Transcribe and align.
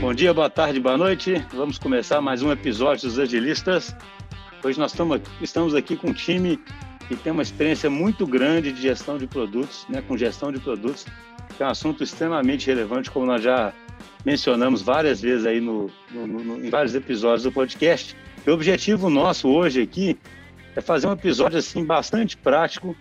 Bom 0.00 0.14
dia, 0.14 0.32
boa 0.32 0.48
tarde, 0.48 0.80
boa 0.80 0.96
noite. 0.96 1.34
Vamos 1.52 1.76
começar 1.76 2.22
mais 2.22 2.40
um 2.40 2.50
episódio 2.50 3.06
dos 3.06 3.18
Agilistas. 3.18 3.94
Hoje 4.64 4.78
nós 4.78 4.94
estamos 5.42 5.74
aqui 5.74 5.94
com 5.94 6.08
um 6.08 6.14
time 6.14 6.58
que 7.06 7.14
tem 7.14 7.30
uma 7.30 7.42
experiência 7.42 7.90
muito 7.90 8.26
grande 8.26 8.72
de 8.72 8.80
gestão 8.80 9.18
de 9.18 9.26
produtos, 9.26 9.84
né, 9.90 10.00
com 10.00 10.16
gestão 10.16 10.50
de 10.50 10.58
produtos, 10.58 11.04
que 11.54 11.62
é 11.62 11.66
um 11.66 11.68
assunto 11.68 12.02
extremamente 12.02 12.66
relevante, 12.66 13.10
como 13.10 13.26
nós 13.26 13.42
já 13.42 13.74
mencionamos 14.24 14.80
várias 14.80 15.20
vezes 15.20 15.44
aí 15.44 15.60
no, 15.60 15.90
no, 16.10 16.26
no, 16.26 16.64
em 16.64 16.70
vários 16.70 16.94
episódios 16.94 17.42
do 17.42 17.52
podcast. 17.52 18.16
o 18.46 18.50
objetivo 18.52 19.10
nosso 19.10 19.50
hoje 19.50 19.82
aqui 19.82 20.18
é 20.74 20.80
fazer 20.80 21.08
um 21.08 21.12
episódio 21.12 21.58
assim 21.58 21.84
bastante 21.84 22.38
prático, 22.38 22.96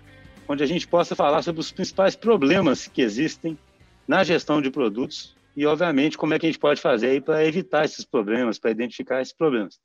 onde 0.49 0.63
a 0.63 0.67
gente 0.67 0.85
possa 0.85 1.15
falar 1.15 1.43
sobre 1.43 1.61
os 1.61 1.71
principais 1.71 2.17
problemas 2.17 2.89
que 2.89 3.01
existem 3.01 3.57
na 4.05 4.21
gestão 4.21 4.61
de 4.61 4.69
produtos 4.69 5.38
e, 5.59 5.65
obviamente, 5.65 6.17
como 6.17 6.33
é 6.33 6.39
que 6.39 6.45
a 6.45 6.49
gente 6.49 6.57
pode 6.57 6.79
fazer 6.79 7.07
aí 7.07 7.19
para 7.19 7.43
evitar 7.43 7.83
esses 7.83 8.05
problemas, 8.05 8.57
para 8.57 8.71
identificar 8.71 9.21
esses 9.21 9.33
problemas. 9.33 9.77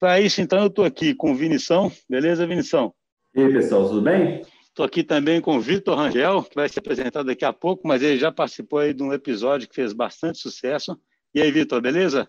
Para 0.00 0.18
isso, 0.18 0.40
então, 0.40 0.60
eu 0.60 0.68
estou 0.68 0.82
aqui 0.82 1.14
com 1.14 1.32
o 1.32 1.34
Vinição. 1.34 1.92
Beleza, 2.08 2.46
Vinição? 2.46 2.94
E 3.34 3.42
aí, 3.42 3.52
pessoal, 3.52 3.86
tudo 3.86 4.00
bem? 4.00 4.40
Estou 4.66 4.82
aqui 4.82 5.04
também 5.04 5.42
com 5.42 5.58
o 5.58 5.60
Vitor 5.60 5.94
Rangel, 5.94 6.42
que 6.44 6.54
vai 6.54 6.70
ser 6.70 6.78
apresentado 6.78 7.26
daqui 7.26 7.44
a 7.44 7.52
pouco, 7.52 7.86
mas 7.86 8.00
ele 8.00 8.16
já 8.16 8.32
participou 8.32 8.78
aí 8.78 8.94
de 8.94 9.02
um 9.02 9.12
episódio 9.12 9.68
que 9.68 9.74
fez 9.74 9.92
bastante 9.92 10.38
sucesso. 10.38 10.98
E 11.34 11.42
aí, 11.42 11.52
Vitor, 11.52 11.82
beleza? 11.82 12.26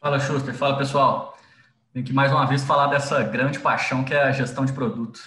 Fala, 0.00 0.18
Schuster. 0.18 0.54
Fala, 0.54 0.78
pessoal. 0.78 1.36
Tem 1.92 2.02
que 2.02 2.14
mais 2.14 2.32
uma 2.32 2.46
vez 2.46 2.64
falar 2.64 2.86
dessa 2.86 3.22
grande 3.22 3.58
paixão 3.58 4.02
que 4.02 4.14
é 4.14 4.22
a 4.22 4.32
gestão 4.32 4.64
de 4.64 4.72
produto. 4.72 5.20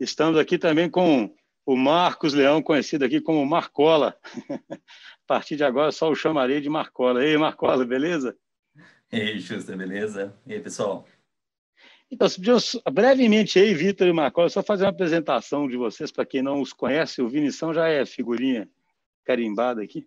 Estamos 0.00 0.38
aqui 0.38 0.56
também 0.56 0.88
com 0.88 1.30
o 1.66 1.76
Marcos 1.76 2.34
Leão, 2.34 2.62
conhecido 2.62 3.04
aqui 3.04 3.20
como 3.20 3.44
Marcola. 3.46 4.16
a 4.70 5.26
partir 5.26 5.56
de 5.56 5.64
agora, 5.64 5.90
só 5.90 6.10
o 6.10 6.14
chamarei 6.14 6.60
de 6.60 6.68
Marcola. 6.68 7.24
E 7.24 7.30
aí, 7.30 7.38
Marcola, 7.38 7.84
beleza? 7.84 8.36
E 9.10 9.20
aí, 9.20 9.40
Schuster, 9.40 9.76
beleza? 9.76 10.34
E 10.46 10.54
aí, 10.54 10.60
pessoal? 10.60 11.06
Então, 12.10 12.28
brevemente 12.92 13.58
aí, 13.58 13.74
Vitor 13.74 14.06
e 14.06 14.12
Marcola, 14.12 14.48
só 14.48 14.62
fazer 14.62 14.84
uma 14.84 14.90
apresentação 14.90 15.66
de 15.66 15.76
vocês 15.76 16.12
para 16.12 16.26
quem 16.26 16.42
não 16.42 16.60
os 16.60 16.72
conhece. 16.72 17.22
O 17.22 17.28
Vinição 17.28 17.72
já 17.72 17.88
é 17.88 18.04
figurinha 18.04 18.68
carimbada 19.24 19.82
aqui. 19.82 20.06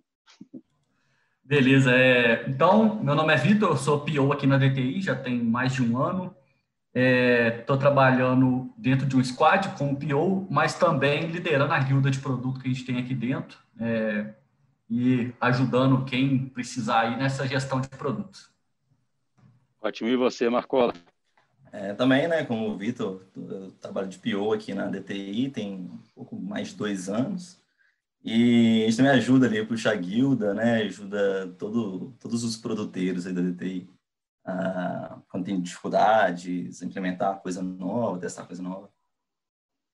Beleza. 1.44 1.92
É... 1.92 2.47
Então, 2.47 3.02
meu 3.03 3.16
nome 3.16 3.33
é 3.33 3.38
Vitor, 3.38 3.77
sou 3.77 4.02
PO 4.02 4.31
aqui 4.31 4.45
na 4.45 4.58
DTI, 4.58 5.02
já 5.02 5.16
tem 5.16 5.42
mais 5.42 5.73
de 5.73 5.81
um 5.81 5.97
ano. 5.97 6.36
Estou 7.59 7.75
é... 7.75 7.79
trabalhando 7.79 8.73
dentro 8.77 9.05
de 9.05 9.15
um 9.15 9.23
squad 9.23 9.69
como 9.77 9.95
PO, 9.95 10.47
mas 10.49 10.73
também 10.73 11.27
liderando 11.27 11.73
a 11.73 11.79
guilda 11.79 12.09
de 12.09 12.19
produto 12.19 12.59
que 12.59 12.67
a 12.67 12.73
gente 12.73 12.85
tem 12.85 12.97
aqui 12.97 13.13
dentro 13.13 13.59
é... 13.79 14.33
e 14.89 15.31
ajudando 15.39 16.05
quem 16.05 16.49
precisar 16.49 17.01
aí 17.01 17.17
nessa 17.17 17.47
gestão 17.47 17.79
de 17.79 17.89
produtos. 17.89 18.49
Ótimo. 19.79 20.09
E 20.09 20.15
você, 20.15 20.49
Marcola? 20.49 20.93
É, 21.71 21.93
também, 21.93 22.27
né, 22.27 22.43
como 22.43 22.69
o 22.69 22.77
Vitor, 22.77 23.21
eu 23.35 23.71
trabalho 23.79 24.07
de 24.07 24.17
PO 24.17 24.53
aqui 24.53 24.73
na 24.73 24.87
DTI, 24.87 25.49
tem 25.49 25.73
um 25.73 25.99
pouco 26.15 26.35
mais 26.35 26.69
de 26.69 26.75
dois 26.75 27.09
anos. 27.09 27.59
E 28.23 28.83
a 28.83 28.85
gente 28.85 28.97
também 28.97 29.11
ajuda 29.11 29.45
ali 29.45 29.59
a 29.59 29.65
puxar 29.65 29.91
a 29.91 29.95
guilda, 29.95 30.53
né, 30.53 30.81
ajuda 30.81 31.53
todo, 31.59 32.15
todos 32.19 32.43
os 32.43 32.57
produteiros 32.57 33.27
aí 33.27 33.33
da 33.33 33.41
DTI. 33.41 33.87
A 34.47 35.19
quando 35.29 35.45
tem 35.45 35.61
dificuldades, 35.61 36.81
implementar 36.81 37.41
coisa 37.41 37.61
nova, 37.61 38.19
testar 38.19 38.45
coisa 38.45 38.63
nova. 38.63 38.89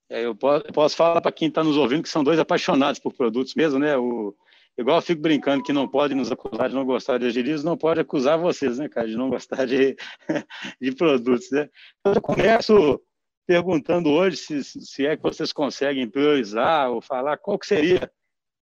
É, 0.09 0.25
eu, 0.25 0.35
posso, 0.35 0.65
eu 0.67 0.73
posso 0.73 0.95
falar 0.95 1.21
para 1.21 1.31
quem 1.31 1.47
está 1.47 1.63
nos 1.63 1.75
ouvindo 1.75 2.03
que 2.03 2.09
são 2.09 2.23
dois 2.23 2.39
apaixonados 2.39 2.99
por 2.99 3.13
produtos 3.13 3.55
mesmo, 3.55 3.79
né? 3.79 3.97
O, 3.97 4.35
Igual 4.77 4.97
eu 4.97 5.01
fico 5.01 5.21
brincando 5.21 5.63
que 5.63 5.71
não 5.71 5.87
pode 5.87 6.15
nos 6.15 6.31
acusar 6.31 6.67
de 6.67 6.75
não 6.75 6.83
gostar 6.83 7.19
de 7.19 7.27
agilismo, 7.27 7.69
não 7.69 7.77
pode 7.77 7.99
acusar 7.99 8.39
vocês, 8.39 8.79
né, 8.79 8.89
cara, 8.89 9.07
de 9.07 9.15
não 9.15 9.29
gostar 9.29 9.65
de, 9.67 9.95
de 10.81 10.95
produtos, 10.95 11.52
né? 11.52 11.69
Eu 12.03 12.19
começo 12.19 12.99
perguntando 13.45 14.09
hoje 14.09 14.37
se, 14.37 14.63
se 14.63 15.05
é 15.05 15.15
que 15.15 15.21
vocês 15.21 15.53
conseguem 15.53 16.09
priorizar 16.09 16.89
ou 16.89 17.02
falar 17.02 17.37
qual 17.37 17.59
que 17.59 17.67
seria 17.67 18.11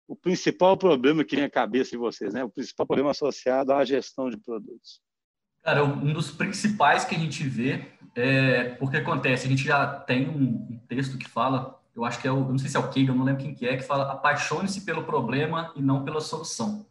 o 0.07 0.15
principal 0.15 0.77
problema 0.77 1.25
que 1.25 1.35
tem 1.35 1.43
na 1.43 1.49
cabeça 1.49 1.91
de 1.91 1.97
vocês, 1.97 2.33
né? 2.33 2.41
O 2.41 2.49
principal 2.49 2.87
problema 2.87 3.11
associado 3.11 3.73
à 3.73 3.83
gestão 3.83 4.29
de 4.29 4.37
produtos. 4.37 5.01
Cara, 5.67 5.83
um 5.83 6.13
dos 6.13 6.31
principais 6.31 7.03
que 7.03 7.13
a 7.13 7.19
gente 7.19 7.45
vê 7.45 7.83
é 8.15 8.69
porque 8.79 8.95
acontece, 8.95 9.45
a 9.45 9.49
gente 9.49 9.65
já 9.65 9.85
tem 9.85 10.29
um 10.29 10.79
texto 10.87 11.17
que 11.17 11.27
fala 11.27 11.77
eu 11.93 12.05
acho 12.05 12.21
que 12.21 12.25
é 12.25 12.31
o, 12.31 12.37
eu 12.37 12.47
não 12.51 12.57
sei 12.57 12.69
se 12.69 12.77
é 12.77 12.79
o 12.79 12.89
Kegel, 12.89 13.13
não 13.13 13.25
lembro 13.25 13.43
quem 13.43 13.53
que 13.53 13.67
é, 13.67 13.75
que 13.75 13.83
fala 13.83 14.09
apaixone-se 14.09 14.85
pelo 14.85 15.03
problema 15.03 15.73
e 15.75 15.81
não 15.81 16.05
pela 16.05 16.21
solução. 16.21 16.85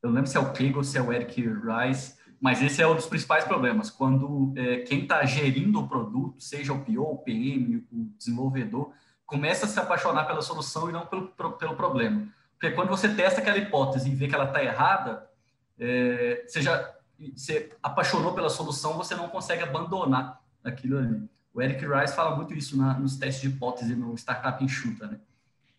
Eu 0.00 0.10
não 0.10 0.14
lembro 0.14 0.30
se 0.30 0.36
é 0.36 0.40
o 0.40 0.52
Kegel, 0.52 0.84
se 0.84 0.96
é 0.96 1.02
o 1.02 1.12
Eric 1.12 1.42
Rice, 1.42 2.14
mas 2.40 2.62
esse 2.62 2.80
é 2.80 2.86
um 2.86 2.94
dos 2.94 3.06
principais 3.06 3.42
problemas. 3.42 3.90
Quando 3.90 4.54
é, 4.56 4.82
quem 4.82 5.00
está 5.02 5.24
gerindo 5.24 5.80
o 5.80 5.88
produto, 5.88 6.40
seja 6.40 6.72
o 6.72 6.84
PO, 6.84 7.02
o 7.02 7.18
PM, 7.18 7.84
o 7.90 8.12
desenvolvedor, 8.16 8.92
começa 9.26 9.66
a 9.66 9.68
se 9.68 9.80
apaixonar 9.80 10.24
pela 10.24 10.40
solução 10.40 10.88
e 10.88 10.92
não 10.92 11.04
pelo, 11.04 11.26
pelo 11.58 11.74
problema. 11.74 12.28
Porque 12.52 12.76
quando 12.76 12.90
você 12.90 13.08
testa 13.08 13.40
aquela 13.40 13.58
hipótese 13.58 14.08
e 14.08 14.14
vê 14.14 14.28
que 14.28 14.36
ela 14.36 14.44
está 14.44 14.62
errada, 14.62 15.28
é, 15.76 16.44
você 16.46 16.62
já 16.62 16.99
você 17.34 17.72
apaixonou 17.82 18.32
pela 18.32 18.48
solução, 18.48 18.94
você 18.94 19.14
não 19.14 19.28
consegue 19.28 19.62
abandonar 19.62 20.40
aquilo 20.64 20.98
ali. 20.98 21.22
O 21.52 21.60
Eric 21.60 21.84
Rice 21.84 22.14
fala 22.14 22.36
muito 22.36 22.54
isso 22.54 22.76
na, 22.76 22.94
nos 22.94 23.16
testes 23.16 23.42
de 23.42 23.48
hipótese 23.48 23.94
no 23.94 24.14
Startup 24.14 24.62
Enxuta, 24.62 25.06
né? 25.06 25.18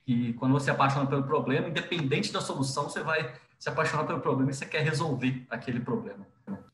Que 0.06 0.34
quando 0.34 0.52
você 0.52 0.70
apaixona 0.72 1.08
pelo 1.08 1.24
problema, 1.24 1.70
independente 1.70 2.32
da 2.32 2.42
solução, 2.42 2.84
você 2.84 3.02
vai 3.02 3.34
se 3.58 3.70
apaixonar 3.70 4.06
pelo 4.06 4.20
problema 4.20 4.52
e 4.52 4.54
você 4.54 4.66
quer 4.66 4.82
resolver 4.82 5.46
aquele 5.50 5.80
problema. 5.80 6.26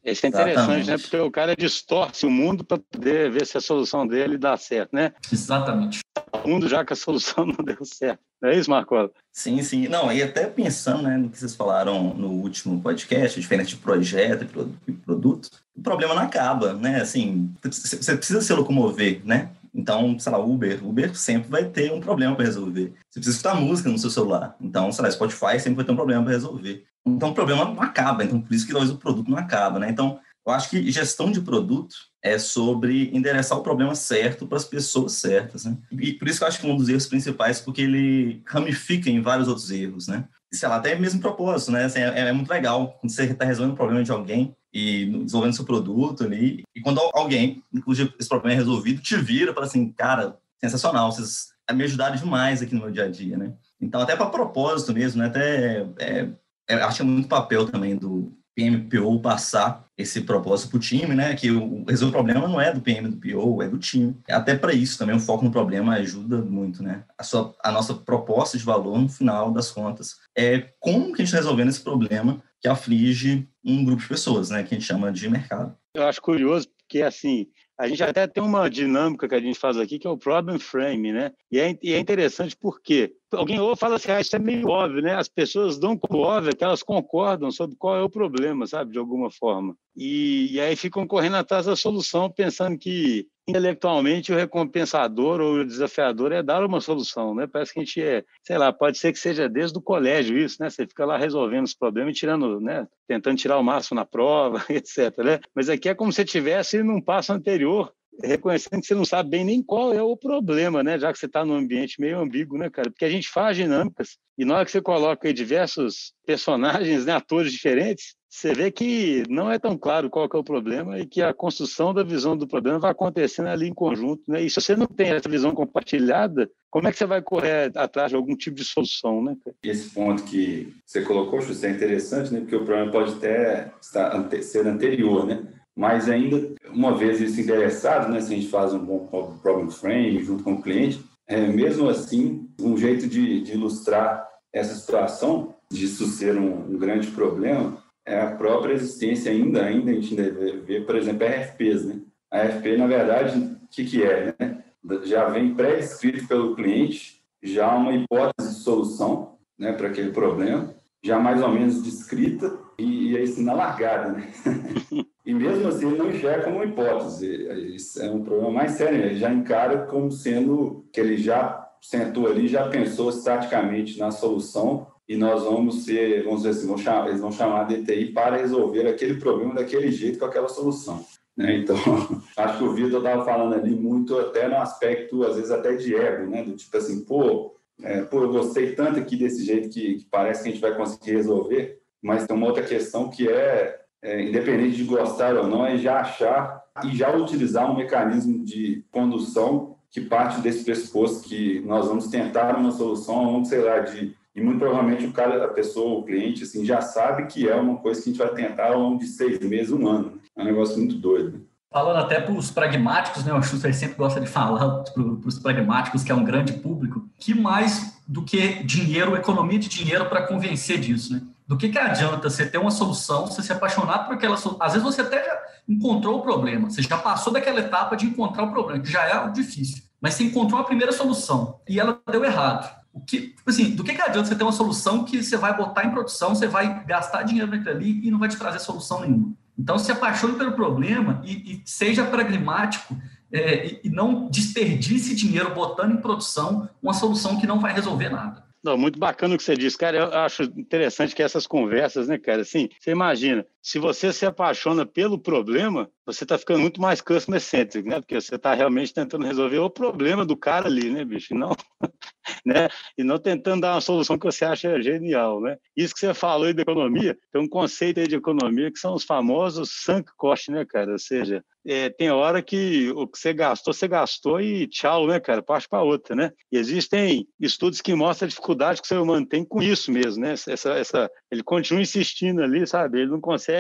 Isso 0.03 0.25
é 0.25 0.29
interessante, 0.29 0.61
Exatamente. 0.61 0.89
né? 0.89 0.97
Porque 0.97 1.17
o 1.17 1.29
cara 1.29 1.55
distorce 1.55 2.25
o 2.25 2.31
mundo 2.31 2.63
para 2.63 2.77
poder 2.77 3.29
ver 3.29 3.45
se 3.45 3.57
a 3.57 3.61
solução 3.61 4.07
dele 4.07 4.37
dá 4.37 4.55
certo, 4.55 4.95
né? 4.95 5.13
Exatamente. 5.31 5.99
O 6.43 6.47
mundo 6.47 6.67
já 6.67 6.85
que 6.85 6.93
a 6.93 6.95
solução 6.95 7.45
não 7.45 7.63
deu 7.63 7.83
certo. 7.83 8.21
Não 8.41 8.49
é 8.49 8.57
isso, 8.57 8.69
Marcola? 8.69 9.11
Sim, 9.37 9.61
sim. 9.61 9.87
Não, 9.87 10.11
e 10.11 10.23
até 10.23 10.47
pensando 10.47 11.03
né, 11.03 11.15
no 11.15 11.29
que 11.29 11.37
vocês 11.37 11.53
falaram 11.53 12.11
no 12.15 12.29
último 12.29 12.81
podcast, 12.81 13.39
diferente 13.39 13.69
de 13.69 13.77
projeto 13.77 14.47
e 14.87 14.91
produto, 14.93 15.51
o 15.75 15.81
problema 15.83 16.15
não 16.15 16.23
acaba, 16.23 16.73
né? 16.73 16.99
Assim, 16.99 17.53
você 17.61 18.17
precisa 18.17 18.41
se 18.41 18.51
locomover, 18.51 19.21
né? 19.23 19.51
Então, 19.75 20.17
sei 20.17 20.31
lá, 20.31 20.39
Uber, 20.39 20.83
Uber 20.83 21.15
sempre 21.15 21.51
vai 21.51 21.65
ter 21.65 21.93
um 21.93 21.99
problema 21.99 22.35
para 22.35 22.45
resolver. 22.45 22.95
Você 23.11 23.19
precisa 23.19 23.35
escutar 23.35 23.53
música 23.53 23.89
no 23.89 23.99
seu 23.99 24.09
celular. 24.09 24.55
Então, 24.59 24.91
sei 24.91 25.03
lá, 25.03 25.11
Spotify 25.11 25.59
sempre 25.59 25.75
vai 25.75 25.85
ter 25.85 25.91
um 25.91 25.95
problema 25.95 26.23
para 26.23 26.33
resolver. 26.33 26.83
Então, 27.05 27.29
o 27.29 27.35
problema 27.35 27.63
não 27.63 27.79
acaba. 27.79 28.23
Então, 28.23 28.41
por 28.41 28.51
isso 28.55 28.65
que 28.65 28.71
talvez 28.71 28.91
o 28.91 28.97
produto 28.97 29.29
não 29.29 29.37
acaba, 29.37 29.77
né? 29.77 29.87
Então, 29.87 30.19
eu 30.47 30.51
acho 30.51 30.67
que 30.67 30.91
gestão 30.91 31.31
de 31.31 31.41
produto 31.41 31.95
é 32.27 32.39
sobre 32.39 33.09
endereçar 33.15 33.57
o 33.57 33.63
problema 33.63 33.95
certo 33.95 34.47
para 34.47 34.57
as 34.57 34.65
pessoas 34.65 35.13
certas, 35.13 35.65
né? 35.65 35.77
E 35.91 36.13
por 36.13 36.27
isso 36.27 36.39
que 36.39 36.43
eu 36.43 36.47
acho 36.47 36.59
que 36.59 36.67
um 36.67 36.75
dos 36.75 36.89
erros 36.89 37.07
principais, 37.07 37.59
porque 37.59 37.81
ele 37.81 38.41
ramifica 38.45 39.09
em 39.09 39.21
vários 39.21 39.47
outros 39.47 39.71
erros, 39.71 40.07
né? 40.07 40.25
sei 40.51 40.69
lá, 40.69 40.77
até 40.77 40.95
mesmo 40.95 41.19
propósito, 41.19 41.71
né? 41.71 41.85
Assim, 41.85 41.99
é, 41.99 42.19
é, 42.19 42.31
muito 42.31 42.49
legal 42.49 42.97
quando 42.99 43.11
você 43.11 43.23
está 43.23 43.45
resolvendo 43.45 43.73
o 43.73 43.77
problema 43.77 44.03
de 44.03 44.11
alguém 44.11 44.55
e 44.73 45.05
desenvolvendo 45.05 45.55
seu 45.55 45.65
produto 45.65 46.23
ali, 46.23 46.63
e 46.75 46.81
quando 46.81 46.99
alguém, 47.13 47.63
inclusive 47.73 48.13
esse 48.19 48.29
problema 48.29 48.53
é 48.53 48.57
resolvido, 48.57 49.01
te 49.01 49.17
vira 49.17 49.53
fala 49.53 49.65
assim, 49.65 49.91
cara, 49.91 50.37
sensacional, 50.59 51.11
vocês 51.11 51.47
me 51.73 51.83
ajudaram 51.83 52.15
demais 52.15 52.61
aqui 52.61 52.73
no 52.73 52.81
meu 52.81 52.91
dia 52.91 53.05
a 53.05 53.09
dia, 53.09 53.37
né? 53.37 53.53
Então, 53.79 54.01
até 54.01 54.15
para 54.15 54.27
propósito 54.27 54.93
mesmo, 54.93 55.21
né? 55.21 55.27
Até, 55.27 55.85
é, 55.99 56.29
é, 56.69 56.75
acho 56.75 56.97
que 56.97 57.01
é 57.01 57.05
muito 57.05 57.27
papel 57.27 57.65
também 57.65 57.95
do, 57.95 58.31
PMPO 58.57 59.19
passar 59.19 59.86
esse 59.97 60.21
propósito 60.21 60.69
para 60.69 60.77
o 60.77 60.79
time, 60.79 61.15
né? 61.15 61.35
Que 61.35 61.49
o, 61.49 61.83
resolver 61.87 62.11
o 62.11 62.17
problema 62.17 62.47
não 62.47 62.61
é 62.61 62.71
do 62.71 62.81
PM 62.81 63.09
do 63.09 63.17
PO, 63.17 63.63
é 63.63 63.67
do 63.67 63.79
time. 63.79 64.15
Até 64.29 64.55
para 64.55 64.73
isso 64.73 64.97
também 64.97 65.15
o 65.15 65.19
foco 65.19 65.43
no 65.43 65.51
problema 65.51 65.95
ajuda 65.95 66.37
muito, 66.37 66.83
né? 66.83 67.03
A, 67.17 67.23
sua, 67.23 67.55
a 67.63 67.71
nossa 67.71 67.95
proposta 67.95 68.57
de 68.57 68.63
valor 68.63 68.99
no 68.99 69.09
final 69.09 69.51
das 69.51 69.71
contas 69.71 70.17
é 70.37 70.69
como 70.79 71.07
que 71.07 71.21
a 71.21 71.25
gente 71.25 71.27
está 71.27 71.37
resolvendo 71.37 71.69
esse 71.69 71.81
problema 71.81 72.41
que 72.61 72.67
aflige 72.67 73.47
um 73.63 73.83
grupo 73.83 74.01
de 74.01 74.07
pessoas, 74.07 74.49
né? 74.49 74.63
Que 74.63 74.75
a 74.75 74.77
gente 74.77 74.87
chama 74.87 75.11
de 75.11 75.29
mercado. 75.29 75.75
Eu 75.95 76.03
acho 76.07 76.21
curioso 76.21 76.67
porque 76.77 77.01
assim 77.01 77.47
a 77.77 77.87
gente 77.87 78.01
até 78.01 78.25
tem 78.25 78.41
uma 78.41 78.67
dinâmica 78.69 79.27
que 79.27 79.35
a 79.35 79.39
gente 79.39 79.59
faz 79.59 79.77
aqui, 79.77 79.99
que 79.99 80.07
é 80.07 80.09
o 80.09 80.17
problem 80.17 80.57
frame, 80.57 81.11
né? 81.11 81.31
E 81.51 81.59
é, 81.59 81.77
e 81.81 81.93
é 81.93 81.99
interessante 81.99 82.57
porque 82.57 83.13
alguém 83.31 83.59
ou 83.59 83.75
fala 83.75 83.95
assim, 83.95 84.11
ah, 84.11 84.21
isso 84.21 84.35
é 84.35 84.39
meio 84.39 84.67
óbvio, 84.69 85.01
né? 85.01 85.15
As 85.15 85.27
pessoas 85.27 85.77
dão 85.77 85.97
como 85.97 86.21
óbvio 86.21 86.55
que 86.55 86.63
elas 86.63 86.83
concordam 86.83 87.51
sobre 87.51 87.75
qual 87.75 87.95
é 87.95 88.01
o 88.01 88.09
problema, 88.09 88.65
sabe? 88.65 88.91
De 88.91 88.97
alguma 88.97 89.29
forma. 89.29 89.75
E, 89.95 90.53
e 90.53 90.59
aí 90.59 90.75
ficam 90.75 91.07
correndo 91.07 91.35
atrás 91.35 91.65
da 91.65 91.75
solução, 91.75 92.29
pensando 92.29 92.77
que 92.77 93.27
intelectualmente 93.47 94.31
o 94.31 94.35
recompensador 94.35 95.39
ou 95.39 95.53
o 95.55 95.65
desafiador 95.65 96.33
é 96.33 96.43
dar 96.43 96.63
uma 96.65 96.81
solução, 96.81 97.33
né? 97.33 97.47
Parece 97.47 97.73
que 97.73 97.79
a 97.79 97.83
gente 97.83 98.01
é, 98.01 98.23
sei 98.43 98.57
lá, 98.57 98.73
pode 98.73 98.97
ser 98.97 99.13
que 99.13 99.19
seja 99.19 99.47
desde 99.47 99.77
o 99.77 99.81
colégio 99.81 100.37
isso, 100.37 100.57
né? 100.59 100.69
Você 100.69 100.85
fica 100.85 101.05
lá 101.05 101.17
resolvendo 101.17 101.65
os 101.65 101.73
problemas 101.73 102.15
e 102.15 102.19
tirando, 102.19 102.59
né? 102.59 102.87
Tentando 103.07 103.37
tirar 103.37 103.57
o 103.57 103.63
máximo 103.63 103.95
na 103.95 104.05
prova, 104.05 104.63
etc, 104.69 105.17
né? 105.19 105.39
Mas 105.55 105.69
aqui 105.69 105.89
é 105.89 105.95
como 105.95 106.11
se 106.11 106.25
tivesse 106.25 106.83
num 106.83 107.01
passo 107.01 107.31
anterior 107.31 107.91
reconhecendo 108.23 108.81
que 108.81 108.87
você 108.87 108.95
não 108.95 109.05
sabe 109.05 109.29
bem 109.29 109.45
nem 109.45 109.61
qual 109.63 109.93
é 109.93 110.01
o 110.01 110.17
problema, 110.17 110.83
né? 110.83 110.97
Já 110.99 111.11
que 111.11 111.19
você 111.19 111.25
está 111.25 111.45
num 111.45 111.55
ambiente 111.55 111.99
meio 111.99 112.19
ambíguo, 112.19 112.57
né, 112.57 112.69
cara? 112.69 112.89
Porque 112.89 113.05
a 113.05 113.09
gente 113.09 113.29
faz 113.29 113.57
dinâmicas 113.57 114.17
e 114.37 114.45
na 114.45 114.55
hora 114.55 114.65
que 114.65 114.71
você 114.71 114.81
coloca 114.81 115.33
diversos 115.33 116.13
personagens, 116.25 117.05
né, 117.05 117.13
atores 117.13 117.51
diferentes, 117.51 118.15
você 118.29 118.53
vê 118.53 118.69
que 118.69 119.23
não 119.29 119.51
é 119.51 119.57
tão 119.57 119.75
claro 119.75 120.11
qual 120.11 120.29
é 120.31 120.37
o 120.37 120.43
problema 120.43 120.99
e 120.99 121.07
que 121.07 121.23
a 121.23 121.33
construção 121.33 121.91
da 121.91 122.03
visão 122.03 122.37
do 122.37 122.47
problema 122.47 122.77
vai 122.77 122.91
acontecendo 122.91 123.47
ali 123.47 123.67
em 123.67 123.73
conjunto, 123.73 124.21
né? 124.27 124.43
E 124.43 124.49
se 124.49 124.61
você 124.61 124.75
não 124.75 124.85
tem 124.85 125.09
essa 125.09 125.27
visão 125.27 125.55
compartilhada, 125.55 126.47
como 126.69 126.87
é 126.87 126.91
que 126.91 126.97
você 126.97 127.05
vai 127.07 127.21
correr 127.21 127.71
atrás 127.75 128.11
de 128.11 128.15
algum 128.15 128.35
tipo 128.35 128.57
de 128.57 128.65
solução, 128.65 129.23
né? 129.23 129.35
Esse 129.63 129.89
ponto 129.89 130.23
que 130.23 130.71
você 130.85 131.01
colocou, 131.01 131.41
José, 131.41 131.69
é 131.69 131.71
interessante, 131.71 132.31
né? 132.31 132.41
Porque 132.41 132.55
o 132.55 132.65
problema 132.65 132.91
pode 132.91 133.13
até 133.13 133.71
estar, 133.81 134.29
ser 134.43 134.67
anterior, 134.67 135.25
né? 135.25 135.41
Mas 135.77 136.09
ainda, 136.09 136.55
uma 136.71 136.97
vez 136.97 137.21
isso 137.21 137.39
interessado, 137.39 138.11
né? 138.11 138.19
Se 138.19 138.33
a 138.33 138.35
gente 138.35 138.49
faz 138.49 138.73
um 138.73 138.83
bom 138.83 139.05
problem 139.43 139.69
frame 139.69 140.23
junto 140.23 140.43
com 140.43 140.53
o 140.53 140.61
cliente, 140.61 141.05
é, 141.27 141.45
mesmo 141.45 141.87
assim, 141.87 142.49
um 142.59 142.75
jeito 142.75 143.05
de, 143.07 143.41
de 143.41 143.51
ilustrar 143.51 144.27
essa 144.51 144.73
situação, 144.73 145.53
disso 145.71 146.07
ser 146.07 146.35
um, 146.35 146.71
um 146.71 146.77
grande 146.79 147.11
problema, 147.11 147.77
é 148.03 148.19
a 148.19 148.31
própria 148.31 148.73
existência 148.73 149.31
ainda, 149.31 149.63
ainda 149.63 149.91
a 149.91 149.93
gente 149.93 150.15
vê, 150.15 150.81
por 150.81 150.95
exemplo, 150.95 151.27
RFPs, 151.27 151.85
né? 151.85 151.99
A 152.31 152.41
RFP, 152.41 152.77
na 152.77 152.87
verdade, 152.87 153.37
o 153.37 153.67
que, 153.69 153.85
que 153.85 154.03
é, 154.03 154.33
né? 154.39 154.63
Já 155.03 155.29
vem 155.29 155.53
pré-escrito 155.53 156.27
pelo 156.27 156.55
cliente, 156.55 157.21
já 157.43 157.75
uma 157.75 157.93
hipótese 157.93 158.49
de 158.49 158.61
solução, 158.61 159.37
né, 159.59 159.73
para 159.73 159.89
aquele 159.89 160.11
problema, 160.11 160.73
já 161.03 161.19
mais 161.19 161.41
ou 161.41 161.49
menos 161.49 161.83
descrita 161.83 162.57
e, 162.79 163.11
e 163.11 163.17
assim 163.17 163.43
na 163.43 163.53
largada, 163.53 164.13
né? 164.13 164.31
e 165.27 165.33
mesmo 165.33 165.67
assim 165.67 165.87
ele 165.87 165.97
não 165.97 166.09
enxerga 166.09 166.45
como 166.45 166.55
uma 166.55 166.65
hipótese, 166.65 167.75
isso 167.75 168.01
é 168.01 168.09
um 168.09 168.23
problema 168.23 168.49
mais 168.49 168.71
sério, 168.71 168.97
ele 168.97 169.19
já 169.19 169.29
encara 169.29 169.85
como 169.85 170.09
sendo 170.09 170.85
que 170.89 171.01
ele 171.01 171.17
já 171.17 171.69
sentou 171.81 172.27
ali, 172.27 172.47
já 172.47 172.69
pensou 172.69 173.09
estaticamente 173.09 173.99
na 173.99 174.09
solução 174.09 174.87
e 175.05 175.17
nós 175.17 175.43
vamos 175.43 175.83
ser, 175.83 176.23
vamos 176.23 176.43
dizer 176.43 176.51
assim, 176.51 176.67
vão 176.67 176.77
chamar, 176.77 177.09
eles 177.09 177.19
vão 177.19 177.31
chamar 177.33 177.59
a 177.59 177.63
DTI 177.65 178.13
para 178.13 178.37
resolver 178.37 178.87
aquele 178.87 179.15
problema 179.15 179.53
daquele 179.53 179.91
jeito, 179.91 180.17
com 180.17 180.23
aquela 180.23 180.47
solução. 180.47 181.05
Né? 181.35 181.57
Então, 181.57 181.75
acho 182.37 182.57
que 182.57 182.63
o 182.63 182.73
Vitor 182.73 182.99
estava 182.99 183.25
falando 183.25 183.53
ali 183.53 183.75
muito 183.75 184.17
até 184.17 184.47
no 184.47 184.55
aspecto, 184.55 185.25
às 185.25 185.35
vezes 185.35 185.51
até 185.51 185.75
de 185.75 185.93
ego, 185.93 186.29
né? 186.29 186.41
do 186.41 186.55
tipo 186.55 186.77
assim, 186.77 187.03
pô, 187.03 187.53
é, 187.83 188.01
pô 188.03 188.23
eu 188.23 188.31
gostei 188.31 188.75
tanto 188.75 188.97
aqui 188.97 189.17
desse 189.17 189.43
jeito 189.43 189.67
que, 189.67 189.95
que, 189.95 190.05
parece 190.09 190.43
que 190.43 190.49
a 190.49 190.51
gente 190.53 190.61
vai 190.61 190.73
conseguir 190.73 191.11
resolver, 191.11 191.81
mas 192.01 192.25
tem 192.25 192.33
uma 192.33 192.47
outra 192.47 192.63
questão 192.63 193.09
que 193.09 193.27
é, 193.27 193.86
é, 194.01 194.21
independente 194.23 194.77
de 194.77 194.83
gostar 194.83 195.35
ou 195.35 195.47
não, 195.47 195.65
é 195.65 195.77
já 195.77 195.99
achar 195.99 196.63
e 196.83 196.95
já 196.95 197.15
utilizar 197.15 197.71
um 197.71 197.75
mecanismo 197.75 198.43
de 198.45 198.83
condução 198.91 199.75
que 199.89 200.01
parte 200.01 200.41
desse 200.41 200.63
pressuposto 200.63 201.27
que 201.27 201.61
nós 201.61 201.87
vamos 201.87 202.07
tentar 202.07 202.55
uma 202.57 202.71
solução 202.71 203.23
longo, 203.23 203.45
sei 203.45 203.61
lá, 203.61 203.79
de 203.79 204.15
e 204.37 204.41
muito 204.41 204.59
provavelmente 204.59 205.03
o 205.03 205.11
cara, 205.11 205.43
a 205.45 205.47
pessoa, 205.47 205.99
o 205.99 206.03
cliente, 206.03 206.43
assim, 206.43 206.63
já 206.63 206.79
sabe 206.79 207.25
que 207.25 207.49
é 207.49 207.55
uma 207.55 207.77
coisa 207.77 207.99
que 207.99 208.07
a 208.07 208.13
gente 208.13 208.19
vai 208.19 208.35
tentar 208.35 208.67
ao 208.67 208.79
longo 208.79 208.99
de 208.99 209.07
seis 209.07 209.39
meses, 209.39 209.71
um 209.71 209.87
ano. 209.87 210.21
É 210.35 210.43
um 210.43 210.45
negócio 210.45 210.77
muito 210.77 210.93
doido. 210.95 211.47
Falando 211.71 211.97
até 211.97 212.19
para 212.19 212.33
os 212.33 212.51
pragmáticos, 212.51 213.25
né? 213.25 213.33
O 213.33 213.41
Schuster 213.41 213.73
sempre 213.73 213.97
gosta 213.97 214.21
de 214.21 214.27
falar 214.27 214.83
para 214.93 215.01
os 215.01 215.39
pragmáticos, 215.39 216.03
que 216.03 216.11
é 216.11 216.15
um 216.15 216.23
grande 216.23 216.53
público, 216.53 217.09
que 217.17 217.33
mais 217.33 217.99
do 218.07 218.21
que 218.21 218.63
dinheiro, 218.63 219.15
economia 219.15 219.57
de 219.57 219.67
dinheiro 219.67 220.05
para 220.05 220.27
convencer 220.27 220.79
disso, 220.79 221.13
né? 221.13 221.23
Do 221.47 221.57
que, 221.57 221.69
que 221.69 221.79
adianta 221.79 222.29
você 222.29 222.45
ter 222.45 222.57
uma 222.57 222.71
solução, 222.71 223.25
você 223.25 223.41
se 223.41 223.53
apaixonar 223.53 223.99
por 223.99 224.15
aquela 224.15 224.35
solução? 224.35 224.65
Às 224.65 224.73
vezes 224.73 224.85
você 224.85 225.01
até 225.01 225.23
já 225.23 225.39
encontrou 225.67 226.19
o 226.19 226.21
problema, 226.21 226.69
você 226.69 226.81
já 226.81 226.97
passou 226.97 227.31
daquela 227.31 227.59
etapa 227.59 227.95
de 227.95 228.05
encontrar 228.05 228.43
o 228.43 228.51
problema, 228.51 228.83
que 228.83 228.91
já 228.91 229.05
é 229.05 229.13
algo 229.13 229.31
difícil. 229.31 229.83
Mas 230.01 230.15
você 230.15 230.23
encontrou 230.25 230.59
a 230.59 230.63
primeira 230.63 230.91
solução 230.91 231.59
e 231.67 231.79
ela 231.79 231.99
deu 232.11 232.23
errado 232.23 232.77
o 232.97 233.01
que, 233.01 233.27
tipo 233.27 233.49
assim, 233.49 233.75
do 233.75 233.83
que, 233.83 233.93
que 233.93 234.01
adianta 234.01 234.27
você 234.27 234.35
ter 234.35 234.43
uma 234.43 234.51
solução 234.51 235.03
que 235.03 235.21
você 235.21 235.37
vai 235.37 235.55
botar 235.55 235.85
em 235.85 235.91
produção, 235.91 236.33
você 236.33 236.47
vai 236.47 236.83
gastar 236.85 237.23
dinheiro 237.23 237.51
naquilo 237.51 237.69
ali 237.69 238.05
e 238.05 238.09
não 238.09 238.17
vai 238.17 238.27
te 238.27 238.37
trazer 238.37 238.59
solução 238.59 239.01
nenhuma? 239.01 239.33
Então, 239.57 239.77
se 239.77 239.91
apaixone 239.91 240.35
pelo 240.35 240.53
problema 240.53 241.21
e, 241.23 241.53
e 241.53 241.61
seja 241.63 242.03
pragmático 242.03 242.97
é, 243.31 243.67
e, 243.67 243.81
e 243.83 243.89
não 243.89 244.29
desperdice 244.29 245.15
dinheiro 245.15 245.53
botando 245.53 245.91
em 245.91 246.01
produção 246.01 246.69
uma 246.81 246.93
solução 246.93 247.39
que 247.39 247.45
não 247.45 247.59
vai 247.59 247.71
resolver 247.71 248.09
nada. 248.09 248.43
Não, 248.63 248.77
muito 248.77 248.99
bacana 248.99 249.35
o 249.35 249.37
que 249.37 249.43
você 249.43 249.55
disse, 249.55 249.77
cara. 249.77 249.97
Eu 249.97 250.13
acho 250.13 250.43
interessante 250.43 251.15
que 251.15 251.23
essas 251.23 251.45
conversas, 251.47 252.07
né, 252.07 252.17
cara? 252.17 252.41
Assim, 252.41 252.69
você 252.79 252.91
imagina, 252.91 253.45
se 253.67 253.79
você 253.79 254.13
se 254.13 254.25
apaixona 254.25 254.85
pelo 254.85 255.19
problema, 255.19 255.91
você 256.05 256.23
está 256.23 256.37
ficando 256.37 256.61
muito 256.61 256.79
mais 256.79 257.01
customer 257.01 257.41
centric, 257.41 257.85
né? 257.85 257.99
Porque 257.99 258.15
você 258.15 258.35
está 258.35 258.53
realmente 258.53 258.93
tentando 258.93 259.25
resolver 259.25 259.57
o 259.57 259.69
problema 259.69 260.25
do 260.25 260.37
cara 260.37 260.67
ali, 260.67 260.89
né, 260.89 261.03
bicho? 261.03 261.33
E 261.33 261.37
não, 261.37 261.53
né? 262.45 262.69
E 262.97 263.03
não 263.03 263.19
tentando 263.19 263.63
dar 263.63 263.73
uma 263.73 263.81
solução 263.81 264.17
que 264.17 264.25
você 264.25 264.45
acha 264.45 264.81
genial, 264.81 265.41
né? 265.41 265.57
Isso 265.75 265.93
que 265.93 265.99
você 265.99 266.13
falou 266.13 266.47
aí 266.47 266.53
da 266.53 266.61
economia, 266.61 267.17
tem 267.29 267.41
um 267.41 267.49
conceito 267.49 267.99
aí 267.99 268.07
de 268.07 268.15
economia 268.15 268.71
que 268.71 268.79
são 268.79 268.93
os 268.93 269.03
famosos 269.03 269.69
sunk 269.83 270.09
cost, 270.15 270.49
né, 270.49 270.63
cara? 270.63 270.93
Ou 270.93 270.99
seja, 270.99 271.43
é, 271.67 271.89
tem 271.89 272.09
hora 272.09 272.41
que 272.41 272.89
o 272.95 273.05
que 273.05 273.19
você 273.19 273.33
gastou, 273.33 273.73
você 273.73 273.89
gastou 273.89 274.39
e 274.39 274.65
tchau, 274.67 275.05
né, 275.07 275.19
cara? 275.19 275.43
Parte 275.43 275.67
para 275.67 275.83
outra, 275.83 276.15
né? 276.15 276.31
E 276.49 276.57
existem 276.57 277.27
estudos 277.37 277.81
que 277.81 277.93
mostram 277.93 278.27
a 278.27 278.29
dificuldade 278.29 278.81
que 278.81 278.93
humano 278.95 279.25
tem 279.25 279.43
com 279.43 279.61
isso 279.61 279.91
mesmo, 279.91 280.23
né? 280.23 280.31
Essa, 280.31 280.71
essa, 280.71 281.11
ele 281.29 281.43
continua 281.43 281.81
insistindo 281.81 282.41
ali, 282.41 282.65
sabe? 282.65 283.01
Ele 283.01 283.11
não 283.11 283.19
consegue 283.19 283.56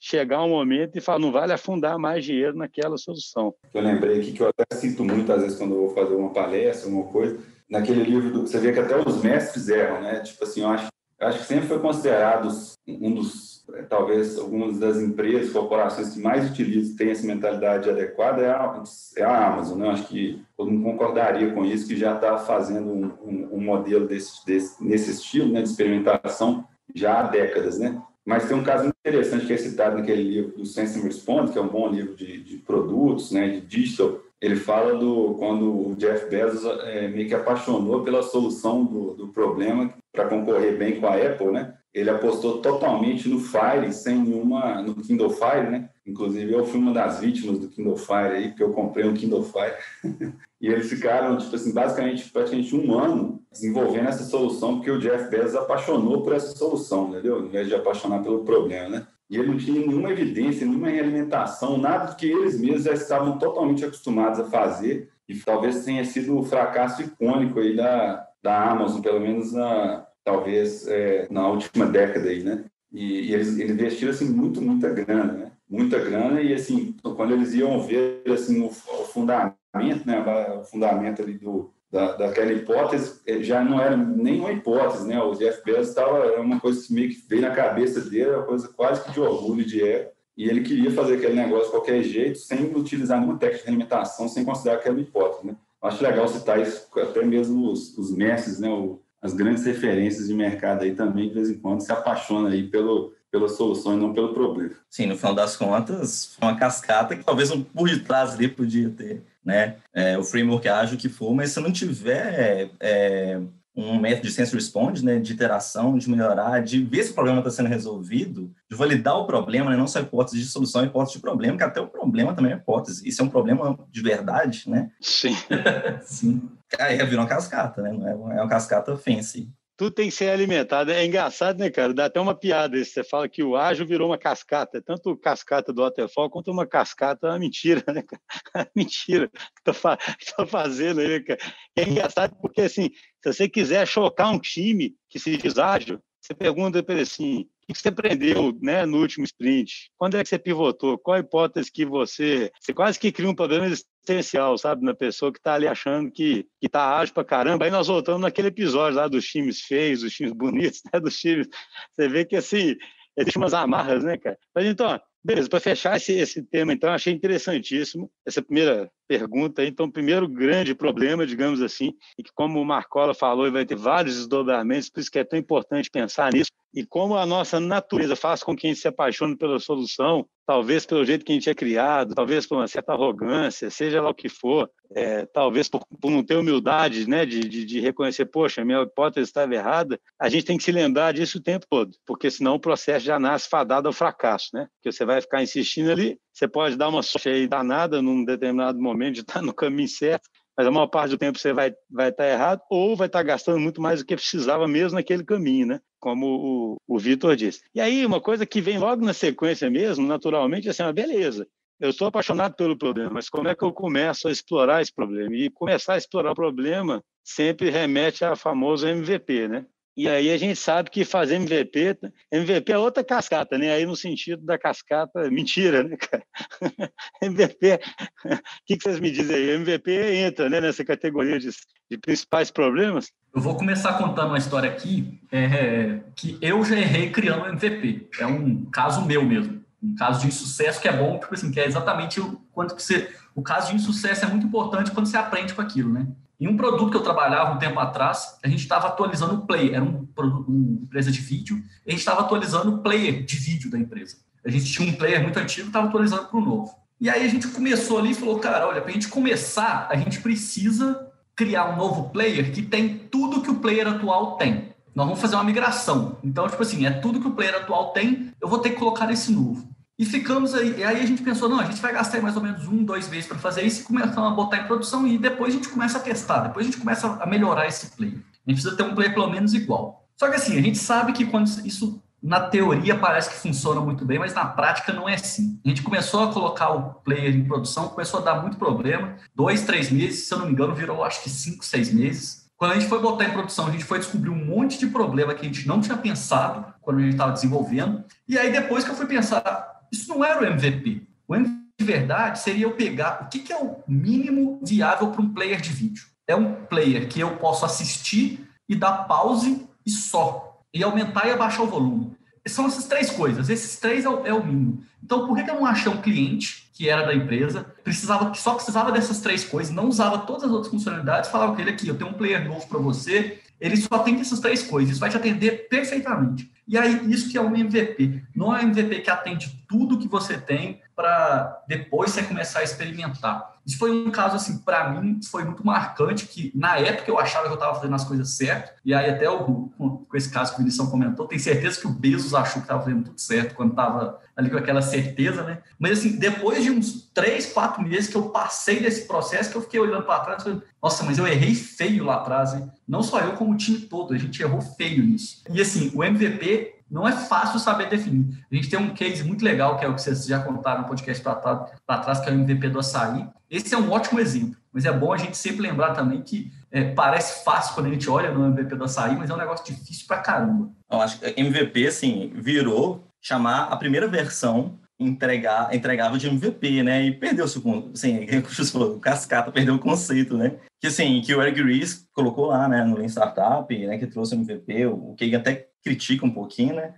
chegar 0.00 0.42
um 0.42 0.48
momento 0.48 0.96
e 0.96 1.00
falar, 1.00 1.18
não 1.18 1.32
vale 1.32 1.52
afundar 1.52 1.98
mais 1.98 2.24
dinheiro 2.24 2.56
naquela 2.56 2.96
solução. 2.96 3.54
Eu 3.72 3.82
lembrei 3.82 4.20
aqui 4.20 4.32
que 4.32 4.42
eu 4.42 4.48
até 4.48 4.64
sinto 4.74 5.04
muitas 5.04 5.42
vezes 5.42 5.58
quando 5.58 5.74
eu 5.74 5.80
vou 5.86 5.94
fazer 5.94 6.14
uma 6.14 6.32
palestra, 6.32 6.88
uma 6.88 7.04
coisa, 7.04 7.38
naquele 7.68 8.02
livro, 8.02 8.30
do, 8.30 8.46
você 8.46 8.58
vê 8.58 8.72
que 8.72 8.80
até 8.80 8.96
os 8.96 9.22
mestres 9.22 9.68
erram, 9.68 10.00
né? 10.00 10.20
Tipo 10.20 10.44
assim, 10.44 10.62
eu 10.62 10.68
acho, 10.68 10.88
eu 11.18 11.26
acho 11.28 11.38
que 11.40 11.44
sempre 11.44 11.66
foi 11.66 11.78
considerado 11.78 12.48
um 12.88 13.14
dos, 13.14 13.64
é, 13.74 13.82
talvez, 13.82 14.38
algumas 14.38 14.78
das 14.78 14.98
empresas, 14.98 15.52
corporações 15.52 16.14
que 16.14 16.20
mais 16.20 16.48
utilizam, 16.48 16.96
têm 16.96 17.10
essa 17.10 17.26
mentalidade 17.26 17.90
adequada, 17.90 18.42
é 18.42 18.50
a, 18.50 18.82
é 19.16 19.22
a 19.22 19.52
Amazon, 19.52 19.78
né? 19.78 19.86
Eu 19.86 19.90
acho 19.90 20.06
que 20.06 20.42
todo 20.56 20.70
mundo 20.70 20.84
concordaria 20.84 21.52
com 21.52 21.64
isso, 21.64 21.88
que 21.88 21.96
já 21.96 22.14
está 22.14 22.38
fazendo 22.38 22.90
um, 22.90 23.12
um, 23.24 23.48
um, 23.56 23.60
modelo 23.60 24.06
desse, 24.06 24.44
desse, 24.46 24.82
nesse 24.82 25.10
estilo, 25.10 25.52
né, 25.52 25.62
de 25.62 25.68
experimentação 25.68 26.64
já 26.94 27.20
há 27.20 27.22
décadas, 27.24 27.78
né? 27.78 28.00
Mas 28.26 28.48
tem 28.48 28.56
um 28.56 28.64
caso 28.64 28.88
interessante 28.88 29.46
que 29.46 29.52
é 29.52 29.56
citado 29.56 29.96
naquele 29.96 30.22
livro 30.22 30.58
do 30.58 30.66
Sense 30.66 30.98
and 30.98 31.02
Respond, 31.04 31.52
que 31.52 31.58
é 31.58 31.62
um 31.62 31.68
bom 31.68 31.88
livro 31.88 32.16
de, 32.16 32.42
de 32.42 32.56
produtos, 32.58 33.30
né, 33.30 33.48
de 33.48 33.60
digital, 33.60 34.20
ele 34.40 34.56
fala 34.56 34.94
do 34.94 35.34
quando 35.38 35.88
o 35.88 35.96
Jeff 35.96 36.28
Bezos 36.28 36.64
é, 36.84 37.08
meio 37.08 37.26
que 37.26 37.34
apaixonou 37.34 38.02
pela 38.04 38.22
solução 38.22 38.84
do, 38.84 39.14
do 39.14 39.28
problema 39.28 39.94
para 40.12 40.28
concorrer 40.28 40.76
bem 40.76 41.00
com 41.00 41.06
a 41.06 41.14
Apple, 41.14 41.52
né? 41.52 41.74
Ele 41.92 42.10
apostou 42.10 42.58
totalmente 42.58 43.28
no 43.28 43.40
Fire, 43.40 43.90
sem 43.92 44.18
nenhuma 44.18 44.82
no 44.82 44.94
Kindle 44.96 45.30
Fire, 45.30 45.70
né? 45.70 45.88
Inclusive 46.06 46.52
eu 46.52 46.64
fui 46.64 46.78
uma 46.78 46.92
das 46.92 47.20
vítimas 47.20 47.58
do 47.58 47.68
Kindle 47.68 47.96
Fire 47.96 48.34
aí, 48.34 48.48
porque 48.48 48.62
eu 48.62 48.70
comprei 48.70 49.04
um 49.06 49.14
Kindle 49.14 49.42
Fire. 49.42 49.74
e 50.60 50.68
eles 50.68 50.88
ficaram 50.88 51.36
tipo 51.36 51.54
assim, 51.54 51.72
basicamente 51.72 52.30
praticamente 52.30 52.76
um 52.76 52.96
ano 52.96 53.42
desenvolvendo 53.50 54.08
essa 54.08 54.24
solução, 54.24 54.76
porque 54.76 54.90
o 54.90 54.98
Jeff 54.98 55.28
Bezos 55.30 55.56
apaixonou 55.56 56.22
por 56.22 56.32
essa 56.32 56.56
solução, 56.56 57.08
entendeu? 57.08 57.36
Ao 57.36 57.44
invés 57.44 57.66
de 57.68 57.74
apaixonar 57.74 58.22
pelo 58.22 58.44
problema, 58.44 58.88
né? 58.88 59.06
e 59.28 59.36
ele 59.36 59.48
não 59.48 59.56
tinha 59.56 59.84
nenhuma 59.84 60.10
evidência, 60.10 60.66
nenhuma 60.66 60.88
realimentação, 60.88 61.76
nada 61.76 62.14
que 62.14 62.26
eles 62.26 62.58
mesmos 62.60 62.84
já 62.84 62.92
estavam 62.92 63.38
totalmente 63.38 63.84
acostumados 63.84 64.38
a 64.38 64.44
fazer, 64.44 65.10
e 65.28 65.34
talvez 65.34 65.84
tenha 65.84 66.04
sido 66.04 66.38
o 66.38 66.44
fracasso 66.44 67.02
icônico 67.02 67.58
aí 67.58 67.74
da, 67.74 68.24
da 68.40 68.70
Amazon, 68.70 69.00
pelo 69.00 69.20
menos 69.20 69.52
na, 69.52 70.06
talvez 70.22 70.86
é, 70.86 71.26
na 71.28 71.48
última 71.48 71.86
década 71.86 72.28
aí, 72.28 72.44
né? 72.44 72.64
E, 72.92 73.28
e 73.28 73.34
eles, 73.34 73.58
eles 73.58 73.72
investiram 73.72 74.12
assim 74.12 74.28
muito, 74.28 74.62
muita 74.62 74.88
grana, 74.90 75.32
né? 75.32 75.52
Muita 75.68 75.98
grana 75.98 76.40
e 76.40 76.54
assim, 76.54 76.94
quando 77.02 77.32
eles 77.32 77.52
iam 77.54 77.80
ver 77.80 78.22
assim 78.28 78.60
o, 78.60 78.66
o 78.66 79.04
fundamento, 79.04 80.06
né? 80.06 80.24
O 80.60 80.64
fundamento 80.64 81.22
ali 81.22 81.34
do, 81.34 81.72
da, 81.90 82.16
daquela 82.16 82.52
hipótese 82.52 83.20
já 83.40 83.64
não 83.64 83.80
era 83.80 83.96
nem 83.96 84.40
uma 84.40 84.52
hipótese, 84.52 85.06
né? 85.06 85.20
O 85.20 85.34
Jeff 85.34 85.62
Bezos 85.64 85.88
estava 85.88 86.18
era 86.18 86.40
uma 86.40 86.60
coisa 86.60 86.86
meio 86.90 87.08
que 87.08 87.24
veio 87.28 87.42
na 87.42 87.50
cabeça 87.50 88.00
dele, 88.00 88.30
uma 88.30 88.42
coisa 88.44 88.68
quase 88.68 89.02
que 89.04 89.12
de 89.12 89.20
orgulho 89.20 89.64
de 89.64 89.82
ego, 89.82 90.10
e 90.36 90.48
ele 90.48 90.60
queria 90.60 90.90
fazer 90.90 91.16
aquele 91.16 91.34
negócio 91.34 91.66
de 91.66 91.70
qualquer 91.70 92.02
jeito, 92.02 92.38
sem 92.38 92.74
utilizar 92.74 93.18
nenhuma 93.18 93.38
técnica 93.38 93.64
de 93.64 93.68
alimentação, 93.70 94.28
sem 94.28 94.44
considerar 94.44 94.76
aquela 94.76 95.00
hipótese, 95.00 95.46
né? 95.46 95.56
Acho 95.82 96.02
legal 96.02 96.26
citar 96.28 96.60
isso, 96.60 96.88
até 96.96 97.24
mesmo 97.24 97.70
os, 97.70 97.96
os 97.96 98.14
mestres, 98.14 98.58
né? 98.58 98.68
O, 98.68 99.00
as 99.22 99.32
grandes 99.32 99.64
referências 99.64 100.28
de 100.28 100.34
mercado 100.34 100.82
aí 100.82 100.94
também, 100.94 101.28
de 101.28 101.34
vez 101.34 101.50
em 101.50 101.58
quando, 101.58 101.80
se 101.80 101.90
apaixonam 101.90 102.50
aí 102.50 102.64
pelo, 102.68 103.12
pela 103.38 103.48
solução 103.48 103.94
e 103.94 104.00
não 104.00 104.12
pelo 104.12 104.32
problema. 104.32 104.74
Sim, 104.90 105.06
no 105.06 105.16
final 105.16 105.34
das 105.34 105.56
contas, 105.56 106.34
foi 106.38 106.48
uma 106.48 106.56
cascata 106.56 107.14
que 107.14 107.24
talvez 107.24 107.50
um 107.50 107.62
por 107.62 107.88
detrás 107.88 108.34
ali 108.34 108.48
podia 108.48 108.90
ter 108.90 109.22
né? 109.46 109.76
É, 109.94 110.18
o 110.18 110.24
framework 110.24 110.68
ágil 110.68 110.98
que 110.98 111.08
for, 111.08 111.32
mas 111.32 111.52
se 111.52 111.60
não 111.60 111.70
tiver 111.70 112.68
é, 112.80 113.40
um 113.76 113.96
método 113.96 114.26
de 114.26 114.32
sense 114.32 114.52
response, 114.52 115.04
né, 115.04 115.20
de 115.20 115.34
iteração, 115.34 115.96
de 115.96 116.10
melhorar, 116.10 116.64
de 116.64 116.82
ver 116.82 117.04
se 117.04 117.12
o 117.12 117.14
problema 117.14 117.38
está 117.38 117.50
sendo 117.50 117.68
resolvido, 117.68 118.52
de 118.68 118.76
validar 118.76 119.16
o 119.16 119.24
problema, 119.24 119.70
né, 119.70 119.76
não 119.76 119.86
só 119.86 120.00
hipótese 120.00 120.38
de 120.38 120.46
solução, 120.46 120.84
hipótese 120.84 121.14
de 121.14 121.22
problema, 121.22 121.56
que 121.56 121.62
até 121.62 121.80
o 121.80 121.86
problema 121.86 122.34
também 122.34 122.52
é 122.52 122.56
hipótese. 122.56 123.06
Isso 123.08 123.22
é 123.22 123.24
um 123.24 123.28
problema 123.28 123.78
de 123.88 124.02
verdade, 124.02 124.68
né? 124.68 124.90
Sim. 125.00 125.36
Sim. 126.02 126.42
Aí 126.80 126.96
virou 127.04 127.20
uma 127.20 127.28
cascata, 127.28 127.82
né? 127.82 127.92
Não 127.92 128.32
é, 128.32 128.38
é 128.38 128.40
uma 128.40 128.48
cascata 128.48 128.96
fancy 128.96 129.48
tudo 129.76 129.90
tem 129.90 130.08
que 130.08 130.14
ser 130.14 130.30
alimentado. 130.30 130.90
É 130.90 131.04
engraçado, 131.04 131.58
né, 131.58 131.70
cara? 131.70 131.92
Dá 131.92 132.06
até 132.06 132.18
uma 132.18 132.34
piada 132.34 132.78
isso. 132.78 132.92
Você 132.92 133.04
fala 133.04 133.28
que 133.28 133.42
o 133.42 133.56
ágil 133.56 133.86
virou 133.86 134.08
uma 134.08 134.18
cascata, 134.18 134.80
tanto 134.80 135.16
cascata 135.16 135.72
do 135.72 135.82
waterfall 135.82 136.30
quanto 136.30 136.50
uma 136.50 136.66
cascata, 136.66 137.28
uma 137.28 137.38
mentira, 137.38 137.84
né, 137.92 138.02
cara? 138.02 138.22
mentira 138.74 139.30
que 139.64 139.72
fa 139.72 139.98
tô 140.36 140.46
fazendo 140.46 141.00
aí, 141.00 141.22
cara. 141.22 141.40
É 141.76 141.82
engraçado 141.82 142.34
porque, 142.40 142.62
assim, 142.62 142.90
se 143.22 143.32
você 143.32 143.48
quiser 143.48 143.86
chocar 143.86 144.32
um 144.32 144.38
time 144.38 144.94
que 145.10 145.18
se 145.18 145.36
diz 145.36 145.58
ágil, 145.58 146.00
você 146.20 146.34
pergunta 146.34 146.82
para 146.82 146.94
ele 146.94 147.02
assim, 147.02 147.46
o 147.68 147.74
que 147.74 147.80
você 147.80 147.88
aprendeu 147.88 148.56
né, 148.62 148.86
no 148.86 148.98
último 149.00 149.24
sprint? 149.24 149.90
Quando 149.98 150.16
é 150.16 150.22
que 150.22 150.28
você 150.28 150.38
pivotou? 150.38 150.96
Qual 150.98 151.16
a 151.16 151.20
hipótese 151.20 151.70
que 151.70 151.84
você... 151.84 152.50
Você 152.60 152.72
quase 152.72 152.98
que 152.98 153.10
cria 153.10 153.28
um 153.28 153.34
problema 153.34 153.66
existencial, 153.66 154.56
sabe? 154.56 154.84
Na 154.84 154.94
pessoa 154.94 155.32
que 155.32 155.38
está 155.38 155.54
ali 155.54 155.66
achando 155.66 156.10
que 156.10 156.46
está 156.62 156.96
ágil 156.98 157.14
para 157.14 157.24
caramba. 157.24 157.64
Aí 157.64 157.70
nós 157.70 157.88
voltamos 157.88 158.22
naquele 158.22 158.48
episódio 158.48 158.98
lá 158.98 159.08
dos 159.08 159.26
times 159.26 159.60
feios, 159.62 160.02
dos 160.02 160.14
times 160.14 160.32
bonitos, 160.32 160.80
né? 160.92 161.00
dos 161.00 161.18
times... 161.18 161.48
Você 161.94 162.08
vê 162.08 162.24
que, 162.24 162.36
assim, 162.36 162.76
existem 163.16 163.42
umas 163.42 163.54
amarras, 163.54 164.04
né, 164.04 164.16
cara? 164.16 164.38
Mas, 164.54 164.66
então, 164.66 165.00
beleza, 165.24 165.48
para 165.48 165.58
fechar 165.58 165.96
esse, 165.96 166.12
esse 166.12 166.42
tema, 166.42 166.72
então, 166.72 166.90
achei 166.92 167.12
interessantíssimo 167.12 168.08
essa 168.24 168.40
primeira 168.40 168.88
pergunta. 169.08 169.64
Então, 169.64 169.90
primeiro 169.90 170.28
grande 170.28 170.72
problema, 170.72 171.26
digamos 171.26 171.60
assim, 171.60 171.94
e 172.16 172.22
que 172.22 172.30
como 172.32 172.60
o 172.60 172.64
Marcola 172.64 173.12
falou, 173.12 173.50
vai 173.50 173.66
ter 173.66 173.76
vários 173.76 174.16
desdobramentos, 174.16 174.88
por 174.88 175.00
isso 175.00 175.10
que 175.10 175.18
é 175.18 175.24
tão 175.24 175.36
importante 175.36 175.90
pensar 175.90 176.32
nisso, 176.32 176.50
e 176.76 176.84
como 176.84 177.16
a 177.16 177.24
nossa 177.24 177.58
natureza 177.58 178.14
faz 178.14 178.42
com 178.42 178.54
que 178.54 178.66
a 178.66 178.70
gente 178.70 178.80
se 178.80 178.86
apaixone 178.86 179.34
pela 179.34 179.58
solução, 179.58 180.28
talvez 180.44 180.84
pelo 180.84 181.06
jeito 181.06 181.24
que 181.24 181.32
a 181.32 181.34
gente 181.34 181.48
é 181.48 181.54
criado, 181.54 182.14
talvez 182.14 182.46
por 182.46 182.58
uma 182.58 182.68
certa 182.68 182.92
arrogância, 182.92 183.70
seja 183.70 184.02
lá 184.02 184.10
o 184.10 184.14
que 184.14 184.28
for, 184.28 184.70
é, 184.94 185.24
talvez 185.24 185.70
por, 185.70 185.86
por, 185.98 186.10
não 186.10 186.22
ter 186.22 186.36
humildade 186.36 187.08
né, 187.08 187.24
de, 187.24 187.40
de, 187.40 187.64
de, 187.64 187.80
reconhecer, 187.80 188.26
poxa, 188.26 188.62
minha 188.62 188.82
hipótese 188.82 189.26
estava 189.26 189.54
errada, 189.54 189.98
a 190.20 190.28
gente 190.28 190.44
tem 190.44 190.58
que 190.58 190.64
se 190.64 190.70
lembrar 190.70 191.14
disso 191.14 191.38
o 191.38 191.42
tempo 191.42 191.64
todo, 191.66 191.96
porque 192.04 192.30
senão 192.30 192.56
o 192.56 192.60
processo 192.60 193.06
já 193.06 193.18
nasce 193.18 193.48
fadado 193.48 193.88
ao 193.88 193.94
fracasso, 193.94 194.50
né? 194.52 194.68
Porque 194.76 194.92
você 194.92 195.06
vai 195.06 195.22
ficar 195.22 195.42
insistindo 195.42 195.90
ali, 195.90 196.18
você 196.30 196.46
pode 196.46 196.76
dar 196.76 196.90
uma 196.90 197.02
sorte 197.02 197.30
aí 197.30 197.48
danada 197.48 198.02
num 198.02 198.22
determinado 198.22 198.78
momento 198.78 199.14
de 199.14 199.20
estar 199.22 199.40
no 199.40 199.54
caminho 199.54 199.88
certo, 199.88 200.28
mas 200.56 200.66
a 200.66 200.70
maior 200.70 200.86
parte 200.86 201.10
do 201.10 201.18
tempo 201.18 201.38
você 201.38 201.52
vai, 201.52 201.74
vai 201.90 202.08
estar 202.08 202.26
errado 202.26 202.62
ou 202.70 202.96
vai 202.96 203.06
estar 203.06 203.22
gastando 203.22 203.60
muito 203.60 203.80
mais 203.80 204.00
do 204.00 204.06
que 204.06 204.16
precisava 204.16 204.66
mesmo 204.66 204.96
naquele 204.96 205.24
caminho, 205.24 205.66
né? 205.66 205.80
Como 206.00 206.26
o, 206.26 206.76
o 206.86 206.98
Vitor 206.98 207.36
disse. 207.36 207.62
E 207.74 207.80
aí, 207.80 208.06
uma 208.06 208.20
coisa 208.20 208.46
que 208.46 208.60
vem 208.60 208.78
logo 208.78 209.04
na 209.04 209.12
sequência 209.12 209.68
mesmo, 209.68 210.06
naturalmente, 210.06 210.68
é 210.68 210.70
assim, 210.70 210.82
ah, 210.82 210.92
beleza, 210.92 211.46
eu 211.78 211.90
estou 211.90 212.08
apaixonado 212.08 212.54
pelo 212.54 212.76
problema, 212.76 213.10
mas 213.10 213.28
como 213.28 213.48
é 213.48 213.54
que 213.54 213.62
eu 213.62 213.72
começo 213.72 214.28
a 214.28 214.32
explorar 214.32 214.80
esse 214.80 214.94
problema? 214.94 215.34
E 215.34 215.50
começar 215.50 215.94
a 215.94 215.98
explorar 215.98 216.32
o 216.32 216.34
problema 216.34 217.04
sempre 217.22 217.68
remete 217.68 218.24
a 218.24 218.34
famoso 218.34 218.86
MVP, 218.86 219.48
né? 219.48 219.66
E 219.96 220.08
aí 220.08 220.30
a 220.30 220.36
gente 220.36 220.56
sabe 220.56 220.90
que 220.90 221.06
fazer 221.06 221.36
MVP, 221.36 221.98
MVP 222.30 222.70
é 222.70 222.76
outra 222.76 223.02
cascata, 223.02 223.56
né? 223.56 223.72
Aí 223.72 223.86
no 223.86 223.96
sentido 223.96 224.44
da 224.44 224.58
cascata, 224.58 225.30
mentira, 225.30 225.82
né, 225.82 225.96
cara? 225.96 226.22
MVP, 227.22 227.80
o 228.26 228.38
que, 228.66 228.76
que 228.76 228.82
vocês 228.82 229.00
me 229.00 229.10
dizem 229.10 229.36
aí? 229.36 229.50
MVP 229.52 229.90
entra 230.16 230.50
né, 230.50 230.60
nessa 230.60 230.84
categoria 230.84 231.38
de, 231.38 231.48
de 231.90 231.96
principais 231.96 232.50
problemas? 232.50 233.10
Eu 233.34 233.40
vou 233.40 233.56
começar 233.56 233.94
contando 233.94 234.28
uma 234.28 234.38
história 234.38 234.68
aqui 234.68 235.18
é, 235.32 236.00
que 236.14 236.38
eu 236.42 236.62
já 236.62 236.76
errei 236.76 237.10
criando 237.10 237.46
MVP. 237.46 238.10
É 238.18 238.26
um 238.26 238.66
caso 238.66 239.02
meu 239.06 239.24
mesmo. 239.24 239.64
Um 239.82 239.94
caso 239.94 240.20
de 240.20 240.26
insucesso 240.26 240.80
que 240.80 240.88
é 240.88 240.92
bom, 240.92 241.18
tipo 241.18 241.32
assim, 241.32 241.50
que 241.50 241.60
é 241.60 241.66
exatamente 241.66 242.20
o 242.20 242.38
quanto 242.52 242.74
que 242.74 242.82
você. 242.82 243.10
O 243.34 243.42
caso 243.42 243.70
de 243.70 243.76
insucesso 243.76 244.26
é 244.26 244.28
muito 244.28 244.46
importante 244.46 244.90
quando 244.90 245.06
você 245.06 245.16
aprende 245.16 245.54
com 245.54 245.62
aquilo, 245.62 245.90
né? 245.90 246.06
Em 246.38 246.48
um 246.48 246.56
produto 246.56 246.90
que 246.90 246.96
eu 246.96 247.02
trabalhava 247.02 247.54
um 247.54 247.58
tempo 247.58 247.78
atrás, 247.78 248.38
a 248.44 248.48
gente 248.48 248.60
estava 248.60 248.88
atualizando 248.88 249.34
o 249.34 249.46
player, 249.46 249.74
era 249.74 249.84
um 249.84 250.06
uma 250.18 250.82
empresa 250.82 251.10
de 251.10 251.20
vídeo, 251.20 251.62
a 251.86 251.90
gente 251.90 252.00
estava 252.00 252.20
atualizando 252.20 252.74
o 252.74 252.78
player 252.78 253.24
de 253.24 253.36
vídeo 253.36 253.70
da 253.70 253.78
empresa. 253.78 254.16
A 254.44 254.50
gente 254.50 254.66
tinha 254.66 254.88
um 254.88 254.94
player 254.94 255.22
muito 255.22 255.38
antigo, 255.38 255.68
estava 255.68 255.88
atualizando 255.88 256.26
para 256.26 256.38
o 256.38 256.44
novo. 256.44 256.74
E 257.00 257.10
aí 257.10 257.24
a 257.24 257.28
gente 257.28 257.48
começou 257.48 257.98
ali 257.98 258.12
e 258.12 258.14
falou, 258.14 258.38
cara, 258.38 258.66
olha, 258.66 258.80
para 258.80 258.90
a 258.90 258.92
gente 258.92 259.08
começar, 259.08 259.88
a 259.90 259.96
gente 259.96 260.20
precisa 260.20 261.10
criar 261.34 261.70
um 261.70 261.76
novo 261.76 262.10
player 262.10 262.52
que 262.52 262.62
tem 262.62 262.96
tudo 263.10 263.42
que 263.42 263.50
o 263.50 263.56
player 263.56 263.86
atual 263.86 264.36
tem. 264.36 264.74
Nós 264.94 265.06
vamos 265.06 265.20
fazer 265.20 265.34
uma 265.34 265.44
migração. 265.44 266.16
Então, 266.24 266.48
tipo 266.48 266.62
assim, 266.62 266.86
é 266.86 266.90
tudo 266.90 267.20
que 267.20 267.28
o 267.28 267.32
player 267.32 267.54
atual 267.54 267.92
tem, 267.92 268.32
eu 268.40 268.48
vou 268.48 268.58
ter 268.60 268.70
que 268.70 268.76
colocar 268.76 269.06
nesse 269.06 269.30
novo. 269.30 269.68
E 269.98 270.04
ficamos 270.04 270.54
aí. 270.54 270.78
E 270.78 270.84
aí 270.84 271.02
a 271.02 271.06
gente 271.06 271.22
pensou, 271.22 271.48
não, 271.48 271.58
a 271.58 271.64
gente 271.64 271.80
vai 271.80 271.92
gastar 271.92 272.20
mais 272.20 272.36
ou 272.36 272.42
menos 272.42 272.66
um, 272.68 272.84
dois 272.84 273.08
meses 273.08 273.26
para 273.26 273.38
fazer 273.38 273.62
isso 273.62 273.80
e 273.80 273.84
começamos 273.84 274.30
a 274.30 274.34
botar 274.34 274.58
em 274.58 274.66
produção 274.66 275.06
e 275.06 275.16
depois 275.16 275.54
a 275.54 275.56
gente 275.56 275.68
começa 275.68 275.98
a 275.98 276.00
testar, 276.00 276.40
depois 276.40 276.66
a 276.66 276.70
gente 276.70 276.80
começa 276.80 277.06
a 277.20 277.26
melhorar 277.26 277.66
esse 277.66 277.96
player. 277.96 278.18
A 278.46 278.50
gente 278.50 278.60
precisa 278.60 278.76
ter 278.76 278.82
um 278.82 278.94
player 278.94 279.14
pelo 279.14 279.30
menos 279.30 279.54
igual. 279.54 280.06
Só 280.16 280.28
que 280.28 280.36
assim, 280.36 280.58
a 280.58 280.62
gente 280.62 280.78
sabe 280.78 281.12
que 281.12 281.24
quando 281.24 281.48
isso 281.64 282.02
na 282.22 282.40
teoria 282.40 282.96
parece 282.96 283.30
que 283.30 283.36
funciona 283.36 283.80
muito 283.80 284.04
bem, 284.04 284.18
mas 284.18 284.34
na 284.34 284.44
prática 284.44 284.92
não 284.92 285.08
é 285.08 285.14
assim. 285.14 285.60
A 285.64 285.68
gente 285.68 285.82
começou 285.82 286.24
a 286.24 286.32
colocar 286.32 286.70
o 286.70 286.94
player 286.94 287.34
em 287.34 287.44
produção, 287.44 287.88
começou 287.88 288.20
a 288.20 288.22
dar 288.22 288.42
muito 288.42 288.56
problema. 288.56 289.16
Dois, 289.34 289.62
três 289.62 289.90
meses, 289.90 290.26
se 290.26 290.34
eu 290.34 290.38
não 290.38 290.46
me 290.46 290.52
engano, 290.52 290.74
virou 290.74 291.04
acho 291.04 291.22
que 291.22 291.30
cinco, 291.30 291.64
seis 291.64 291.92
meses. 291.92 292.46
Quando 292.56 292.72
a 292.72 292.74
gente 292.74 292.88
foi 292.88 293.00
botar 293.00 293.24
em 293.24 293.32
produção, 293.32 293.66
a 293.66 293.70
gente 293.70 293.84
foi 293.84 293.98
descobrir 293.98 294.30
um 294.30 294.44
monte 294.44 294.78
de 294.78 294.86
problema 294.86 295.34
que 295.34 295.42
a 295.42 295.44
gente 295.44 295.68
não 295.68 295.80
tinha 295.80 295.96
pensado 295.96 296.64
quando 296.80 296.98
a 296.98 297.02
gente 297.02 297.12
estava 297.12 297.32
desenvolvendo. 297.32 298.02
E 298.26 298.38
aí, 298.38 298.50
depois 298.50 298.82
que 298.82 298.90
eu 298.90 298.94
fui 298.94 299.06
pensar, 299.06 299.75
isso 299.90 300.08
não 300.08 300.24
era 300.24 300.40
o 300.40 300.44
MVP. 300.44 301.02
O 301.26 301.34
MVP 301.34 301.66
de 301.78 301.84
verdade 301.84 302.38
seria 302.38 302.64
eu 302.64 302.72
pegar 302.72 303.22
o 303.22 303.28
que, 303.28 303.40
que 303.40 303.52
é 303.52 303.58
o 303.58 303.76
mínimo 303.86 304.60
viável 304.62 305.10
para 305.10 305.22
um 305.22 305.32
player 305.32 305.60
de 305.60 305.70
vídeo. 305.70 306.06
É 306.26 306.34
um 306.34 306.64
player 306.66 307.08
que 307.08 307.20
eu 307.20 307.36
posso 307.36 307.64
assistir 307.64 308.48
e 308.68 308.74
dar 308.74 309.04
pause 309.04 309.66
e 309.84 309.90
só. 309.90 310.62
E 310.72 310.82
aumentar 310.82 311.26
e 311.26 311.32
abaixar 311.32 311.62
o 311.62 311.68
volume. 311.68 312.16
São 312.46 312.66
essas 312.66 312.86
três 312.86 313.10
coisas. 313.10 313.48
Esses 313.48 313.78
três 313.78 314.04
é 314.04 314.08
o, 314.08 314.26
é 314.26 314.32
o 314.32 314.44
mínimo. 314.44 314.84
Então, 315.02 315.26
por 315.26 315.36
que, 315.36 315.44
que 315.44 315.50
eu 315.50 315.56
não 315.56 315.66
achei 315.66 315.90
um 315.90 316.00
cliente 316.00 316.66
que 316.72 316.90
era 316.90 317.06
da 317.06 317.14
empresa, 317.14 317.64
precisava 317.82 318.34
só 318.34 318.54
precisava 318.54 318.92
dessas 318.92 319.20
três 319.20 319.42
coisas, 319.42 319.72
não 319.72 319.88
usava 319.88 320.18
todas 320.18 320.44
as 320.44 320.50
outras 320.50 320.70
funcionalidades, 320.70 321.30
falava 321.30 321.54
com 321.54 321.60
ele 321.62 321.70
aqui, 321.70 321.88
eu 321.88 321.96
tenho 321.96 322.10
um 322.10 322.12
player 322.12 322.46
novo 322.46 322.66
para 322.66 322.78
você, 322.78 323.40
ele 323.60 323.76
só 323.76 323.98
tem 324.00 324.20
essas 324.20 324.40
três 324.40 324.62
coisas, 324.62 324.92
isso 324.92 325.00
vai 325.00 325.10
te 325.10 325.16
atender 325.16 325.68
perfeitamente. 325.68 326.50
E 326.68 326.76
aí, 326.76 327.10
isso 327.10 327.30
que 327.30 327.38
é 327.38 327.40
um 327.40 327.54
MVP. 327.54 328.22
Não 328.34 328.54
é 328.54 328.60
um 328.60 328.68
MVP 328.68 329.00
que 329.00 329.10
atende 329.10 329.64
tudo 329.68 329.98
que 329.98 330.08
você 330.08 330.36
tem 330.36 330.80
para 330.94 331.62
depois 331.68 332.10
você 332.10 332.22
começar 332.22 332.60
a 332.60 332.64
experimentar. 332.64 333.55
Isso 333.66 333.78
foi 333.78 333.90
um 333.90 334.12
caso, 334.12 334.36
assim, 334.36 334.58
para 334.58 334.90
mim, 334.90 335.18
foi 335.28 335.44
muito 335.44 335.66
marcante, 335.66 336.26
que 336.26 336.52
na 336.54 336.78
época 336.78 337.10
eu 337.10 337.18
achava 337.18 337.46
que 337.46 337.50
eu 337.50 337.54
estava 337.54 337.74
fazendo 337.74 337.94
as 337.96 338.04
coisas 338.04 338.30
certo, 338.30 338.72
e 338.84 338.94
aí 338.94 339.10
até 339.10 339.28
o, 339.28 339.68
com 339.76 340.06
esse 340.14 340.30
caso 340.30 340.52
que 340.52 340.60
o 340.60 340.64
Vinicius 340.64 340.88
comentou, 340.88 341.26
tenho 341.26 341.40
certeza 341.40 341.80
que 341.80 341.86
o 341.88 341.90
Bezos 341.90 342.32
achou 342.32 342.62
que 342.62 342.66
estava 342.66 342.84
fazendo 342.84 343.06
tudo 343.06 343.20
certo 343.20 343.56
quando 343.56 343.70
estava 343.70 344.20
ali 344.36 344.50
com 344.50 344.56
aquela 344.56 344.80
certeza, 344.80 345.42
né? 345.42 345.62
Mas, 345.78 345.98
assim, 345.98 346.16
depois 346.16 346.62
de 346.62 346.70
uns 346.70 347.10
três, 347.12 347.46
quatro 347.46 347.82
meses 347.82 348.08
que 348.08 348.16
eu 348.16 348.28
passei 348.28 348.80
desse 348.80 349.08
processo, 349.08 349.50
que 349.50 349.56
eu 349.56 349.62
fiquei 349.62 349.80
olhando 349.80 350.04
para 350.04 350.20
trás, 350.20 350.42
falei, 350.44 350.62
nossa, 350.80 351.02
mas 351.02 351.18
eu 351.18 351.26
errei 351.26 351.54
feio 351.54 352.04
lá 352.04 352.16
atrás, 352.16 352.54
hein? 352.54 352.70
Não 352.86 353.02
só 353.02 353.18
eu, 353.18 353.32
como 353.32 353.52
o 353.52 353.56
time 353.56 353.80
todo, 353.80 354.14
a 354.14 354.18
gente 354.18 354.40
errou 354.40 354.60
feio 354.60 355.02
nisso. 355.04 355.42
E, 355.50 355.60
assim, 355.60 355.90
o 355.92 356.04
MVP 356.04 356.75
não 356.90 357.06
é 357.06 357.12
fácil 357.12 357.58
saber 357.58 357.88
definir. 357.88 358.26
A 358.50 358.54
gente 358.54 358.68
tem 358.68 358.78
um 358.78 358.94
case 358.94 359.24
muito 359.24 359.44
legal, 359.44 359.76
que 359.76 359.84
é 359.84 359.88
o 359.88 359.94
que 359.94 360.02
vocês 360.02 360.24
já 360.26 360.38
contaram 360.38 360.82
no 360.82 360.88
podcast 360.88 361.22
para 361.22 361.98
trás, 361.98 362.20
que 362.20 362.28
é 362.28 362.32
o 362.32 362.34
MVP 362.34 362.68
do 362.68 362.78
açaí. 362.78 363.26
Esse 363.50 363.74
é 363.74 363.78
um 363.78 363.90
ótimo 363.90 364.20
exemplo, 364.20 364.56
mas 364.72 364.84
é 364.84 364.92
bom 364.92 365.12
a 365.12 365.16
gente 365.16 365.36
sempre 365.36 365.62
lembrar 365.62 365.94
também 365.94 366.22
que 366.22 366.52
é, 366.70 366.92
parece 366.92 367.44
fácil 367.44 367.74
quando 367.74 367.86
a 367.86 367.90
gente 367.90 368.08
olha 368.08 368.30
no 368.30 368.46
MVP 368.46 368.76
do 368.76 368.84
açaí, 368.84 369.16
mas 369.16 369.30
é 369.30 369.34
um 369.34 369.38
negócio 369.38 369.64
difícil 369.64 370.06
pra 370.06 370.18
caramba. 370.18 370.70
Eu 370.90 371.00
acho 371.00 371.18
que 371.18 371.40
MVP, 371.40 371.86
assim, 371.86 372.32
virou 372.34 373.04
chamar 373.20 373.64
a 373.64 373.76
primeira 373.76 374.06
versão 374.06 374.78
entregar, 374.98 375.74
entregava 375.74 376.18
de 376.18 376.26
MVP, 376.26 376.82
né? 376.82 377.04
E 377.04 377.12
perdeu-se 377.12 377.58
o, 377.58 377.90
assim, 377.92 378.26
o 378.74 379.00
cascata 379.00 379.52
perdeu 379.52 379.74
o 379.74 379.78
conceito, 379.78 380.36
né? 380.36 380.58
Que 380.80 380.88
assim, 380.88 381.20
que 381.20 381.34
o 381.34 381.42
Eric 381.42 381.62
Ries 381.62 382.06
colocou 382.12 382.46
lá, 382.46 382.68
né, 382.68 382.84
no 382.84 382.96
Lean 382.96 383.08
Startup, 383.08 383.86
né, 383.86 383.98
que 383.98 384.06
trouxe 384.06 384.34
o 384.34 384.38
MVP, 384.38 384.86
o 384.86 385.14
Kagan 385.18 385.38
até 385.38 385.68
critica 385.82 386.26
um 386.26 386.30
pouquinho, 386.30 386.74
né, 386.74 386.94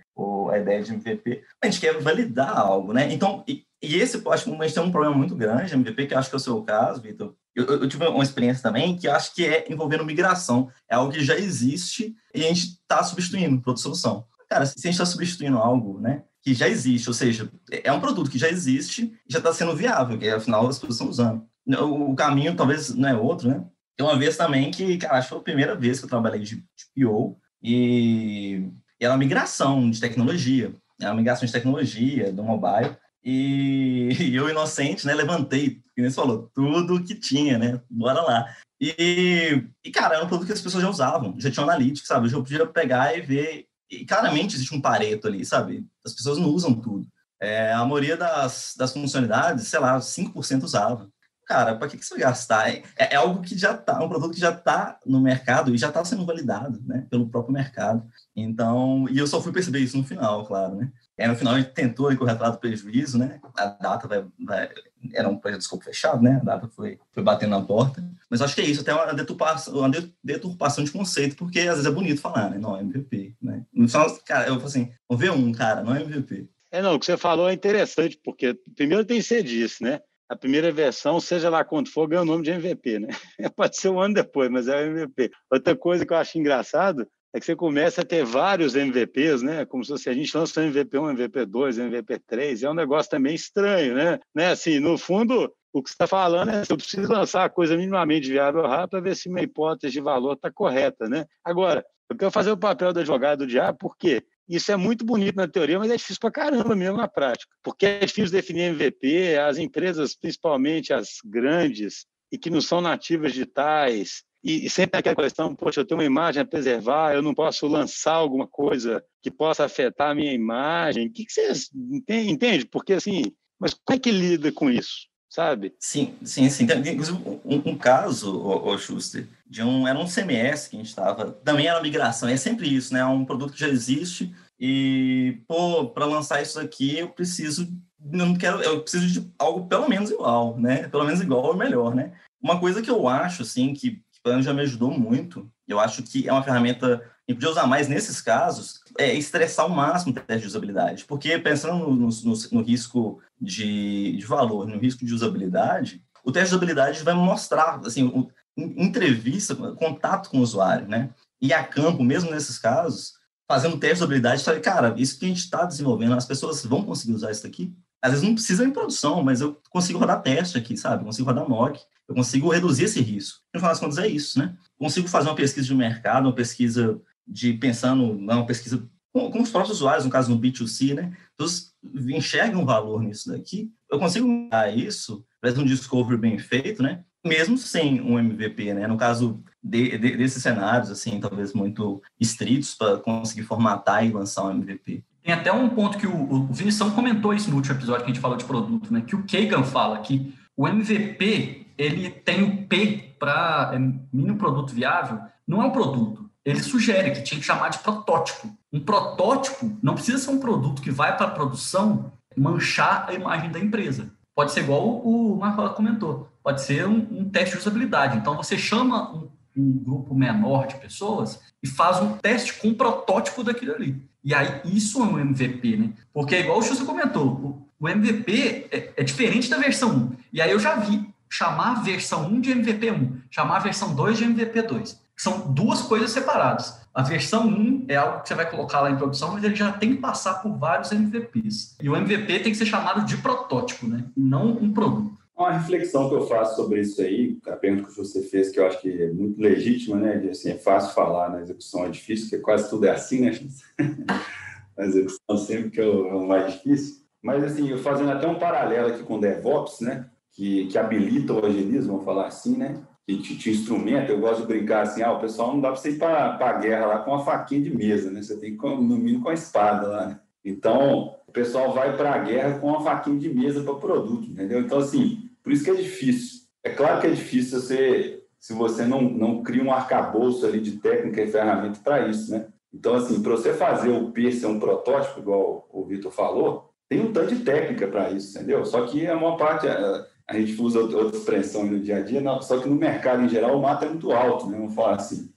a 0.51 0.57
ideia 0.57 0.81
de 0.81 0.93
MVP. 0.93 1.43
A 1.63 1.65
gente 1.67 1.79
quer 1.79 1.99
validar 1.99 2.57
algo, 2.57 2.91
né? 2.91 3.11
Então, 3.13 3.43
e, 3.47 3.63
e 3.81 3.95
esse, 3.95 4.21
acho 4.27 4.43
que 4.43 4.51
a 4.51 4.63
gente 4.63 4.73
tem 4.73 4.83
um 4.83 4.91
problema 4.91 5.15
muito 5.15 5.35
grande, 5.35 5.73
MVP, 5.73 6.07
que 6.07 6.15
acho 6.15 6.29
que 6.29 6.35
é 6.35 6.37
o 6.37 6.41
seu 6.41 6.61
caso, 6.63 7.01
Vitor. 7.01 7.33
Eu, 7.55 7.65
eu, 7.65 7.89
tive 7.89 8.05
uma 8.07 8.23
experiência 8.23 8.63
também 8.63 8.95
que 8.95 9.07
acho 9.07 9.33
que 9.33 9.45
é 9.45 9.65
envolvendo 9.69 10.05
migração. 10.05 10.69
É 10.89 10.95
algo 10.95 11.11
que 11.11 11.23
já 11.23 11.35
existe 11.35 12.15
e 12.33 12.43
a 12.43 12.47
gente 12.47 12.61
está 12.61 13.03
substituindo 13.03 13.61
para 13.61 13.71
outra 13.71 13.83
solução. 13.83 14.25
Cara, 14.49 14.65
se 14.65 14.73
a 14.77 14.81
gente 14.81 14.93
está 14.93 15.05
substituindo 15.05 15.57
algo, 15.57 15.99
né, 15.99 16.23
que 16.41 16.53
já 16.53 16.67
existe, 16.67 17.07
ou 17.07 17.13
seja, 17.13 17.51
é 17.71 17.91
um 17.91 17.99
produto 17.99 18.31
que 18.31 18.39
já 18.39 18.49
existe 18.49 19.13
e 19.27 19.31
já 19.31 19.37
está 19.37 19.53
sendo 19.53 19.75
viável, 19.75 20.17
que 20.17 20.27
afinal 20.27 20.67
as 20.67 20.79
pessoas 20.79 20.95
estão 20.95 21.09
usando. 21.09 21.45
O 21.81 22.15
caminho 22.15 22.55
talvez 22.55 22.89
não 22.95 23.09
é 23.09 23.15
outro, 23.15 23.47
né? 23.47 23.63
Tem 23.95 24.05
uma 24.05 24.17
vez 24.17 24.37
também 24.37 24.71
que, 24.71 24.97
cara, 24.97 25.17
acho 25.17 25.27
que 25.27 25.29
foi 25.29 25.39
a 25.39 25.43
primeira 25.43 25.75
vez 25.75 25.99
que 25.99 26.05
eu 26.05 26.09
trabalhei 26.09 26.39
de, 26.39 26.55
de 26.55 27.05
PO 27.05 27.37
e, 27.61 28.71
e 28.99 29.05
era 29.05 29.13
uma 29.13 29.19
migração 29.19 29.91
de 29.91 29.99
tecnologia. 29.99 30.73
Era 30.99 31.11
uma 31.11 31.17
migração 31.17 31.45
de 31.45 31.51
tecnologia 31.51 32.31
do 32.31 32.43
mobile. 32.43 32.95
E, 33.23 34.09
e 34.19 34.35
eu, 34.35 34.49
inocente, 34.49 35.05
né, 35.05 35.13
levantei, 35.13 35.81
como 35.95 36.09
você 36.09 36.15
falou, 36.15 36.49
tudo 36.53 37.03
que 37.03 37.13
tinha, 37.13 37.57
né? 37.57 37.81
Bora 37.89 38.21
lá. 38.21 38.55
E, 38.79 39.63
e, 39.83 39.91
cara, 39.91 40.15
era 40.15 40.23
um 40.23 40.27
produto 40.27 40.47
que 40.47 40.53
as 40.53 40.61
pessoas 40.61 40.81
já 40.81 40.89
usavam, 40.89 41.35
já 41.37 41.51
tinha 41.51 41.63
analítico, 41.63 42.07
sabe? 42.07 42.27
Eu 42.27 42.31
já 42.31 42.37
podia 42.37 42.65
pegar 42.65 43.17
e 43.17 43.21
ver. 43.21 43.65
E 43.89 44.05
claramente 44.05 44.55
existe 44.55 44.73
um 44.73 44.81
pareto 44.81 45.27
ali, 45.27 45.43
sabe? 45.43 45.85
As 46.05 46.13
pessoas 46.13 46.37
não 46.37 46.49
usam 46.49 46.73
tudo. 46.73 47.07
É, 47.41 47.71
a 47.71 47.85
maioria 47.85 48.17
das, 48.17 48.75
das 48.77 48.91
funcionalidades, 48.91 49.67
sei 49.67 49.79
lá, 49.79 49.97
5% 49.99 50.63
usava. 50.63 51.09
Cara, 51.49 51.75
para 51.75 51.87
que, 51.87 51.97
que 51.97 52.05
você 52.05 52.13
vai 52.13 52.23
gastar? 52.23 52.69
É, 52.69 52.83
é, 52.95 53.15
algo 53.15 53.41
que 53.41 53.57
já 53.57 53.71
está, 53.71 54.03
um 54.03 54.07
produto 54.07 54.35
que 54.35 54.39
já 54.39 54.51
está 54.51 54.99
no 55.03 55.19
mercado 55.19 55.73
e 55.73 55.77
já 55.79 55.87
está 55.87 56.05
sendo 56.05 56.23
validado, 56.23 56.79
né, 56.85 57.07
pelo 57.09 57.27
próprio 57.27 57.53
mercado. 57.53 58.07
Então, 58.35 59.07
e 59.09 59.17
eu 59.17 59.25
só 59.25 59.41
fui 59.41 59.51
perceber 59.51 59.79
isso 59.79 59.97
no 59.97 60.03
final, 60.03 60.45
claro, 60.45 60.75
né? 60.75 60.91
Aí, 61.19 61.27
no 61.27 61.35
final, 61.35 61.55
a 61.55 61.59
gente 61.59 61.73
tentou 61.73 62.15
correr 62.15 62.33
atrás 62.33 62.53
do 62.53 62.59
prejuízo, 62.59 63.17
né? 63.17 63.39
A 63.57 63.65
data 63.65 64.07
vai, 64.07 64.23
vai, 64.45 64.69
era 65.13 65.29
um 65.29 65.37
projeto 65.37 65.59
de 65.59 65.63
escopo 65.65 65.83
fechado, 65.83 66.21
né? 66.21 66.39
A 66.41 66.45
data 66.45 66.67
foi, 66.67 66.99
foi 67.11 67.23
batendo 67.23 67.51
na 67.51 67.61
porta. 67.61 68.03
Mas 68.29 68.41
acho 68.41 68.55
que 68.55 68.61
é 68.61 68.65
isso, 68.65 68.81
até 68.81 68.93
uma 68.93 69.13
deturpação, 69.13 69.73
uma 69.73 69.89
deturpação 70.23 70.83
de 70.83 70.91
conceito, 70.91 71.35
porque 71.35 71.59
às 71.61 71.77
vezes 71.77 71.85
é 71.85 71.91
bonito 71.91 72.21
falar, 72.21 72.49
né? 72.49 72.57
Não, 72.57 72.77
é 72.77 72.81
MVP, 72.81 73.35
né? 73.41 73.65
Final, 73.73 74.19
cara, 74.25 74.47
eu 74.47 74.55
falo 74.55 74.65
assim, 74.65 74.91
V1, 75.11 75.57
cara, 75.57 75.83
não 75.83 75.95
é 75.95 76.01
MVP. 76.01 76.47
É, 76.71 76.81
não, 76.81 76.95
o 76.95 76.99
que 76.99 77.05
você 77.05 77.17
falou 77.17 77.49
é 77.49 77.53
interessante, 77.53 78.19
porque 78.23 78.53
primeiro 78.75 79.03
tem 79.03 79.17
que 79.17 79.23
ser 79.23 79.43
disso, 79.43 79.83
né? 79.83 79.99
A 80.29 80.35
primeira 80.35 80.71
versão, 80.71 81.19
seja 81.19 81.49
lá 81.49 81.63
quanto 81.63 81.91
for, 81.91 82.07
ganha 82.07 82.21
o 82.21 82.25
nome 82.25 82.43
de 82.43 82.51
MVP, 82.51 82.99
né? 82.99 83.07
Pode 83.55 83.75
ser 83.77 83.89
um 83.89 83.99
ano 83.99 84.13
depois, 84.13 84.49
mas 84.51 84.67
é 84.67 84.75
o 84.75 84.85
MVP. 84.85 85.31
Outra 85.51 85.75
coisa 85.75 86.05
que 86.05 86.13
eu 86.13 86.17
acho 86.17 86.37
engraçado 86.37 87.07
é 87.33 87.39
que 87.39 87.45
você 87.45 87.55
começa 87.55 88.01
a 88.01 88.05
ter 88.05 88.23
vários 88.23 88.75
MVPs, 88.75 89.41
né? 89.41 89.65
Como 89.65 89.83
se 89.83 90.09
a 90.09 90.13
gente 90.13 90.35
lança 90.35 90.61
um 90.61 90.71
MVP1, 90.71 91.15
MVP2, 91.15 91.89
MVP3, 91.89 92.63
é 92.63 92.69
um 92.69 92.73
negócio 92.73 93.09
também 93.09 93.35
estranho, 93.35 93.93
né? 93.93 94.19
né? 94.33 94.51
Assim, 94.51 94.79
no 94.79 94.97
fundo, 94.97 95.53
o 95.71 95.83
que 95.83 95.89
você 95.89 95.93
está 95.93 96.07
falando 96.07 96.49
é 96.49 96.65
que 96.65 96.71
eu 96.71 96.77
preciso 96.77 97.11
lançar 97.11 97.45
a 97.45 97.49
coisa 97.49 97.77
minimamente 97.77 98.29
viável 98.29 98.63
rápido 98.63 98.89
para 98.89 98.99
ver 99.01 99.15
se 99.15 99.29
minha 99.29 99.43
hipótese 99.43 99.93
de 99.93 100.01
valor 100.01 100.33
está 100.33 100.51
correta, 100.51 101.07
né? 101.07 101.25
Agora, 101.43 101.85
eu 102.09 102.17
quero 102.17 102.31
fazer 102.31 102.51
o 102.51 102.57
papel 102.57 102.91
do 102.91 102.99
advogado 102.99 103.39
do 103.39 103.47
diabo, 103.47 103.77
por 103.77 103.95
quê? 103.95 104.23
Isso 104.47 104.71
é 104.71 104.75
muito 104.75 105.05
bonito 105.05 105.35
na 105.35 105.47
teoria, 105.47 105.77
mas 105.77 105.91
é 105.91 105.95
difícil 105.97 106.19
para 106.19 106.31
caramba 106.31 106.75
mesmo 106.75 106.97
na 106.97 107.07
prática, 107.07 107.55
porque 107.61 107.85
é 107.85 107.99
difícil 107.99 108.31
definir 108.31 108.73
MVP, 108.73 109.37
as 109.37 109.59
empresas, 109.59 110.15
principalmente 110.15 110.91
as 110.91 111.17
grandes, 111.23 112.07
e 112.31 112.37
que 112.37 112.49
não 112.49 112.61
são 112.61 112.81
nativas 112.81 113.33
digitais, 113.33 114.23
e, 114.43 114.65
e 114.65 114.69
sempre 114.69 114.99
aquela 114.99 115.15
questão, 115.15 115.55
poxa, 115.55 115.81
eu 115.81 115.85
tenho 115.85 115.99
uma 115.99 116.05
imagem 116.05 116.41
a 116.41 116.45
preservar, 116.45 117.13
eu 117.13 117.21
não 117.21 117.33
posso 117.33 117.67
lançar 117.67 118.13
alguma 118.13 118.47
coisa 118.47 119.03
que 119.21 119.29
possa 119.29 119.65
afetar 119.65 120.11
a 120.11 120.15
minha 120.15 120.33
imagem. 120.33 121.07
O 121.07 121.11
que, 121.11 121.25
que 121.25 121.31
vocês 121.31 121.69
entendem? 121.73 122.65
Porque, 122.65 122.93
assim, 122.93 123.33
mas 123.59 123.73
como 123.73 123.97
é 123.97 123.99
que 123.99 124.11
lida 124.11 124.51
com 124.51 124.69
isso? 124.69 125.09
sabe? 125.29 125.75
Sim, 125.79 126.15
sim, 126.23 126.49
sim. 126.49 126.65
Tem, 126.65 126.99
um, 127.11 127.61
um, 127.69 127.77
caso, 127.77 128.35
o, 128.35 128.67
o 128.69 128.77
Schuster, 128.77 129.27
de 129.47 129.61
um, 129.61 129.87
era 129.87 129.97
um 129.97 130.07
CMS 130.07 130.67
que 130.67 130.75
a 130.75 130.79
gente 130.79 130.89
estava, 130.89 131.31
também 131.31 131.67
era 131.67 131.81
migração, 131.81 132.27
é 132.27 132.35
sempre 132.35 132.67
isso, 132.67 132.93
né? 132.93 133.01
É 133.01 133.05
um 133.05 133.23
produto 133.23 133.53
que 133.53 133.59
já 133.59 133.69
existe 133.69 134.33
e, 134.59 135.37
pô, 135.47 135.87
para 135.87 136.05
lançar 136.05 136.41
isso 136.41 136.59
aqui 136.59 136.97
eu 136.97 137.09
preciso, 137.09 137.67
não 137.99 138.35
quero, 138.35 138.61
eu 138.61 138.81
preciso 138.81 139.07
de 139.07 139.31
algo 139.37 139.67
pelo 139.67 139.87
menos 139.87 140.09
igual, 140.09 140.57
né? 140.57 140.87
Pelo 140.87 141.05
menos 141.05 141.21
igual 141.21 141.45
ou 141.45 141.55
melhor, 141.55 141.93
né? 141.93 142.11
Uma 142.41 142.59
coisa 142.59 142.81
que 142.81 142.89
eu 142.89 143.07
acho, 143.07 143.43
assim, 143.43 143.73
que, 143.73 144.01
que 144.23 144.41
já 144.41 144.53
me 144.53 144.61
ajudou 144.61 144.91
muito, 144.91 145.49
eu 145.67 145.79
acho 145.79 146.03
que 146.03 146.27
é 146.27 146.31
uma 146.31 146.43
ferramenta 146.43 147.01
que 147.27 147.33
podia 147.33 147.49
usar 147.49 147.67
mais 147.67 147.87
nesses 147.87 148.19
casos, 148.21 148.81
é 148.97 149.13
estressar 149.13 149.65
ao 149.65 149.71
máximo 149.71 150.11
o 150.11 150.15
teste 150.15 150.41
de 150.41 150.47
usabilidade. 150.47 151.05
Porque 151.05 151.37
pensando 151.37 151.87
no, 151.87 152.09
no, 152.09 152.33
no 152.51 152.61
risco 152.61 153.21
de, 153.39 154.17
de, 154.17 154.25
valor, 154.25 154.67
no 154.67 154.79
risco 154.79 155.05
de 155.05 155.13
usabilidade, 155.13 156.03
o 156.23 156.31
teste 156.31 156.49
de 156.49 156.55
usabilidade 156.55 157.03
vai 157.03 157.13
mostrar, 157.13 157.79
assim, 157.85 158.03
o, 158.03 158.29
entrevista, 158.57 159.55
contato 159.55 160.29
com 160.29 160.39
o 160.39 160.41
usuário, 160.41 160.87
né? 160.87 161.11
E 161.41 161.53
a 161.53 161.63
campo, 161.63 162.03
mesmo 162.03 162.31
nesses 162.31 162.57
casos, 162.57 163.13
fazendo 163.47 163.77
teste 163.77 163.97
de 163.97 164.03
usabilidade, 164.03 164.43
falei, 164.43 164.59
cara, 164.59 164.93
isso 164.97 165.17
que 165.17 165.25
a 165.25 165.29
gente 165.29 165.37
está 165.37 165.65
desenvolvendo, 165.65 166.15
as 166.15 166.25
pessoas 166.25 166.65
vão 166.65 166.83
conseguir 166.83 167.13
usar 167.13 167.31
isso 167.31 167.43
daqui? 167.43 167.73
Às 168.01 168.11
vezes 168.11 168.25
não 168.25 168.33
precisa 168.33 168.65
em 168.65 168.71
produção, 168.71 169.23
mas 169.23 169.41
eu 169.41 169.59
consigo 169.69 169.99
rodar 169.99 170.21
teste 170.21 170.57
aqui, 170.57 170.75
sabe? 170.75 171.03
Consigo 171.03 171.27
rodar 171.27 171.47
mock, 171.47 171.79
eu 172.09 172.15
consigo 172.15 172.49
reduzir 172.49 172.85
esse 172.85 172.99
risco. 173.01 173.39
No 173.53 173.59
final 173.59 173.71
das 173.71 173.79
contas, 173.79 173.99
é 173.99 174.07
isso, 174.07 174.39
né? 174.39 174.55
Consigo 174.79 175.07
fazer 175.07 175.29
uma 175.29 175.35
pesquisa 175.35 175.67
de 175.67 175.75
mercado, 175.75 176.25
uma 176.25 176.33
pesquisa 176.33 176.99
de 177.25 177.53
pensando 177.53 178.15
numa 178.15 178.45
pesquisa 178.47 178.83
com, 179.13 179.29
com, 179.29 179.41
os 179.41 179.51
próprios 179.51 179.77
usuários, 179.77 180.05
no 180.05 180.11
caso 180.11 180.33
no 180.33 180.41
B2C, 180.41 180.95
né? 180.95 181.15
Todos 181.37 181.71
enxergam 182.07 182.65
valor 182.65 183.03
nisso 183.03 183.29
daqui. 183.29 183.71
Eu 183.89 183.99
consigo 183.99 184.27
dar 184.49 184.75
isso, 184.75 185.23
fazer 185.39 185.59
um 185.59 185.65
discovery 185.65 186.17
bem 186.17 186.39
feito, 186.39 186.81
né? 186.81 187.03
Mesmo 187.23 187.57
sem 187.57 188.01
um 188.01 188.17
MVP, 188.17 188.73
né? 188.73 188.87
No 188.87 188.97
caso 188.97 189.43
de, 189.61 189.97
de, 189.97 190.17
desses 190.17 190.41
cenários, 190.41 190.89
assim, 190.89 191.19
talvez 191.19 191.53
muito 191.53 192.01
estritos 192.19 192.73
para 192.73 192.97
conseguir 192.97 193.43
formatar 193.43 194.03
e 194.03 194.11
lançar 194.11 194.45
um 194.45 194.51
MVP. 194.51 195.03
Tem 195.21 195.33
até 195.33 195.51
um 195.51 195.69
ponto 195.69 195.97
que 195.97 196.07
o, 196.07 196.33
o 196.33 196.47
Vinição 196.47 196.89
comentou 196.89 197.35
isso 197.35 197.51
no 197.51 197.57
último 197.57 197.75
episódio 197.75 198.03
que 198.03 198.11
a 198.11 198.13
gente 198.13 198.21
falou 198.21 198.37
de 198.37 198.45
produto, 198.45 198.91
né? 198.91 199.01
Que 199.01 199.15
o 199.15 199.23
Kagan 199.27 199.63
fala 199.63 199.99
que 199.99 200.33
o 200.57 200.67
MVP 200.67 201.68
ele 201.79 202.11
tem 202.11 202.43
o 202.43 202.67
P 202.67 203.15
para 203.17 203.71
é, 203.73 203.79
mínimo 204.13 204.37
produto 204.37 204.73
viável, 204.73 205.19
não 205.47 205.63
é 205.63 205.65
um 205.65 205.71
produto 205.71 206.29
ele 206.49 206.63
sugere 206.63 207.11
que 207.11 207.21
tinha 207.21 207.39
que 207.39 207.45
chamar 207.45 207.69
de 207.69 207.79
protótipo. 207.79 208.49
Um 208.71 208.79
protótipo 208.79 209.77
não 209.81 209.93
precisa 209.93 210.17
ser 210.17 210.31
um 210.31 210.39
produto 210.39 210.81
que 210.81 210.91
vai 210.91 211.15
para 211.15 211.27
a 211.27 211.31
produção 211.31 212.11
manchar 212.35 213.05
a 213.07 213.13
imagem 213.13 213.51
da 213.51 213.59
empresa. 213.59 214.11
Pode 214.33 214.51
ser 214.51 214.61
igual 214.61 214.87
o 214.87 215.37
Marco 215.37 215.75
comentou, 215.75 216.29
pode 216.41 216.61
ser 216.61 216.87
um, 216.87 217.07
um, 217.11 217.29
teste 217.29 217.55
de 217.55 217.61
usabilidade. 217.61 218.17
Então 218.17 218.37
você 218.37 218.57
chama 218.57 219.13
um, 219.13 219.29
um, 219.57 219.83
grupo 219.83 220.15
menor 220.15 220.67
de 220.67 220.75
pessoas 220.77 221.39
e 221.61 221.67
faz 221.67 222.01
um 222.01 222.17
teste 222.17 222.53
com 222.53 222.69
um 222.69 222.73
protótipo 222.73 223.43
daquilo 223.43 223.73
ali. 223.73 224.01
E 224.23 224.33
aí 224.33 224.61
isso 224.65 225.01
é 225.01 225.05
um 225.05 225.19
MVP, 225.19 225.77
né? 225.77 225.89
Porque 226.13 226.39
igual 226.39 226.59
o 226.59 226.61
Xuxa 226.61 226.85
comentou, 226.85 227.27
o, 227.27 227.67
o 227.79 227.89
MVP 227.89 228.67
é, 228.71 228.93
é, 228.95 229.03
diferente 229.03 229.49
da 229.49 229.57
versão 229.57 229.91
1. 229.91 230.11
E 230.33 230.41
aí 230.41 230.51
eu 230.51 230.59
já 230.59 230.75
vi 230.77 231.08
chamar 231.29 231.77
a 231.77 231.81
versão 231.81 232.27
1 232.27 232.41
de 232.41 232.51
MVP 232.51 232.91
1, 232.91 233.21
chamar 233.29 233.57
a 233.57 233.59
versão 233.59 233.93
2 233.93 234.17
de 234.17 234.23
MVP 234.23 234.61
2 234.63 235.09
são 235.19 235.51
duas 235.51 235.81
coisas 235.81 236.11
separadas. 236.11 236.79
A 236.93 237.03
versão 237.03 237.45
1 237.45 237.85
é 237.89 237.97
algo 237.97 238.21
que 238.21 238.29
você 238.29 238.35
vai 238.35 238.49
colocar 238.49 238.79
lá 238.79 238.89
em 238.89 238.95
produção, 238.95 239.33
mas 239.33 239.43
ele 239.43 239.53
já 239.53 239.71
tem 239.73 239.95
que 239.95 240.01
passar 240.01 240.35
por 240.35 240.57
vários 240.57 240.93
MVPs. 240.93 241.75
E 241.81 241.89
o 241.89 241.95
MVP 241.95 242.39
tem 242.39 242.51
que 242.53 242.55
ser 242.55 242.65
chamado 242.65 243.05
de 243.05 243.17
protótipo, 243.17 243.85
né? 243.85 244.05
não 244.15 244.51
um 244.51 244.71
produto. 244.71 245.19
Uma 245.37 245.51
reflexão 245.51 246.07
que 246.07 246.15
eu 246.15 246.25
faço 246.25 246.55
sobre 246.55 246.81
isso 246.81 247.01
aí, 247.01 247.37
a 247.47 247.51
pergunta 247.53 247.89
que 247.89 247.97
você 247.97 248.21
fez, 248.23 248.49
que 248.49 248.59
eu 248.59 248.65
acho 248.65 248.81
que 248.81 248.89
é 248.89 249.11
muito 249.11 249.41
legítima, 249.41 249.97
né? 249.97 250.17
De, 250.17 250.29
assim, 250.29 250.51
é 250.51 250.57
fácil 250.57 250.93
falar, 250.93 251.29
na 251.29 251.41
execução 251.41 251.85
é 251.85 251.89
difícil, 251.89 252.29
porque 252.29 252.43
quase 252.43 252.69
tudo 252.69 252.85
é 252.85 252.91
assim, 252.91 253.21
né? 253.21 253.31
na 254.77 254.85
execução 254.85 255.37
sempre 255.37 255.69
que 255.69 255.81
é 255.81 255.85
o 255.85 256.27
mais 256.27 256.53
difícil. 256.53 257.03
Mas, 257.21 257.43
assim, 257.43 257.69
eu 257.69 257.77
fazendo 257.77 258.11
até 258.11 258.27
um 258.27 258.39
paralelo 258.39 258.89
aqui 258.89 259.03
com 259.03 259.19
DevOps, 259.19 259.81
né? 259.81 260.09
Que, 260.39 260.67
que 260.67 260.77
habilita 260.77 261.33
o 261.33 261.45
agilismo, 261.45 261.91
vamos 261.91 262.05
falar 262.05 262.27
assim, 262.27 262.55
né? 262.55 262.81
que 263.05 263.35
te, 263.35 263.49
instrumenta, 263.49 264.11
eu 264.11 264.21
gosto 264.21 264.41
de 264.41 264.47
brincar 264.47 264.83
assim, 264.83 265.01
ah, 265.01 265.11
o 265.11 265.19
pessoal 265.19 265.51
não 265.51 265.59
dá 265.59 265.69
para 265.69 265.77
você 265.77 265.89
ir 265.89 265.97
para 265.97 266.37
a 266.39 266.53
guerra 266.53 266.85
lá 266.85 266.99
com 266.99 267.11
uma 267.11 267.25
faquinha 267.25 267.61
de 267.61 267.75
mesa, 267.75 268.09
né? 268.09 268.21
Você 268.21 268.37
tem 268.37 268.55
que, 268.55 268.65
no 268.65 268.79
mínimo, 268.79 269.23
com 269.23 269.29
a 269.29 269.33
espada 269.33 269.87
lá, 269.87 270.05
né? 270.05 270.19
Então, 270.45 271.15
o 271.27 271.31
pessoal 271.31 271.73
vai 271.73 271.97
para 271.97 272.13
a 272.13 272.17
guerra 272.19 272.59
com 272.59 272.67
uma 272.67 272.81
faquinha 272.81 273.17
de 273.17 273.27
mesa 273.33 273.63
para 273.63 273.73
produto, 273.75 274.29
entendeu? 274.29 274.61
Então, 274.61 274.77
assim, 274.77 275.29
por 275.43 275.51
isso 275.51 275.63
que 275.65 275.71
é 275.71 275.75
difícil. 275.75 276.41
É 276.63 276.69
claro 276.69 277.01
que 277.01 277.07
é 277.07 277.11
difícil 277.11 277.59
você, 277.59 278.23
se 278.39 278.53
você 278.53 278.85
não, 278.85 279.01
não 279.01 279.43
cria 279.43 279.63
um 279.63 279.73
arcabouço 279.73 280.45
ali 280.45 280.61
de 280.61 280.77
técnica 280.77 281.21
e 281.21 281.27
ferramenta 281.27 281.79
para 281.83 282.07
isso, 282.07 282.31
né? 282.31 282.47
Então, 282.73 282.93
assim, 282.93 283.21
para 283.21 283.31
você 283.31 283.53
fazer 283.53 283.89
o 283.89 284.11
P 284.11 284.31
ser 284.31 284.45
um 284.45 284.59
protótipo, 284.59 285.19
igual 285.19 285.67
o 285.71 285.83
Vitor 285.83 286.11
falou, 286.11 286.69
tem 286.87 287.01
um 287.01 287.11
tanto 287.11 287.35
de 287.35 287.43
técnica 287.43 287.87
para 287.87 288.11
isso, 288.11 288.37
entendeu? 288.37 288.63
Só 288.65 288.85
que 288.85 289.05
a 289.07 289.15
maior 289.15 289.37
parte, 289.37 289.67
a 289.67 290.05
gente 290.33 290.61
usa 290.61 290.79
outra 290.79 291.17
expressão 291.17 291.65
no 291.65 291.79
dia 291.79 291.97
a 291.97 292.01
dia, 292.01 292.21
só 292.41 292.59
que 292.59 292.69
no 292.69 292.75
mercado 292.75 293.23
em 293.23 293.29
geral 293.29 293.57
o 293.57 293.61
mato 293.61 293.85
é 293.85 293.89
muito 293.89 294.11
alto, 294.11 294.47
né? 294.47 294.57
Vamos 294.57 294.75
falar 294.75 294.95
assim. 294.95 295.31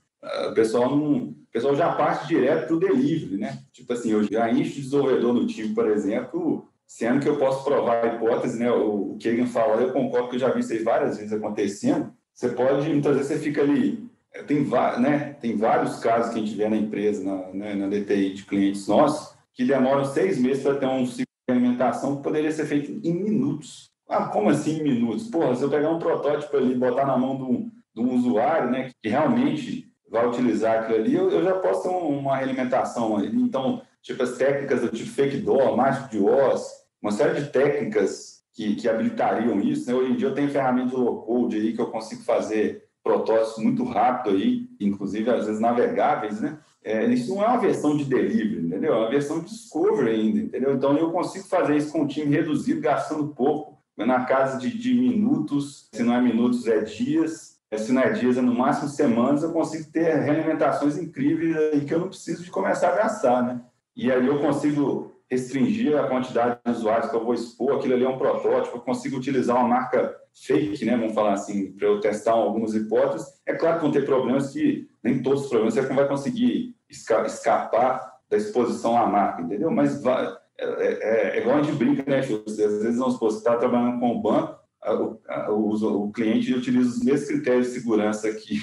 O 0.51 0.55
pessoal, 0.55 0.95
não, 0.95 1.15
o 1.15 1.37
pessoal 1.53 1.75
já 1.75 1.93
parte 1.93 2.29
direto 2.29 2.67
para 2.67 2.77
o 2.77 2.81
delivery, 2.81 3.39
né? 3.39 3.59
Tipo 3.73 3.93
assim, 3.93 4.13
eu 4.13 4.23
já 4.25 4.51
encho 4.51 4.75
de 4.75 4.83
desenvolvedor 4.83 5.33
no 5.35 5.47
time, 5.47 5.75
por 5.75 5.89
exemplo, 5.91 6.69
sendo 6.87 7.21
que 7.21 7.29
eu 7.29 7.39
posso 7.39 7.65
provar 7.65 8.05
a 8.05 8.15
hipótese, 8.15 8.59
né? 8.59 8.71
O, 8.71 9.13
o 9.13 9.19
Kagan 9.23 9.47
fala, 9.47 9.83
eu 9.83 9.93
concordo 9.93 10.29
que 10.29 10.37
eu 10.37 10.41
já 10.41 10.51
vi 10.51 10.61
isso 10.61 10.73
aí 10.73 10.79
várias 10.81 11.17
vezes 11.17 11.33
acontecendo. 11.33 12.13
Você 12.35 12.51
pode, 12.51 12.89
muitas 12.89 13.17
vezes 13.17 13.33
você 13.33 13.39
fica 13.39 13.63
ali, 13.63 14.09
é, 14.35 14.43
tem, 14.43 14.65
né, 14.99 15.35
tem 15.41 15.57
vários 15.57 15.99
casos 15.99 16.33
que 16.33 16.41
a 16.41 16.43
gente 16.43 16.57
vê 16.57 16.69
na 16.69 16.77
empresa, 16.77 17.23
na, 17.23 17.49
né, 17.53 17.75
na 17.75 17.89
DTI 17.89 18.35
de 18.35 18.45
clientes 18.45 18.87
nossos, 18.87 19.37
que 19.53 19.65
demoram 19.65 20.05
seis 20.05 20.39
meses 20.39 20.63
para 20.63 20.77
ter 20.77 20.87
um 20.87 21.05
ciclo 21.05 21.27
de 21.47 21.55
alimentação 21.55 22.17
que 22.17 22.23
poderia 22.23 22.51
ser 22.51 22.67
feito 22.67 22.91
em 23.07 23.15
minutos. 23.15 23.92
Ah, 24.13 24.27
como 24.27 24.51
assim 24.51 24.83
minutos? 24.83 25.29
Porra, 25.29 25.55
se 25.55 25.63
eu 25.63 25.71
pegar 25.71 25.91
um 25.91 25.99
protótipo 25.99 26.55
ali, 26.57 26.75
botar 26.75 27.07
na 27.07 27.17
mão 27.17 27.37
de 27.37 27.43
um, 27.45 27.71
de 27.95 28.01
um 28.03 28.15
usuário, 28.15 28.71
né, 28.71 28.91
que 29.03 29.09
realmente 29.09 29.91
vai 30.11 30.29
utilizar 30.29 30.81
aquilo 30.81 30.99
ali, 30.99 31.15
eu, 31.15 31.31
eu 31.31 31.43
já 31.43 31.55
posso 31.55 31.85
ter 31.85 31.89
uma 31.89 32.37
realimentação 32.37 33.17
ali. 33.17 33.35
Então, 33.35 33.81
tipo 34.03 34.23
as 34.23 34.37
técnicas 34.37 34.83
do 34.83 34.89
tipo 34.89 35.09
fake 35.09 35.39
door, 35.39 35.75
mágico 35.75 36.11
de 36.11 36.19
Oz, 36.19 36.63
uma 37.01 37.11
série 37.11 37.41
de 37.41 37.49
técnicas 37.51 38.43
que, 38.53 38.77
que 38.77 38.87
habilitariam 38.87 39.59
isso. 39.61 39.91
Né? 39.91 39.97
Hoje 39.97 40.13
em 40.13 40.17
dia 40.17 40.29
eu 40.29 40.35
tenho 40.35 40.51
ferramentas 40.51 40.91
de 40.91 40.97
low 40.97 41.23
code 41.23 41.57
aí 41.57 41.73
que 41.73 41.81
eu 41.81 41.91
consigo 41.91 42.23
fazer 42.23 42.85
protótipos 43.03 43.65
muito 43.65 43.83
rápido 43.83 44.37
aí, 44.37 44.69
inclusive 44.79 45.29
às 45.31 45.47
vezes 45.47 45.61
navegáveis, 45.61 46.41
né? 46.41 46.59
É, 46.85 47.05
isso 47.07 47.35
não 47.35 47.43
é 47.43 47.47
uma 47.47 47.59
versão 47.59 47.97
de 47.97 48.05
delivery, 48.05 48.67
entendeu? 48.67 48.95
É 48.95 48.99
uma 48.99 49.11
versão 49.11 49.41
de 49.41 49.47
discovery 49.47 50.11
ainda, 50.11 50.41
entendeu? 50.41 50.75
Então 50.75 50.97
eu 50.97 51.11
consigo 51.11 51.47
fazer 51.47 51.77
isso 51.77 51.93
com 51.93 52.03
um 52.03 52.07
time 52.07 52.35
reduzido, 52.35 52.81
gastando 52.81 53.29
pouco, 53.29 53.82
na 53.97 54.25
casa 54.25 54.59
de, 54.59 54.77
de 54.77 54.95
minutos, 54.95 55.89
se 55.93 56.03
não 56.03 56.15
é 56.15 56.21
minutos, 56.21 56.67
é 56.67 56.81
dias, 56.81 57.59
é, 57.71 57.79
se 57.79 57.93
não 57.93 58.03
é 58.03 58.11
dias, 58.13 58.37
é 58.37 58.41
no 58.41 58.55
máximo 58.55 58.89
semanas, 58.89 59.43
eu 59.43 59.53
consigo 59.53 59.91
ter 59.91 60.15
realimentações 60.21 60.99
incríveis 60.99 61.57
aí 61.57 61.85
que 61.85 61.95
eu 61.95 62.01
não 62.01 62.09
preciso 62.09 62.45
de 62.45 62.51
começar 62.51 62.89
a 62.89 62.97
gastar, 62.97 63.43
né? 63.43 63.61
E 63.97 64.11
aí 64.11 64.27
eu 64.27 64.41
consigo 64.41 65.13
restringir 65.31 65.99
a 65.99 66.07
quantidade 66.07 66.59
de 66.65 66.71
usuários 66.71 67.11
que 67.11 67.17
eu 67.17 67.25
vou 67.25 67.33
expor, 67.33 67.77
aquilo 67.77 67.95
ali 67.95 68.05
é 68.05 68.09
um 68.09 68.19
protótipo, 68.19 68.77
eu 68.77 68.81
consigo 68.83 69.17
utilizar 69.17 69.57
uma 69.57 69.69
marca 69.69 70.15
fake, 70.35 70.85
né, 70.85 70.97
vamos 70.97 71.15
falar 71.15 71.33
assim, 71.33 71.73
para 71.73 71.89
eu 71.89 72.01
testar 72.01 72.33
algumas 72.33 72.75
hipóteses. 72.75 73.41
É 73.47 73.55
claro 73.55 73.77
que 73.77 73.83
vão 73.83 73.93
ter 73.93 74.05
problemas 74.05 74.53
que, 74.53 74.89
nem 75.03 75.23
todos 75.23 75.45
os 75.45 75.49
problemas, 75.49 75.75
você 75.75 75.83
não 75.83 75.97
vai 75.97 76.09
conseguir 76.09 76.77
escapar 76.91 78.13
da 78.29 78.37
exposição 78.37 78.97
à 78.97 79.07
marca, 79.07 79.43
entendeu? 79.43 79.71
Mas 79.71 80.03
vai, 80.03 80.37
é, 80.59 80.65
é, 80.65 81.37
é, 81.37 81.41
igual 81.41 81.59
a 81.59 81.63
gente 81.63 81.77
brinca, 81.77 82.05
né, 82.09 82.21
Às 82.21 82.29
vezes, 82.29 82.99
vamos 82.99 83.15
supor, 83.15 83.31
você 83.31 83.39
está 83.39 83.57
trabalhando 83.57 83.99
com 83.99 84.17
o 84.17 84.23
banco, 84.23 84.59
o, 84.85 85.19
o, 85.51 86.05
o, 86.05 86.13
cliente 86.13 86.53
utiliza 86.55 86.91
os 86.91 87.03
mesmos 87.03 87.29
critérios 87.29 87.69
de 87.69 87.75
segurança 87.75 88.33
que, 88.33 88.59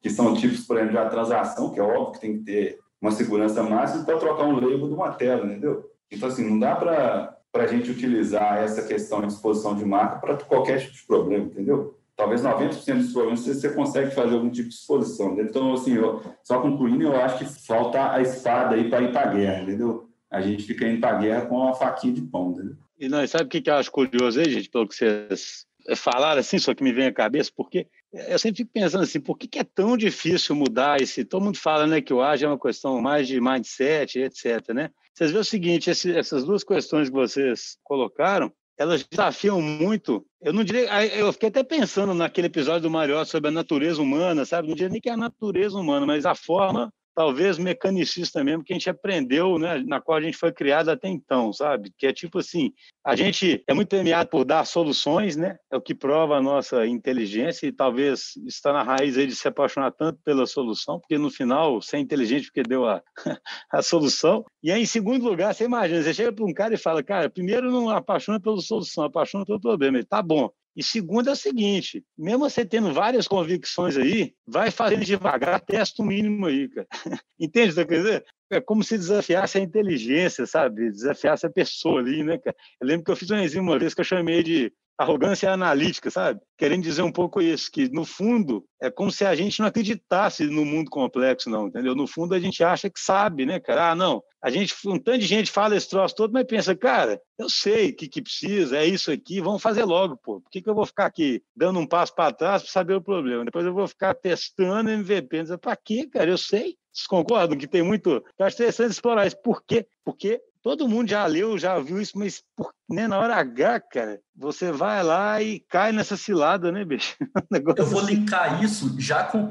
que 0.00 0.10
são 0.10 0.34
tipos, 0.34 0.66
por 0.66 0.76
exemplo, 0.76 1.02
de 1.02 1.10
transação, 1.10 1.70
que 1.70 1.80
é 1.80 1.82
óbvio 1.82 2.12
que 2.12 2.20
tem 2.20 2.38
que 2.38 2.44
ter 2.44 2.78
uma 3.00 3.10
segurança 3.10 3.62
máxima 3.62 4.04
para 4.04 4.18
trocar 4.18 4.44
um 4.44 4.54
label 4.54 4.86
de 4.86 4.94
uma 4.94 5.12
tela, 5.12 5.46
entendeu? 5.46 5.90
Então, 6.10 6.28
assim, 6.28 6.48
não 6.48 6.58
dá 6.58 6.76
para 6.76 7.38
a 7.54 7.66
gente 7.66 7.90
utilizar 7.90 8.58
essa 8.58 8.82
questão 8.82 9.20
de 9.22 9.28
exposição 9.28 9.74
de 9.74 9.84
marca 9.84 10.18
para 10.18 10.36
qualquer 10.36 10.78
tipo 10.80 10.92
de 10.92 11.06
problema, 11.06 11.46
entendeu? 11.46 11.98
Talvez 12.14 12.42
90% 12.42 12.98
dos 12.98 13.12
problemas 13.12 13.40
você 13.40 13.70
consegue 13.70 14.14
fazer 14.14 14.34
algum 14.34 14.50
tipo 14.50 14.68
de 14.68 14.74
exposição. 14.74 15.28
Entendeu? 15.28 15.46
Então, 15.46 15.72
assim, 15.72 15.94
eu, 15.94 16.20
só 16.44 16.60
concluindo, 16.60 17.02
eu 17.02 17.16
acho 17.16 17.38
que 17.38 17.66
falta 17.66 18.12
a 18.12 18.20
espada 18.20 18.74
aí 18.74 18.88
para 18.88 19.00
ir 19.00 19.10
para 19.10 19.30
a 19.30 19.34
guerra, 19.34 19.62
entendeu? 19.62 20.01
A 20.32 20.40
gente 20.40 20.62
fica 20.62 20.88
indo 20.88 21.00
para 21.00 21.16
a 21.16 21.20
guerra 21.20 21.46
com 21.46 21.56
uma 21.56 21.74
faquinha 21.74 22.14
de 22.14 22.22
pão, 22.22 22.52
entendeu? 22.52 22.76
E 22.98 23.08
nós 23.08 23.30
sabe 23.30 23.44
o 23.44 23.48
que, 23.48 23.60
que 23.60 23.68
eu 23.68 23.74
acho 23.74 23.90
curioso 23.90 24.40
aí, 24.40 24.50
gente, 24.50 24.70
pelo 24.70 24.88
que 24.88 24.94
vocês 24.94 25.66
falaram 25.96 26.40
assim, 26.40 26.58
só 26.58 26.74
que 26.74 26.82
me 26.82 26.92
vem 26.92 27.06
à 27.06 27.12
cabeça, 27.12 27.50
porque 27.54 27.86
eu 28.12 28.38
sempre 28.38 28.58
fico 28.58 28.70
pensando 28.72 29.02
assim, 29.02 29.20
por 29.20 29.36
que, 29.36 29.46
que 29.46 29.58
é 29.58 29.64
tão 29.64 29.96
difícil 29.96 30.54
mudar 30.54 31.00
esse... 31.00 31.24
Todo 31.24 31.44
mundo 31.44 31.58
fala 31.58 31.86
né, 31.86 32.00
que 32.00 32.14
o 32.14 32.22
ágil 32.22 32.48
é 32.48 32.52
uma 32.52 32.58
questão 32.58 33.00
mais 33.00 33.28
de 33.28 33.40
mindset, 33.40 34.20
etc., 34.20 34.68
né? 34.72 34.90
Vocês 35.12 35.30
veem 35.30 35.40
o 35.40 35.44
seguinte, 35.44 35.90
esse, 35.90 36.16
essas 36.16 36.44
duas 36.44 36.64
questões 36.64 37.10
que 37.10 37.14
vocês 37.14 37.76
colocaram, 37.84 38.50
elas 38.78 39.04
desafiam 39.04 39.60
muito. 39.60 40.24
Eu 40.40 40.52
não 40.52 40.64
diria, 40.64 40.88
eu 41.14 41.32
fiquei 41.32 41.50
até 41.50 41.62
pensando 41.62 42.14
naquele 42.14 42.46
episódio 42.46 42.82
do 42.82 42.90
Mariota 42.90 43.26
sobre 43.26 43.48
a 43.48 43.52
natureza 43.52 44.00
humana, 44.00 44.44
sabe? 44.44 44.68
Não 44.68 44.74
diria 44.74 44.88
nem 44.88 45.00
que 45.00 45.10
é 45.10 45.12
a 45.12 45.16
natureza 45.16 45.78
humana, 45.78 46.06
mas 46.06 46.24
a 46.24 46.34
forma 46.34 46.92
talvez 47.14 47.58
mecanicista 47.58 48.42
mesmo 48.42 48.64
que 48.64 48.72
a 48.72 48.76
gente 48.76 48.90
aprendeu, 48.90 49.58
né, 49.58 49.82
na 49.86 50.00
qual 50.00 50.18
a 50.18 50.20
gente 50.20 50.36
foi 50.36 50.52
criado 50.52 50.90
até 50.90 51.08
então, 51.08 51.52
sabe? 51.52 51.92
Que 51.96 52.06
é 52.06 52.12
tipo 52.12 52.38
assim, 52.38 52.72
a 53.04 53.14
gente 53.16 53.62
é 53.66 53.74
muito 53.74 53.88
premiado 53.88 54.28
por 54.30 54.44
dar 54.44 54.64
soluções, 54.64 55.36
né? 55.36 55.56
É 55.70 55.76
o 55.76 55.80
que 55.80 55.94
prova 55.94 56.36
a 56.36 56.42
nossa 56.42 56.86
inteligência 56.86 57.66
e 57.66 57.72
talvez 57.72 58.32
está 58.46 58.72
na 58.72 58.82
raiz 58.82 59.18
aí 59.18 59.26
de 59.26 59.34
se 59.34 59.48
apaixonar 59.48 59.92
tanto 59.92 60.20
pela 60.24 60.46
solução, 60.46 60.98
porque 61.00 61.18
no 61.18 61.30
final 61.30 61.80
você 61.80 61.96
é 61.96 62.00
inteligente 62.00 62.46
porque 62.46 62.62
deu 62.62 62.86
a, 62.86 63.02
a 63.72 63.82
solução. 63.82 64.44
E 64.62 64.70
aí, 64.70 64.82
em 64.82 64.86
segundo 64.86 65.24
lugar, 65.24 65.54
você 65.54 65.64
imagina, 65.64 66.02
você 66.02 66.14
chega 66.14 66.32
para 66.32 66.44
um 66.44 66.54
cara 66.54 66.74
e 66.74 66.78
fala, 66.78 67.02
cara, 67.02 67.28
primeiro 67.28 67.70
não 67.70 67.90
apaixona 67.90 68.40
pela 68.40 68.60
solução, 68.60 69.04
apaixona 69.04 69.44
pelo 69.44 69.60
problema. 69.60 69.98
Ele, 69.98 70.06
tá 70.06 70.22
bom, 70.22 70.50
e 70.74 70.82
segundo 70.82 71.28
é 71.28 71.32
o 71.32 71.36
seguinte, 71.36 72.02
mesmo 72.16 72.48
você 72.48 72.64
tendo 72.64 72.92
várias 72.92 73.28
convicções 73.28 73.96
aí, 73.96 74.34
vai 74.46 74.70
fazendo 74.70 75.04
devagar, 75.04 75.60
testa 75.60 76.02
o 76.02 76.06
mínimo 76.06 76.46
aí, 76.46 76.68
cara. 76.68 76.86
Entende 77.38 77.72
o 77.72 77.74
que 77.74 77.80
eu 77.80 77.86
quero 77.86 78.02
dizer? 78.02 78.24
É 78.50 78.60
como 78.60 78.82
se 78.82 78.96
desafiasse 78.96 79.58
a 79.58 79.60
inteligência, 79.60 80.46
sabe? 80.46 80.90
Desafiasse 80.90 81.46
a 81.46 81.50
pessoa 81.50 82.00
ali, 82.00 82.22
né, 82.22 82.38
cara? 82.38 82.56
Eu 82.80 82.86
lembro 82.86 83.04
que 83.04 83.10
eu 83.10 83.16
fiz 83.16 83.30
um 83.30 83.38
enzima 83.38 83.72
uma 83.72 83.78
vez 83.78 83.92
que 83.92 84.00
eu 84.00 84.04
chamei 84.04 84.42
de 84.42 84.72
arrogância 84.98 85.50
analítica, 85.50 86.10
sabe? 86.10 86.40
Querendo 86.56 86.82
dizer 86.82 87.02
um 87.02 87.12
pouco 87.12 87.40
isso, 87.40 87.70
que 87.70 87.88
no 87.88 88.04
fundo 88.04 88.64
é 88.80 88.90
como 88.90 89.10
se 89.10 89.24
a 89.24 89.34
gente 89.34 89.60
não 89.60 89.66
acreditasse 89.66 90.44
no 90.46 90.64
mundo 90.64 90.90
complexo, 90.90 91.50
não, 91.50 91.68
entendeu? 91.68 91.94
No 91.94 92.06
fundo 92.06 92.34
a 92.34 92.40
gente 92.40 92.62
acha 92.62 92.88
que 92.90 93.00
sabe, 93.00 93.44
né, 93.46 93.58
cara? 93.58 93.90
Ah, 93.90 93.94
não, 93.94 94.22
a 94.42 94.50
gente, 94.50 94.74
um 94.86 94.98
tanto 94.98 95.18
de 95.18 95.26
gente 95.26 95.50
fala 95.50 95.76
esse 95.76 95.88
troço 95.88 96.14
todo, 96.14 96.32
mas 96.32 96.44
pensa, 96.44 96.74
cara, 96.74 97.20
eu 97.38 97.48
sei 97.48 97.90
o 97.90 97.96
que, 97.96 98.08
que 98.08 98.22
precisa, 98.22 98.76
é 98.76 98.86
isso 98.86 99.10
aqui, 99.10 99.40
vamos 99.40 99.62
fazer 99.62 99.84
logo, 99.84 100.16
pô. 100.16 100.40
Por 100.40 100.50
que, 100.50 100.60
que 100.60 100.68
eu 100.68 100.74
vou 100.74 100.86
ficar 100.86 101.06
aqui 101.06 101.42
dando 101.54 101.78
um 101.78 101.86
passo 101.86 102.14
para 102.14 102.32
trás 102.32 102.62
para 102.62 102.70
saber 102.70 102.94
o 102.94 103.02
problema? 103.02 103.44
Depois 103.44 103.64
eu 103.64 103.72
vou 103.74 103.86
ficar 103.86 104.14
testando 104.14 104.90
MVP, 104.90 105.44
para 105.60 105.76
quê, 105.76 106.08
cara? 106.08 106.30
Eu 106.30 106.38
sei. 106.38 106.76
Vocês 106.92 107.06
concordam 107.06 107.56
que 107.56 107.66
tem 107.66 107.82
muito. 107.82 108.22
Eu 108.38 108.46
acho 108.46 108.56
interessante 108.56 108.90
explorar 108.90 109.26
isso. 109.26 109.40
Por 109.42 109.62
quê? 109.64 109.86
Porque 110.04 110.42
todo 110.62 110.88
mundo 110.88 111.10
já 111.10 111.26
leu, 111.26 111.58
já 111.58 111.78
viu 111.80 112.00
isso, 112.00 112.16
mas 112.16 112.42
né, 112.88 113.08
na 113.08 113.18
hora 113.18 113.36
H, 113.36 113.80
cara, 113.80 114.20
você 114.34 114.70
vai 114.70 115.02
lá 115.02 115.42
e 115.42 115.60
cai 115.60 115.92
nessa 115.92 116.16
cilada, 116.16 116.70
né, 116.70 116.84
bicho? 116.84 117.16
Eu 117.76 117.86
vou 117.86 118.00
assim. 118.00 118.14
linkar 118.14 118.62
isso 118.62 118.94
já 118.98 119.24
com 119.24 119.42
o 119.42 119.50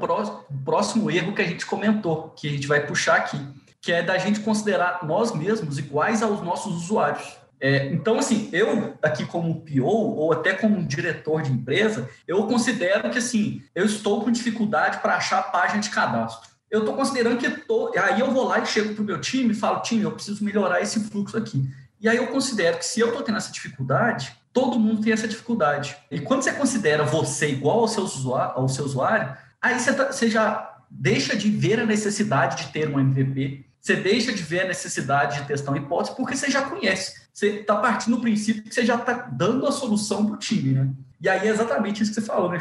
próximo 0.64 1.10
erro 1.10 1.34
que 1.34 1.42
a 1.42 1.46
gente 1.46 1.66
comentou, 1.66 2.30
que 2.30 2.48
a 2.48 2.50
gente 2.50 2.66
vai 2.66 2.86
puxar 2.86 3.16
aqui, 3.16 3.38
que 3.80 3.92
é 3.92 4.02
da 4.02 4.16
gente 4.16 4.40
considerar 4.40 5.04
nós 5.04 5.34
mesmos 5.34 5.78
iguais 5.78 6.22
aos 6.22 6.40
nossos 6.40 6.74
usuários. 6.74 7.36
É, 7.60 7.92
então, 7.92 8.18
assim, 8.18 8.48
eu 8.52 8.94
aqui 9.00 9.24
como 9.24 9.60
PO 9.60 9.84
ou 9.84 10.32
até 10.32 10.52
como 10.52 10.84
diretor 10.84 11.42
de 11.42 11.52
empresa, 11.52 12.08
eu 12.26 12.44
considero 12.48 13.08
que, 13.08 13.18
assim, 13.18 13.62
eu 13.72 13.84
estou 13.84 14.24
com 14.24 14.32
dificuldade 14.32 14.98
para 14.98 15.14
achar 15.14 15.38
a 15.38 15.42
página 15.44 15.80
de 15.80 15.90
cadastro 15.90 16.51
eu 16.72 16.80
estou 16.80 16.96
considerando 16.96 17.36
que 17.36 17.50
tô, 17.50 17.92
aí 17.98 18.18
eu 18.18 18.30
vou 18.30 18.48
lá 18.48 18.58
e 18.58 18.64
chego 18.64 18.94
para 18.94 19.02
o 19.02 19.04
meu 19.04 19.20
time 19.20 19.52
e 19.52 19.54
falo, 19.54 19.82
time, 19.82 20.02
eu 20.02 20.10
preciso 20.10 20.42
melhorar 20.42 20.80
esse 20.80 20.98
fluxo 21.00 21.36
aqui. 21.36 21.68
E 22.00 22.08
aí 22.08 22.16
eu 22.16 22.28
considero 22.28 22.78
que 22.78 22.86
se 22.86 22.98
eu 22.98 23.08
estou 23.08 23.22
tendo 23.22 23.36
essa 23.36 23.52
dificuldade, 23.52 24.34
todo 24.54 24.80
mundo 24.80 25.02
tem 25.02 25.12
essa 25.12 25.28
dificuldade. 25.28 25.94
E 26.10 26.18
quando 26.18 26.42
você 26.42 26.52
considera 26.52 27.04
você 27.04 27.50
igual 27.50 27.80
ao 27.80 27.88
seu 27.88 28.02
usuário, 28.02 28.54
ao 28.56 28.68
seu 28.70 28.86
usuário 28.86 29.36
aí 29.60 29.78
você, 29.78 29.92
tá, 29.92 30.10
você 30.10 30.30
já 30.30 30.78
deixa 30.90 31.36
de 31.36 31.50
ver 31.50 31.78
a 31.78 31.84
necessidade 31.84 32.64
de 32.64 32.72
ter 32.72 32.88
um 32.88 32.98
MVP, 32.98 33.66
você 33.78 33.94
deixa 33.94 34.32
de 34.32 34.42
ver 34.42 34.62
a 34.62 34.68
necessidade 34.68 35.42
de 35.42 35.46
testar 35.48 35.72
uma 35.72 35.78
hipótese, 35.78 36.16
porque 36.16 36.34
você 36.34 36.50
já 36.50 36.62
conhece. 36.62 37.20
Você 37.34 37.60
está 37.60 37.76
partindo 37.76 38.16
do 38.16 38.22
princípio 38.22 38.62
que 38.62 38.74
você 38.74 38.86
já 38.86 38.94
está 38.94 39.12
dando 39.12 39.66
a 39.66 39.72
solução 39.72 40.24
para 40.24 40.36
o 40.36 40.38
time, 40.38 40.72
né? 40.72 40.88
E 41.20 41.28
aí 41.28 41.46
é 41.46 41.50
exatamente 41.50 42.02
isso 42.02 42.12
que 42.12 42.20
você 42.20 42.26
falou, 42.26 42.50
né, 42.50 42.58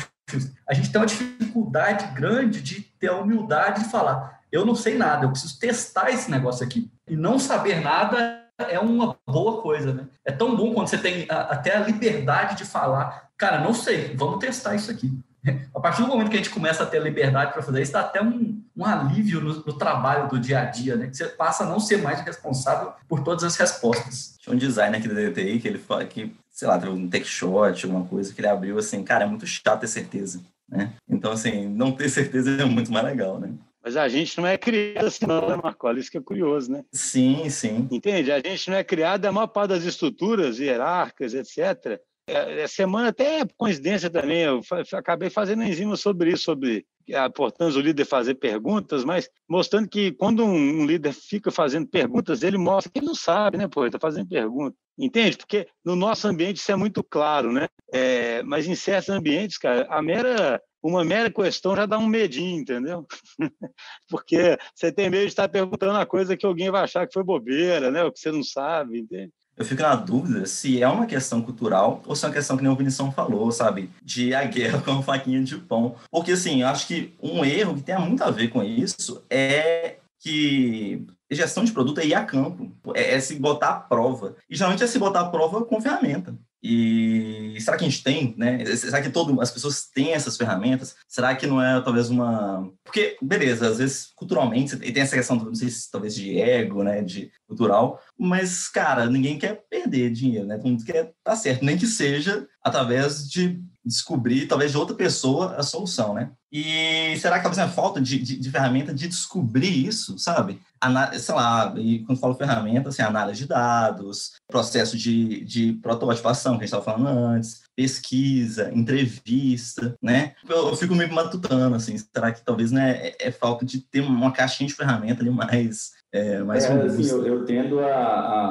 A 0.68 0.74
gente 0.74 0.92
tem 0.92 1.00
uma 1.00 1.08
dificuldade 1.08 2.14
grande 2.14 2.62
de 2.62 2.91
ter 3.02 3.10
a 3.10 3.18
humildade 3.18 3.84
de 3.84 3.90
falar: 3.90 4.40
eu 4.52 4.66
não 4.66 4.76
sei 4.76 4.96
nada, 4.96 5.26
eu 5.26 5.32
preciso 5.32 5.60
testar 5.60 6.12
esse 6.12 6.30
negócio 6.30 6.66
aqui. 6.66 6.90
E 7.10 7.18
não 7.18 7.40
saber 7.40 7.82
nada 7.82 8.40
é 8.58 8.80
uma 8.80 9.18
boa 9.28 9.62
coisa, 9.62 9.92
né? 9.92 10.06
É 10.24 10.32
tão 10.32 10.56
bom 10.56 10.74
quando 10.74 10.88
você 10.88 10.98
tem 10.98 11.26
a, 11.28 11.42
até 11.42 11.76
a 11.76 11.80
liberdade 11.80 12.56
de 12.56 12.64
falar: 12.64 13.30
cara, 13.36 13.60
não 13.60 13.74
sei, 13.74 14.16
vamos 14.16 14.40
testar 14.40 14.76
isso 14.76 14.92
aqui. 14.92 15.12
A 15.74 15.80
partir 15.80 16.04
do 16.04 16.08
momento 16.08 16.30
que 16.30 16.36
a 16.36 16.38
gente 16.38 16.52
começa 16.52 16.84
a 16.84 16.86
ter 16.86 17.00
a 17.00 17.02
liberdade 17.02 17.52
para 17.52 17.64
fazer 17.64 17.82
isso, 17.82 17.92
dá 17.92 18.02
até 18.02 18.22
um, 18.22 18.64
um 18.78 18.86
alívio 18.86 19.42
no, 19.42 19.56
no, 19.56 19.74
trabalho 19.74 20.30
do 20.30 20.40
dia 20.40 20.60
a 20.60 20.66
dia, 20.66 20.96
né? 20.96 21.08
Que 21.08 21.18
você 21.18 21.26
passa 21.26 21.64
a 21.64 21.68
não 21.68 21.80
ser 21.80 21.98
mais 21.98 22.22
responsável 22.22 22.94
por 23.08 23.24
todas 23.24 23.44
as 23.44 23.56
respostas. 23.56 24.36
Tinha 24.38 24.54
um 24.54 24.60
designer 24.60 25.00
aqui 25.00 25.08
da 25.08 25.16
DTI 25.16 25.60
que 25.60 25.68
ele 25.68 25.80
fala 25.80 26.06
que 26.06 26.36
sei 26.52 26.68
lá, 26.68 26.78
teve 26.78 26.92
um 26.92 27.10
take 27.10 27.26
shot, 27.26 27.86
alguma 27.86 28.06
coisa 28.06 28.32
que 28.32 28.40
ele 28.40 28.48
abriu, 28.48 28.78
assim, 28.78 29.04
cara, 29.04 29.24
é 29.24 29.28
muito 29.28 29.48
chato 29.48 29.80
ter 29.80 29.88
certeza, 29.88 30.42
né? 30.72 30.94
Então, 31.08 31.32
assim, 31.32 31.68
não 31.68 31.92
ter 31.92 32.10
certeza 32.10 32.50
é 32.62 32.66
muito 32.66 32.92
mais 32.92 33.06
legal, 33.06 33.40
né? 33.40 33.54
Mas 33.84 33.98
a 33.98 34.08
gente 34.08 34.38
não 34.38 34.48
é 34.48 34.58
criado 34.58 35.08
assim, 35.08 35.26
não, 35.26 35.50
né, 35.50 35.60
Marcola? 35.62 36.00
Isso 36.00 36.12
que 36.12 36.18
é 36.18 36.22
curioso, 36.22 36.72
né? 36.72 36.86
Sim, 36.94 37.50
sim. 37.50 37.88
Entende? 37.92 38.32
A 38.32 38.40
gente 38.40 38.70
não 38.70 38.78
é 38.78 38.84
criado, 38.84 39.26
a 39.26 39.32
maior 39.32 39.48
parte 39.48 39.70
das 39.70 39.84
estruturas 39.84 40.60
hierárquicas, 40.60 41.34
etc. 41.34 42.00
É, 42.28 42.62
é 42.62 42.68
semana 42.68 43.10
até 43.10 43.40
é 43.40 43.46
coincidência 43.58 44.10
também, 44.10 44.44
eu 44.44 44.62
acabei 44.94 45.30
fazendo 45.30 45.64
enzima 45.64 45.98
sobre 45.98 46.32
isso, 46.32 46.44
sobre 46.44 46.86
a 47.14 47.26
importância 47.26 47.82
do 47.82 47.86
líder 47.86 48.06
fazer 48.06 48.36
perguntas, 48.36 49.04
mas 49.04 49.30
mostrando 49.48 49.88
que 49.88 50.12
quando 50.12 50.44
um 50.44 50.86
líder 50.86 51.14
fica 51.14 51.52
fazendo 51.52 51.88
perguntas, 51.88 52.44
ele 52.44 52.58
mostra 52.58 52.92
que 52.92 53.00
ele 53.00 53.08
não 53.08 53.16
sabe, 53.16 53.58
né, 53.58 53.68
pô, 53.68 53.82
ele 53.82 53.90
está 53.90 54.00
fazendo 54.00 54.28
pergunta. 54.28 54.76
Entende? 54.98 55.38
Porque 55.38 55.68
no 55.84 55.96
nosso 55.96 56.28
ambiente 56.28 56.58
isso 56.58 56.72
é 56.72 56.76
muito 56.76 57.04
claro, 57.04 57.52
né? 57.52 57.68
É, 57.92 58.44
mas 58.44 58.68
em 58.68 58.76
certos 58.76 59.10
ambientes, 59.10 59.58
cara, 59.58 59.88
a 59.90 60.02
mera 60.02 60.62
uma 60.84 61.06
mera 61.06 61.32
questão 61.32 61.76
já 61.76 61.86
dá 61.86 61.98
um 61.98 62.08
medinho, 62.08 62.60
entendeu? 62.60 63.06
Porque 64.10 64.58
você 64.74 64.92
tem 64.92 65.10
medo 65.10 65.22
de 65.22 65.28
estar 65.28 65.48
perguntando 65.48 65.98
a 65.98 66.06
coisa 66.06 66.36
que 66.36 66.46
alguém 66.46 66.72
vai 66.72 66.84
achar 66.84 67.06
que 67.06 67.14
foi 67.14 67.24
bobeira, 67.24 67.92
né? 67.92 68.04
O 68.04 68.12
que 68.12 68.20
você 68.20 68.32
não 68.32 68.44
sabe, 68.44 69.00
entende? 69.00 69.32
Eu 69.58 69.66
fico 69.66 69.82
na 69.82 69.96
dúvida 69.96 70.46
se 70.46 70.82
é 70.82 70.88
uma 70.88 71.06
questão 71.06 71.42
cultural 71.42 72.02
ou 72.06 72.16
se 72.16 72.26
é 72.26 72.28
uma 72.28 72.34
questão 72.34 72.58
que 72.58 72.64
nem 72.64 72.72
o 72.72 72.76
Vinição 72.76 73.12
falou, 73.12 73.52
sabe? 73.52 73.90
De 74.04 74.34
a 74.34 74.44
guerra 74.44 74.82
com 74.86 74.92
a 74.92 75.04
faquinha 75.04 75.44
de 75.44 75.58
pão. 75.58 75.96
Porque, 76.10 76.32
assim, 76.32 76.62
eu 76.62 76.68
acho 76.68 76.88
que 76.88 77.14
um 77.22 77.44
erro 77.46 77.76
que 77.76 77.84
tem 77.84 77.98
muito 78.00 78.24
a 78.24 78.32
ver 78.32 78.50
com 78.50 78.64
isso 78.64 79.24
é 79.30 79.98
que 80.20 81.06
gestão 81.30 81.64
de 81.64 81.72
produto 81.72 82.00
é 82.00 82.06
ir 82.06 82.14
a 82.14 82.24
campo, 82.24 82.72
é, 82.94 83.16
é 83.16 83.20
se 83.20 83.36
botar 83.36 83.70
à 83.70 83.80
prova. 83.80 84.36
E 84.50 84.56
geralmente 84.56 84.84
é 84.84 84.88
se 84.88 85.00
botar 85.00 85.22
à 85.22 85.30
prova 85.30 85.66
com 85.66 85.82
ferramenta. 85.82 86.36
E 86.64 87.56
será 87.60 87.76
que 87.76 87.84
a 87.84 87.90
gente 87.90 88.04
tem, 88.04 88.36
né? 88.38 88.64
Será 88.76 89.02
que 89.02 89.10
todo, 89.10 89.42
as 89.42 89.50
pessoas 89.50 89.86
têm 89.86 90.14
essas 90.14 90.38
ferramentas? 90.38 90.96
Será 91.08 91.36
que 91.36 91.48
não 91.48 91.62
é 91.62 91.82
talvez 91.82 92.10
uma. 92.10 92.72
Porque, 92.84 93.18
beleza, 93.22 93.68
às 93.68 93.80
vezes 93.80 94.12
culturalmente, 94.16 94.76
e 94.76 94.92
tem 94.92 95.02
essa 95.02 95.16
questão, 95.16 95.38
não 95.38 95.56
sei 95.56 95.70
se 95.70 95.90
talvez 95.90 96.14
de 96.14 96.40
ego, 96.40 96.84
né? 96.84 97.02
De 97.02 97.32
cultural, 97.48 98.00
mas, 98.18 98.68
cara, 98.68 99.08
ninguém 99.08 99.40
quer 99.40 99.64
perder 99.70 100.12
dinheiro, 100.12 100.46
né? 100.46 100.58
Todo 100.58 100.68
mundo 100.68 100.86
quer 100.86 101.14
tá 101.24 101.36
certo, 101.36 101.66
nem 101.66 101.78
que 101.78 101.88
seja 101.88 102.48
através 102.64 103.28
de 103.28 103.60
descobrir, 103.84 104.48
talvez 104.48 104.72
de 104.72 104.78
outra 104.78 104.96
pessoa, 104.96 105.56
a 105.56 105.64
solução, 105.64 106.14
né? 106.14 106.32
E 106.52 107.18
será 107.18 107.38
que 107.38 107.44
talvez 107.44 107.60
a 107.60 107.70
falta 107.70 108.02
de, 108.02 108.20
de, 108.20 108.38
de 108.38 108.52
ferramenta 108.52 108.94
de 108.94 109.08
descobrir 109.08 109.88
isso, 109.88 110.20
sabe? 110.20 110.62
Ana, 110.82 111.18
sei 111.18 111.34
lá, 111.34 111.74
e 111.78 112.00
quando 112.00 112.20
falo 112.20 112.36
ferramenta, 112.36 112.90
assim, 112.90 113.02
análise 113.02 113.40
de 113.40 113.48
dados, 113.48 114.34
processo 114.48 114.98
de, 114.98 115.46
de 115.46 115.74
prototipação, 115.74 116.58
que 116.58 116.64
a 116.64 116.68
gente 116.68 116.76
estava 116.76 116.84
falando 116.84 117.08
antes, 117.08 117.62
pesquisa, 117.76 118.72
entrevista, 118.74 119.96
né? 120.02 120.34
Eu, 120.48 120.70
eu, 120.70 120.76
fico 120.76 120.94
meio 120.94 121.14
matutando, 121.14 121.76
assim, 121.76 121.98
será 121.98 122.32
que 122.32 122.44
talvez 122.44 122.72
né, 122.72 123.08
é, 123.08 123.16
é 123.28 123.32
falta 123.32 123.66
de 123.66 123.80
ter 123.80 124.02
uma 124.02 124.32
caixinha 124.32 124.68
de 124.68 124.76
ferramenta 124.76 125.22
ali 125.22 125.30
mais 125.30 125.92
é, 126.14 126.44
mais 126.44 126.66
é, 126.66 126.74
assim, 126.74 127.10
eu, 127.10 127.26
eu, 127.26 127.46
tendo 127.46 127.80
a, 127.80 127.86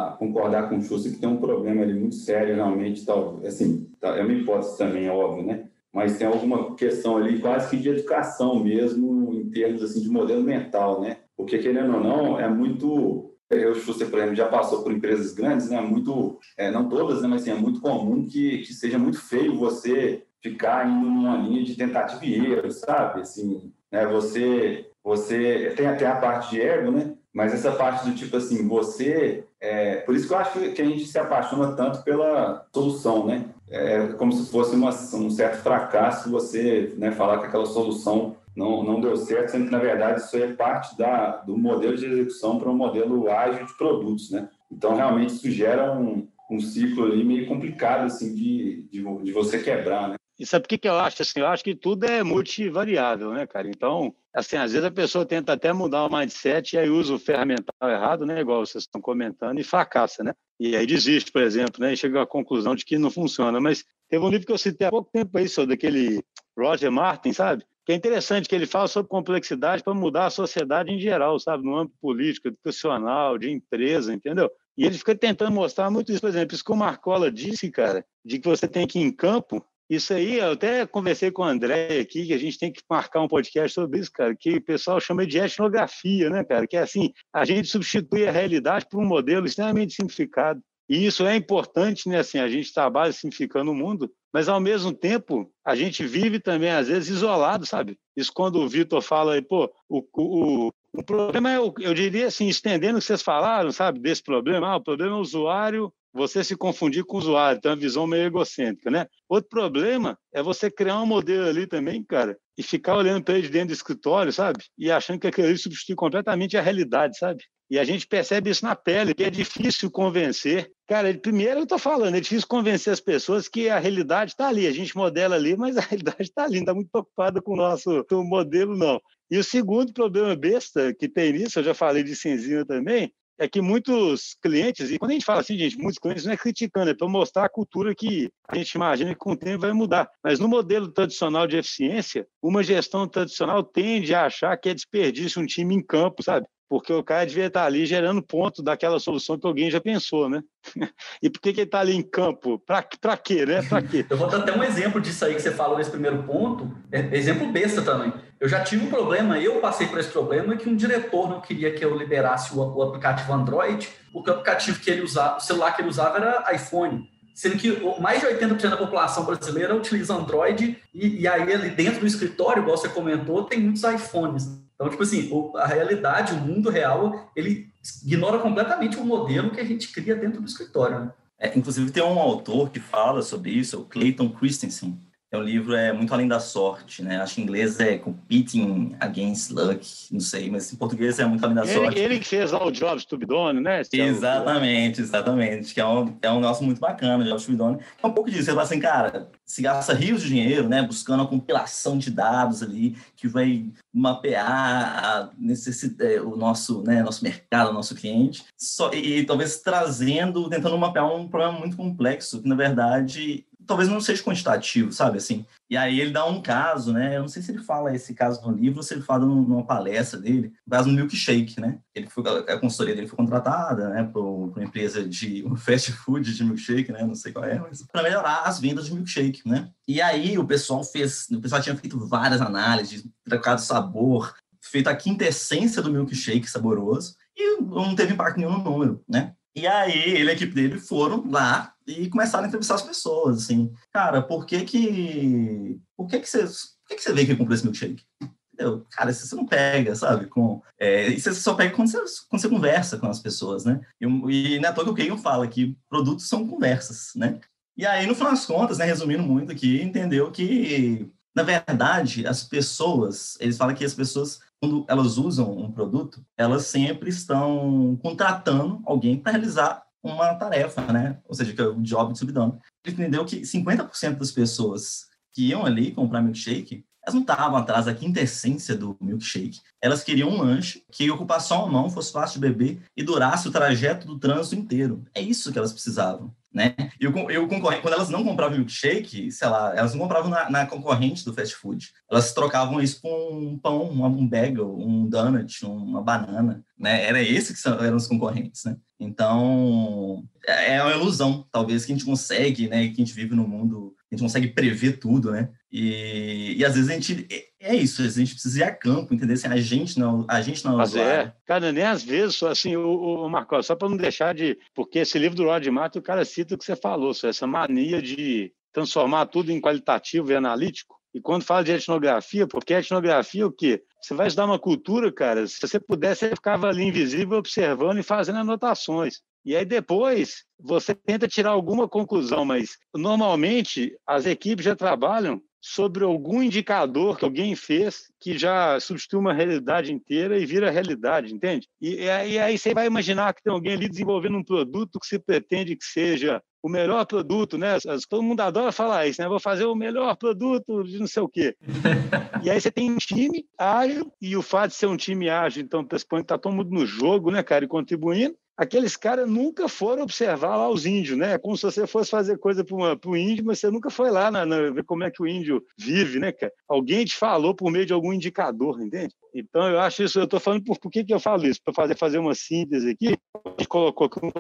a, 0.09 0.13
concordar 0.13 0.69
com 0.69 0.79
o 0.79 0.83
Schuster 0.83 1.13
que 1.13 1.19
tem 1.19 1.29
um 1.29 1.37
problema 1.37 1.83
ali 1.83 1.93
muito 1.93 2.15
sério, 2.15 2.55
realmente, 2.55 3.05
tal, 3.05 3.39
assim, 3.45 3.87
tá, 4.01 4.17
é 4.17 4.23
uma 4.23 4.33
hipótese 4.33 4.79
também, 4.79 5.07
é 5.07 5.13
óbvio, 5.13 5.45
né? 5.45 5.65
Mas 5.93 6.17
tem 6.17 6.27
alguma 6.27 6.75
questão 6.75 7.19
ali 7.19 7.39
quase 7.39 7.69
que 7.69 7.77
de 7.77 7.91
educação 7.91 8.59
mesmo, 8.59 9.35
em 9.35 9.51
termos 9.51 9.83
assim, 9.83 10.01
de 10.01 10.09
modelo 10.09 10.43
mental, 10.43 11.03
né? 11.03 11.19
Porque, 11.37 11.59
querendo 11.59 11.95
ou 11.97 12.01
não, 12.03 12.41
é 12.41 12.49
muito... 12.49 13.35
Eu, 13.51 13.75
Schuster, 13.75 14.09
por 14.09 14.19
exemplo, 14.21 14.37
já 14.37 14.47
passou 14.47 14.83
por 14.83 14.93
empresas 14.93 15.35
grandes, 15.35 15.69
né? 15.69 15.81
Muito, 15.81 16.39
é, 16.57 16.71
não 16.71 16.89
todas, 16.89 17.21
né? 17.21 17.29
Mas 17.29 17.43
assim, 17.43 17.51
é 17.51 17.55
muito 17.55 17.81
comum 17.81 18.25
que, 18.25 18.59
que 18.59 18.73
seja 18.73 18.99
muito 18.99 19.21
feio 19.21 19.59
você 19.59 20.23
ficar 20.41 20.89
indo 20.89 21.11
numa 21.11 21.37
linha 21.37 21.65
de 21.65 21.75
tentativa 21.75 22.25
e 22.25 22.53
erro, 22.53 22.71
sabe? 22.71 23.23
Assim, 23.23 23.73
né? 23.91 24.07
Você, 24.07 24.87
você 25.03 25.75
tem 25.77 25.89
até 25.89 26.07
a 26.07 26.15
parte 26.15 26.51
de 26.51 26.61
ego, 26.61 26.93
né? 26.93 27.15
Mas 27.33 27.55
essa 27.55 27.73
parte 27.73 28.09
do 28.09 28.15
tipo 28.15 28.37
assim, 28.37 28.67
você. 28.67 29.45
É, 29.61 29.97
por 29.97 30.15
isso 30.15 30.27
que 30.27 30.35
eu 30.35 30.39
acho 30.39 30.59
que 30.73 30.83
a 30.83 30.85
gente 30.85 31.07
se 31.07 31.19
apaixona 31.19 31.73
tanto 31.77 32.03
pela 32.03 32.67
solução, 32.73 33.27
né? 33.27 33.47
É 33.69 34.09
como 34.15 34.33
se 34.33 34.51
fosse 34.51 34.75
uma, 34.75 34.91
um 34.91 35.31
certo 35.31 35.63
fracasso 35.63 36.31
você 36.31 36.93
né, 36.97 37.13
falar 37.13 37.39
que 37.39 37.47
aquela 37.47 37.67
solução 37.67 38.37
não, 38.57 38.83
não 38.83 39.01
deu 39.01 39.17
certo, 39.17 39.51
sendo 39.51 39.67
que, 39.67 39.71
na 39.71 39.79
verdade, 39.79 40.21
isso 40.21 40.37
é 40.37 40.53
parte 40.55 40.99
da, 40.99 41.37
do 41.37 41.57
modelo 41.57 41.97
de 41.97 42.07
execução 42.07 42.59
para 42.59 42.69
um 42.69 42.77
modelo 42.77 43.31
ágil 43.31 43.65
de 43.65 43.77
produtos, 43.77 44.31
né? 44.31 44.49
Então, 44.71 44.97
realmente, 44.97 45.35
isso 45.35 45.51
gera 45.51 45.93
um, 45.97 46.27
um 46.51 46.61
ciclo 46.61 47.05
ali 47.05 47.25
meio 47.25 47.47
complicado, 47.47 48.07
assim, 48.07 48.35
de, 48.35 48.89
de, 48.91 49.23
de 49.23 49.33
você 49.33 49.63
quebrar, 49.63 50.09
né? 50.09 50.17
E 50.41 50.47
sabe 50.47 50.65
o 50.65 50.69
que, 50.69 50.79
que 50.79 50.89
eu 50.89 50.99
acho? 50.99 51.21
Assim, 51.21 51.41
eu 51.41 51.47
acho 51.47 51.63
que 51.63 51.75
tudo 51.75 52.07
é 52.07 52.23
multivariável, 52.23 53.31
né, 53.35 53.47
cara? 53.47 53.69
Então, 53.69 54.15
assim, 54.35 54.57
às 54.57 54.73
vezes 54.73 54.87
a 54.87 54.91
pessoa 54.91 55.27
tenta 55.27 55.53
até 55.53 55.71
mudar 55.71 56.07
o 56.07 56.11
mindset 56.11 56.75
e 56.75 56.79
aí 56.79 56.89
usa 56.89 57.13
o 57.13 57.19
ferramental 57.19 57.75
errado, 57.83 58.25
né? 58.25 58.41
Igual 58.41 58.65
vocês 58.65 58.85
estão 58.85 59.03
comentando, 59.03 59.61
e 59.61 59.63
fracassa, 59.63 60.25
né? 60.25 60.33
E 60.59 60.75
aí 60.75 60.87
desiste, 60.87 61.31
por 61.31 61.43
exemplo, 61.43 61.83
né? 61.83 61.93
E 61.93 61.97
chega 61.97 62.23
à 62.23 62.27
conclusão 62.27 62.75
de 62.75 62.87
que 62.87 62.97
não 62.97 63.11
funciona. 63.11 63.61
Mas 63.61 63.85
teve 64.09 64.25
um 64.25 64.31
livro 64.31 64.47
que 64.47 64.53
eu 64.53 64.57
citei 64.57 64.87
há 64.87 64.91
pouco 64.91 65.11
tempo 65.13 65.37
aí, 65.37 65.47
sobre 65.47 65.77
daquele 65.77 66.25
Roger 66.59 66.91
Martin, 66.91 67.35
sabe? 67.35 67.63
Que 67.85 67.93
é 67.93 67.95
interessante 67.95 68.49
que 68.49 68.55
ele 68.55 68.67
fala 68.67 68.89
sobre 68.89 69.11
complexidade 69.11 69.83
para 69.83 69.93
mudar 69.93 70.25
a 70.25 70.31
sociedade 70.31 70.91
em 70.91 70.99
geral, 70.99 71.39
sabe? 71.39 71.65
No 71.65 71.77
âmbito 71.77 71.99
político, 72.01 72.49
educacional, 72.49 73.37
de 73.37 73.51
empresa, 73.51 74.15
entendeu? 74.15 74.51
E 74.75 74.87
ele 74.87 74.97
fica 74.97 75.15
tentando 75.15 75.53
mostrar 75.53 75.91
muito 75.91 76.11
isso, 76.11 76.23
por 76.23 76.31
exemplo, 76.31 76.55
isso 76.55 76.65
que 76.65 76.73
o 76.73 76.77
Marcola 76.77 77.31
disse, 77.31 77.71
cara, 77.71 78.03
de 78.25 78.39
que 78.39 78.49
você 78.49 78.67
tem 78.67 78.87
que 78.87 78.99
ir 78.99 79.03
em 79.03 79.13
campo 79.13 79.63
isso 79.91 80.15
aí, 80.15 80.39
eu 80.39 80.53
até 80.53 80.87
conversei 80.87 81.33
com 81.33 81.43
o 81.43 81.45
André 81.45 81.99
aqui, 81.99 82.25
que 82.25 82.33
a 82.33 82.39
gente 82.39 82.57
tem 82.57 82.73
que 82.73 82.81
marcar 82.89 83.23
um 83.23 83.27
podcast 83.27 83.75
sobre 83.75 83.99
isso, 83.99 84.13
cara, 84.13 84.37
que 84.37 84.59
o 84.59 84.63
pessoal 84.63 85.01
chama 85.01 85.27
de 85.27 85.37
etnografia, 85.37 86.31
né, 86.31 86.45
cara? 86.45 86.65
Que 86.65 86.77
é 86.77 86.83
assim, 86.83 87.13
a 87.33 87.45
gente 87.45 87.67
substitui 87.67 88.25
a 88.25 88.31
realidade 88.31 88.87
por 88.89 89.03
um 89.03 89.05
modelo 89.05 89.47
extremamente 89.47 89.95
simplificado. 89.95 90.63
E 90.89 91.05
isso 91.07 91.27
é 91.27 91.35
importante, 91.35 92.09
né? 92.09 92.21
Assim, 92.21 92.39
a 92.39 92.49
gente 92.49 92.73
trabalha 92.73 93.13
simplificando 93.13 93.73
o 93.73 93.75
mundo, 93.75 94.09
mas 94.33 94.49
ao 94.49 94.61
mesmo 94.61 94.93
tempo 94.93 95.53
a 95.65 95.75
gente 95.75 96.07
vive 96.07 96.39
também, 96.39 96.71
às 96.71 96.87
vezes, 96.87 97.09
isolado, 97.09 97.67
sabe? 97.67 97.99
Isso 98.17 98.33
quando 98.33 98.61
o 98.61 98.69
Vitor 98.69 99.03
fala 99.03 99.35
aí, 99.35 99.43
pô, 99.43 99.69
o, 99.89 100.05
o, 100.17 100.73
o 100.93 101.03
problema 101.03 101.53
é, 101.53 101.59
eu 101.59 101.95
diria 101.95 102.29
assim, 102.29 102.47
estendendo 102.47 102.99
o 102.99 103.01
que 103.01 103.07
vocês 103.07 103.23
falaram, 103.23 103.73
sabe, 103.73 103.99
desse 103.99 104.23
problema, 104.23 104.69
ah, 104.69 104.77
o 104.77 104.83
problema 104.83 105.15
é 105.15 105.19
o 105.19 105.21
usuário 105.21 105.93
você 106.13 106.43
se 106.43 106.57
confundir 106.57 107.05
com 107.05 107.17
o 107.17 107.21
usuário, 107.21 107.61
tem 107.61 107.71
uma 107.71 107.77
visão 107.77 108.07
meio 108.07 108.25
egocêntrica, 108.25 108.91
né? 108.91 109.07
Outro 109.29 109.49
problema 109.49 110.19
é 110.33 110.43
você 110.43 110.71
criar 110.71 111.01
um 111.01 111.07
modelo 111.07 111.47
ali 111.47 111.67
também, 111.67 112.03
cara, 112.05 112.37
e 112.59 112.63
ficar 112.63 112.97
olhando 112.97 113.25
para 113.25 113.39
ele 113.39 113.49
dentro 113.49 113.69
do 113.69 113.75
escritório, 113.75 114.33
sabe? 114.33 114.65
E 114.77 114.91
achando 114.91 115.21
que 115.21 115.27
aquilo 115.27 115.47
ali 115.47 115.59
substitui 115.59 115.95
completamente 115.95 116.57
a 116.57 116.63
realidade, 116.63 117.17
sabe? 117.17 117.43
E 117.71 117.79
a 117.79 117.85
gente 117.85 118.05
percebe 118.05 118.51
isso 118.51 118.65
na 118.65 118.75
pele, 118.75 119.15
que 119.15 119.23
é 119.23 119.31
difícil 119.31 119.89
convencer. 119.93 120.69
Cara, 120.89 121.17
primeiro 121.17 121.61
eu 121.61 121.63
estou 121.63 121.79
falando, 121.79 122.17
é 122.17 122.21
difícil 122.21 122.49
convencer 122.49 122.93
as 122.93 122.99
pessoas 122.99 123.47
que 123.47 123.69
a 123.69 123.79
realidade 123.79 124.33
está 124.33 124.49
ali. 124.49 124.67
A 124.67 124.73
gente 124.73 124.97
modela 124.97 125.37
ali, 125.37 125.57
mas 125.57 125.77
a 125.77 125.81
realidade 125.89 126.23
está 126.23 126.43
ali. 126.43 126.57
Não 126.57 126.63
está 126.63 126.75
muito 126.75 126.91
preocupada 126.91 127.41
com 127.41 127.53
o 127.53 127.57
nosso 127.57 128.05
modelo, 128.11 128.77
não. 128.77 129.01
E 129.31 129.39
o 129.39 129.45
segundo 129.45 129.93
problema 129.93 130.35
besta 130.35 130.93
que 130.93 131.09
tem 131.09 131.33
nisso, 131.33 131.61
eu 131.61 131.65
já 131.65 131.73
falei 131.73 132.03
de 132.03 132.17
cinzinho 132.17 132.67
também, 132.67 133.13
é 133.41 133.49
que 133.49 133.63
muitos 133.63 134.37
clientes, 134.43 134.91
e 134.91 134.99
quando 134.99 135.13
a 135.13 135.15
gente 135.15 135.25
fala 135.25 135.41
assim, 135.41 135.57
gente, 135.57 135.79
muitos 135.79 135.99
clientes 135.99 136.27
não 136.27 136.33
é 136.35 136.37
criticando, 136.37 136.91
é 136.91 136.95
para 136.95 137.09
mostrar 137.09 137.47
a 137.47 137.49
cultura 137.49 137.95
que 137.95 138.31
a 138.47 138.55
gente 138.55 138.73
imagina 138.73 139.15
que 139.15 139.19
com 139.19 139.33
o 139.33 139.37
tempo 139.37 139.63
vai 139.63 139.73
mudar. 139.73 140.07
Mas 140.23 140.39
no 140.39 140.47
modelo 140.47 140.93
tradicional 140.93 141.47
de 141.47 141.57
eficiência, 141.57 142.29
uma 142.43 142.63
gestão 142.63 143.09
tradicional 143.09 143.65
tende 143.65 144.15
a 144.15 144.27
achar 144.27 144.55
que 144.59 144.69
é 144.69 144.75
desperdício 144.75 145.41
um 145.41 145.47
time 145.47 145.75
em 145.75 145.83
campo, 145.83 146.23
sabe? 146.23 146.47
Porque 146.71 146.93
o 146.93 147.03
cara 147.03 147.27
devia 147.27 147.47
estar 147.47 147.65
ali 147.65 147.85
gerando 147.85 148.23
ponto 148.23 148.63
daquela 148.63 149.01
solução 149.01 149.37
que 149.37 149.45
alguém 149.45 149.69
já 149.69 149.81
pensou, 149.81 150.29
né? 150.29 150.41
e 151.21 151.29
por 151.29 151.41
que, 151.41 151.53
que 151.53 151.63
ele 151.63 151.67
está 151.67 151.81
ali 151.81 151.97
em 151.97 152.01
campo? 152.01 152.61
Para 152.61 153.17
quê, 153.17 153.45
né? 153.45 153.61
Para 153.63 153.83
quê? 153.83 154.07
Eu 154.09 154.17
vou 154.17 154.29
dar 154.29 154.39
até 154.39 154.57
um 154.57 154.63
exemplo 154.63 155.01
disso 155.01 155.25
aí 155.25 155.35
que 155.35 155.43
você 155.43 155.51
falou 155.51 155.77
nesse 155.77 155.91
primeiro 155.91 156.23
ponto, 156.23 156.73
é, 156.93 157.01
exemplo 157.17 157.51
besta 157.51 157.83
também. 157.83 158.13
Eu 158.39 158.49
já 158.49 158.63
tive 158.63 158.87
um 158.87 158.89
problema, 158.89 159.37
eu 159.37 159.61
passei 159.61 159.89
por 159.89 159.99
esse 159.99 160.11
problema, 160.11 160.57
que 160.57 160.69
um 160.69 160.77
diretor 160.77 161.29
não 161.29 161.41
queria 161.41 161.75
que 161.75 161.85
eu 161.85 161.99
liberasse 161.99 162.55
o, 162.57 162.61
o 162.61 162.83
aplicativo 162.85 163.33
Android, 163.33 163.89
porque 164.13 164.31
o 164.31 164.35
aplicativo 164.35 164.79
que 164.79 164.93
ele 164.93 165.03
usava, 165.03 165.39
o 165.39 165.41
celular 165.41 165.75
que 165.75 165.83
ele 165.83 165.89
usava 165.89 166.19
era 166.19 166.55
iPhone 166.55 167.11
sendo 167.35 167.57
que 167.57 167.73
mais 168.01 168.21
de 168.21 168.27
80% 168.27 168.69
da 168.69 168.77
população 168.77 169.25
brasileira 169.25 169.75
utiliza 169.75 170.15
Android 170.15 170.79
e, 170.93 171.21
e, 171.23 171.27
aí 171.27 171.51
ali 171.53 171.71
dentro 171.71 172.01
do 172.01 172.07
escritório, 172.07 172.63
igual 172.63 172.77
você 172.77 172.89
comentou, 172.89 173.45
tem 173.45 173.59
muitos 173.59 173.83
iPhones. 173.83 174.47
Então, 174.81 174.89
tipo 174.89 175.03
assim, 175.03 175.31
a 175.57 175.67
realidade, 175.67 176.33
o 176.33 176.39
mundo 176.39 176.71
real, 176.71 177.31
ele 177.37 177.71
ignora 178.03 178.39
completamente 178.39 178.97
o 178.97 179.05
modelo 179.05 179.51
que 179.51 179.61
a 179.61 179.65
gente 179.65 179.93
cria 179.93 180.17
dentro 180.17 180.41
do 180.41 180.47
escritório. 180.47 181.01
Né? 181.01 181.13
É, 181.39 181.59
inclusive, 181.59 181.91
tem 181.91 182.03
um 182.03 182.19
autor 182.19 182.71
que 182.71 182.81
fala 182.81 183.21
sobre 183.21 183.51
isso, 183.51 183.79
o 183.79 183.85
Clayton 183.85 184.31
Christensen, 184.31 184.99
é 185.33 185.39
um 185.39 185.43
livro 185.43 185.75
é 185.75 185.93
muito 185.93 186.13
além 186.13 186.27
da 186.27 186.41
sorte, 186.41 187.03
né? 187.03 187.21
Acho 187.21 187.37
que 187.37 187.41
em 187.41 187.45
inglês 187.45 187.79
é 187.79 187.99
Competing 187.99 188.97
Against 188.99 189.51
Luck, 189.53 189.87
não 190.11 190.19
sei, 190.19 190.51
mas 190.51 190.73
em 190.73 190.77
português 190.77 191.21
é 191.21 191.25
muito 191.25 191.45
além 191.45 191.55
da 191.55 191.63
ele, 191.63 191.73
sorte. 191.73 191.99
Ele 191.99 192.19
que 192.19 192.27
fez 192.27 192.51
lá 192.51 192.67
o 192.67 192.73
Jobs 192.73 193.05
to 193.05 193.17
be 193.17 193.27
done, 193.27 193.61
né? 193.61 193.81
Esse 193.81 194.01
exatamente, 194.01 195.01
é 195.01 195.03
o... 195.03 195.07
exatamente. 195.07 195.73
Que 195.73 195.81
é 195.81 195.87
um, 195.87 196.17
é 196.21 196.31
um 196.33 196.41
negócio 196.41 196.65
muito 196.65 196.81
bacana, 196.81 197.25
Jobs 197.25 197.45
to 197.45 197.53
be 197.53 197.57
done. 197.57 197.79
É 198.03 198.07
um 198.07 198.13
pouco 198.13 198.29
disso, 198.29 198.45
você 198.45 198.51
fala 198.51 198.63
assim, 198.63 198.81
cara, 198.81 199.31
se 199.45 199.63
gasta 199.63 199.95
rios 199.95 200.23
de 200.23 200.29
dinheiro, 200.29 200.69
né? 200.69 200.83
Buscando 200.83 201.23
a 201.23 201.27
compilação 201.29 201.97
de 201.97 202.11
dados 202.11 202.61
ali, 202.61 202.97
que 203.15 203.29
vai 203.29 203.67
mapear 203.95 205.31
necessidade, 205.39 206.21
o 206.21 206.37
nosso, 206.37 206.83
né, 206.83 207.03
nosso 207.03 207.23
mercado, 207.23 207.71
o 207.71 207.73
nosso 207.73 207.95
cliente, 207.95 208.45
só, 208.57 208.93
e, 208.93 209.19
e 209.19 209.25
talvez 209.25 209.59
trazendo, 209.59 210.49
tentando 210.49 210.79
mapear 210.79 211.07
um 211.13 211.29
problema 211.29 211.59
muito 211.59 211.77
complexo, 211.77 212.41
que 212.41 212.49
na 212.49 212.55
verdade 212.55 213.45
talvez 213.71 213.89
não 213.89 214.01
seja 214.01 214.21
quantitativo, 214.21 214.91
sabe 214.91 215.19
assim? 215.19 215.47
E 215.71 215.77
aí 215.77 216.01
ele 216.01 216.11
dá 216.11 216.27
um 216.27 216.43
caso, 216.43 216.93
né? 216.93 217.17
Eu 217.17 217.21
não 217.21 217.29
sei 217.29 217.41
se 217.41 217.53
ele 217.53 217.63
fala 217.63 217.95
esse 217.95 218.13
caso 218.15 218.43
no 218.43 218.57
livro 218.57 218.79
ou 218.79 218.83
se 218.83 218.95
ele 218.95 219.03
fala 219.03 219.25
numa 219.25 219.65
palestra 219.65 220.19
dele, 220.19 220.53
o 220.67 220.71
caso 220.71 220.89
do 220.89 220.95
milkshake, 220.97 221.61
né? 221.61 221.79
Ele 221.95 222.09
foi, 222.09 222.25
a 222.27 222.59
consultoria 222.59 222.97
dele 222.97 223.07
foi 223.07 223.17
contratada, 223.17 223.89
né, 223.91 224.03
por, 224.03 224.25
uma 224.25 224.65
empresa 224.65 225.09
de 225.09 225.45
um 225.47 225.55
fast 225.55 225.93
food 225.93 226.35
de 226.35 226.43
milkshake, 226.43 226.91
né? 226.91 227.05
Não 227.05 227.15
sei 227.15 227.31
qual 227.31 227.45
é, 227.45 227.61
mas 227.61 227.81
para 227.87 228.03
melhorar 228.03 228.43
as 228.43 228.59
vendas 228.59 228.87
de 228.87 228.95
milkshake, 228.95 229.49
né? 229.49 229.71
E 229.87 230.03
aí 230.03 230.37
o 230.37 230.45
pessoal 230.45 230.83
fez, 230.83 231.29
o 231.31 231.41
pessoal 231.41 231.63
tinha 231.63 231.77
feito 231.77 231.97
várias 232.09 232.41
análises, 232.41 233.07
trocado 233.25 233.61
sabor, 233.61 234.35
feito 234.61 234.89
a 234.89 234.97
quintessência 234.97 235.81
do 235.81 235.93
milkshake 235.93 236.51
saboroso 236.51 237.15
e 237.37 237.61
não 237.61 237.95
teve 237.95 238.15
impacto 238.15 238.37
nenhum 238.37 238.59
no 238.59 238.65
número, 238.65 239.05
né? 239.09 239.33
E 239.55 239.67
aí, 239.67 239.93
ele 239.93 240.25
e 240.25 240.31
a 240.31 240.33
equipe 240.33 240.55
dele 240.55 240.79
foram 240.79 241.29
lá 241.29 241.73
e 241.91 242.09
começaram 242.09 242.45
a 242.45 242.49
entrevistar 242.49 242.75
as 242.75 242.83
pessoas, 242.83 243.45
assim. 243.45 243.73
Cara, 243.93 244.23
por 244.23 244.47
que 244.47 244.63
que... 244.65 245.79
Por 245.97 246.07
que 246.07 246.21
que 246.21 246.29
você... 246.29 246.45
Por 246.45 246.89
que 246.89 246.97
que 246.97 247.03
você 247.03 247.13
veio 247.13 247.27
aqui 247.27 247.37
comprar 247.37 247.55
esse 247.55 247.65
milkshake? 247.65 248.05
Entendeu? 248.53 248.87
Cara, 248.91 249.13
você 249.13 249.35
não 249.35 249.47
pega, 249.47 249.95
sabe? 249.95 250.27
Com, 250.27 250.61
é, 250.79 251.11
você 251.13 251.33
só 251.33 251.55
pega 251.55 251.75
quando 251.75 251.89
você, 251.89 251.99
quando 252.29 252.43
você 252.43 252.49
conversa 252.49 252.99
com 252.99 253.07
as 253.07 253.21
pessoas, 253.21 253.65
né? 253.65 253.81
E, 254.01 254.05
e 254.05 254.61
não 254.61 254.69
é 254.69 254.73
toa 254.73 254.85
que 254.85 254.91
o 254.91 254.95
Kagan 254.95 255.17
fala 255.17 255.49
que 255.49 255.77
produtos 255.89 256.29
são 256.29 256.47
conversas, 256.47 257.13
né? 257.17 257.41
E 257.77 257.87
aí, 257.87 258.07
no 258.07 258.15
final 258.15 258.33
das 258.33 258.45
contas, 258.45 258.77
né, 258.77 258.85
resumindo 258.85 259.23
muito 259.23 259.51
aqui, 259.51 259.81
entendeu 259.81 260.31
que, 260.31 261.11
na 261.35 261.43
verdade, 261.43 262.27
as 262.27 262.45
pessoas, 262.45 263.39
eles 263.41 263.57
falam 263.57 263.75
que 263.75 263.85
as 263.85 263.95
pessoas, 263.95 264.41
quando 264.61 264.85
elas 264.87 265.17
usam 265.17 265.51
um 265.51 265.73
produto, 265.73 266.23
elas 266.37 266.67
sempre 266.67 267.09
estão 267.09 267.99
contratando 268.03 268.83
alguém 268.85 269.17
para 269.17 269.33
realizar 269.33 269.83
uma 270.03 270.35
tarefa, 270.35 270.81
né? 270.93 271.21
Ou 271.25 271.35
seja, 271.35 271.53
que 271.53 271.61
é 271.61 271.65
o 271.65 271.81
job 271.81 272.13
de 272.13 272.19
subdono. 272.19 272.59
Ele 272.85 272.95
entendeu 272.95 273.25
que 273.25 273.41
50% 273.41 274.17
das 274.17 274.31
pessoas 274.31 275.09
que 275.33 275.49
iam 275.49 275.65
ali 275.65 275.93
comprar 275.93 276.23
milkshake, 276.23 276.85
elas 277.03 277.15
não 277.15 277.23
estavam 277.23 277.57
atrás 277.57 277.87
da 277.87 277.95
quintessência 277.95 278.77
do 278.77 278.97
milkshake. 279.01 279.61
Elas 279.81 280.03
queriam 280.05 280.29
um 280.29 280.43
lanche 280.43 280.85
que 280.91 281.11
ocupasse 281.11 281.49
só 281.49 281.65
uma 281.65 281.73
mão, 281.73 281.91
fosse 281.91 282.13
fácil 282.13 282.41
de 282.41 282.49
beber 282.49 282.81
e 282.97 283.03
durasse 283.03 283.49
o 283.49 283.51
trajeto 283.51 284.07
do 284.07 284.19
trânsito 284.19 284.57
inteiro. 284.57 285.05
É 285.15 285.21
isso 285.21 285.53
que 285.53 285.59
elas 285.59 285.73
precisavam 285.73 286.35
né? 286.53 286.75
E 287.01 287.07
o, 287.07 287.31
eu 287.31 287.47
concorrente, 287.47 287.83
quando 287.83 287.95
elas 287.95 288.09
não 288.09 288.25
compravam 288.25 288.57
milkshake, 288.59 289.31
sei 289.31 289.49
lá, 289.49 289.73
elas 289.77 289.93
não 289.93 290.01
compravam 290.01 290.29
na, 290.29 290.51
na, 290.51 290.67
concorrente 290.67 291.25
do 291.25 291.33
fast 291.33 291.55
food. 291.55 291.93
Elas 292.11 292.33
trocavam 292.33 292.81
isso 292.81 293.01
por 293.01 293.33
um 293.33 293.57
pão, 293.57 293.91
um, 293.91 294.27
bagel, 294.27 294.77
um 294.77 295.09
donut, 295.09 295.65
uma 295.65 296.03
banana, 296.03 296.65
né? 296.79 297.05
Era 297.05 297.23
esse 297.23 297.53
que 297.53 297.61
são, 297.61 297.79
eram 297.83 297.97
os 297.97 298.07
concorrentes, 298.07 298.65
né? 298.65 298.77
Então, 298.99 300.25
é, 300.47 300.77
é 300.77 300.83
uma 300.83 300.93
ilusão, 300.93 301.47
talvez, 301.53 301.85
que 301.85 301.93
a 301.93 301.95
gente 301.95 302.05
consegue, 302.05 302.69
né? 302.69 302.89
Que 302.89 302.95
a 303.01 303.05
gente 303.05 303.15
vive 303.15 303.35
no 303.35 303.47
mundo, 303.47 303.95
a 304.11 304.15
gente 304.15 304.23
consegue 304.23 304.49
prever 304.49 304.99
tudo, 304.99 305.31
né? 305.31 305.51
E, 305.71 306.57
e 306.59 306.65
às 306.65 306.75
vezes 306.75 306.91
a 306.91 306.95
gente 306.95 307.27
é, 307.31 307.73
é 307.73 307.77
isso, 307.77 308.03
a 308.03 308.09
gente 308.09 308.33
precisa 308.33 308.59
ir 308.59 308.63
a 308.65 308.75
campo, 308.75 309.15
entender? 309.15 309.35
Assim, 309.35 309.47
a 309.47 309.57
gente 309.57 309.99
não, 309.99 310.27
a 310.29 310.41
gente 310.41 310.65
não. 310.65 310.77
Mas 310.77 310.97
é, 310.97 311.33
cara, 311.47 311.71
nem 311.71 311.85
às 311.85 312.03
vezes, 312.03 312.43
assim, 312.43 312.75
o, 312.77 313.25
o 313.25 313.29
Marcos, 313.29 313.67
só 313.67 313.77
para 313.77 313.89
não 313.89 313.97
deixar 313.97 314.35
de, 314.35 314.59
porque 314.75 314.99
esse 314.99 315.17
livro 315.19 315.37
do 315.37 315.45
Rod 315.45 315.65
Mato, 315.69 316.01
o 316.01 316.03
cara 316.03 316.25
cita 316.25 316.57
o 316.57 316.59
que 316.59 316.65
você 316.65 316.75
falou, 316.75 317.13
essa 317.23 317.47
mania 317.47 318.03
de 318.03 318.53
transformar 318.73 319.27
tudo 319.27 319.53
em 319.53 319.61
qualitativo 319.61 320.33
e 320.33 320.35
analítico. 320.35 320.99
E 321.15 321.21
quando 321.21 321.45
fala 321.45 321.65
de 321.65 321.73
etnografia, 321.73 322.47
porque 322.47 322.73
etnografia 322.73 323.43
é 323.43 323.47
o 323.47 323.53
quê? 323.53 323.83
Você 324.01 324.15
vai 324.15 324.29
estudar 324.29 324.47
uma 324.47 324.59
cultura, 324.59 325.13
cara, 325.13 325.47
se 325.47 325.61
você 325.61 325.79
pudesse, 325.79 326.21
você 326.21 326.37
ficava 326.37 326.69
ali 326.69 326.85
invisível 326.85 327.39
observando 327.39 327.99
e 327.99 328.03
fazendo 328.03 328.39
anotações. 328.39 329.21
E 329.45 329.57
aí 329.57 329.65
depois 329.65 330.45
você 330.59 330.95
tenta 330.95 331.27
tirar 331.27 331.51
alguma 331.51 331.89
conclusão, 331.89 332.45
mas 332.45 332.77
normalmente 332.95 333.97
as 334.07 334.27
equipes 334.27 334.65
já 334.65 334.77
trabalham 334.77 335.41
sobre 335.61 336.05
algum 336.05 336.43
indicador 336.43 337.19
que 337.19 337.25
alguém 337.25 337.55
fez 337.55 338.11
que 338.19 338.39
já 338.39 338.81
substitui 338.81 339.19
uma 339.19 339.35
realidade 339.35 339.93
inteira 339.93 340.39
e 340.39 340.47
vira 340.47 340.71
realidade, 340.71 341.35
entende? 341.35 341.69
E, 341.81 341.97
e, 341.97 342.39
aí 342.39 342.57
você 342.57 342.73
vai 342.73 342.87
imaginar 342.87 343.35
que 343.35 343.43
tem 343.43 343.53
alguém 343.53 343.75
ali 343.75 343.89
desenvolvendo 343.89 344.39
um 344.39 344.45
produto 344.45 344.99
que 344.99 345.07
se 345.07 345.19
pretende 345.19 345.77
que 345.77 345.85
seja 345.85 346.43
o 346.63 346.69
melhor 346.69 347.05
produto, 347.07 347.57
né? 347.57 347.79
Todo 348.09 348.23
mundo 348.23 348.41
adora 348.41 348.73
falar 348.73 349.07
isso, 349.07 349.21
né? 349.21 349.29
Vou 349.29 349.41
fazer 349.41 349.65
o 349.65 349.75
melhor 349.75 350.15
produto 350.17 350.83
de 350.85 350.99
não 350.99 351.07
sei 351.07 351.23
o 351.23 351.29
quê. 351.29 351.57
e 352.45 352.51
aí 352.51 352.61
você 352.61 352.71
tem 352.71 352.91
um 352.91 352.99
time 352.99 353.47
ágil, 353.59 354.13
e 354.21 354.37
o 354.37 354.43
fato 354.43 354.71
de 354.71 354.77
ser 354.77 354.87
um 354.87 354.97
time 354.97 355.31
ágil, 355.31 355.63
então, 355.63 355.85
pressupõe 355.85 356.21
que 356.21 356.25
está 356.25 356.39
todo 356.39 356.55
mundo 356.55 356.71
no 356.71 356.85
jogo, 356.85 357.31
né, 357.31 357.43
cara, 357.43 357.65
e 357.65 357.69
contribuindo 357.69 358.37
aqueles 358.61 358.95
caras 358.95 359.27
nunca 359.27 359.67
foram 359.69 360.03
observar 360.03 360.55
lá 360.55 360.69
os 360.69 360.85
índios, 360.85 361.17
né? 361.17 361.33
É 361.33 361.39
como 361.39 361.57
se 361.57 361.63
você 361.63 361.87
fosse 361.87 362.11
fazer 362.11 362.37
coisa 362.37 362.63
para 362.63 363.11
o 363.11 363.17
índio, 363.17 363.43
mas 363.47 363.59
você 363.59 363.71
nunca 363.71 363.89
foi 363.89 364.11
lá 364.11 364.31
na, 364.31 364.45
na, 364.45 364.71
ver 364.71 364.85
como 364.85 365.03
é 365.03 365.11
que 365.11 365.23
o 365.23 365.27
índio 365.27 365.65
vive, 365.79 366.19
né, 366.19 366.31
cara? 366.31 366.53
Alguém 366.69 367.07
te 367.07 367.17
falou 367.17 367.55
por 367.55 367.71
meio 367.71 367.87
de 367.87 367.95
algum 367.95 368.13
indicador, 368.13 368.79
entende? 368.83 369.15
Então, 369.35 369.67
eu 369.67 369.81
acho 369.81 370.03
isso, 370.03 370.21
eu 370.21 370.25
estou 370.25 370.39
falando 370.39 370.63
por, 370.63 370.79
por 370.79 370.91
que, 370.91 371.03
que 371.03 371.15
eu 371.15 371.19
falo 371.19 371.47
isso? 371.47 371.59
Para 371.65 371.73
fazer, 371.73 371.97
fazer 371.97 372.19
uma 372.19 372.35
síntese 372.35 372.91
aqui, 372.91 373.17
a 373.35 373.49
gente 373.49 373.67
colocou 373.67 374.09
aqui 374.09 374.19
um 374.23 374.31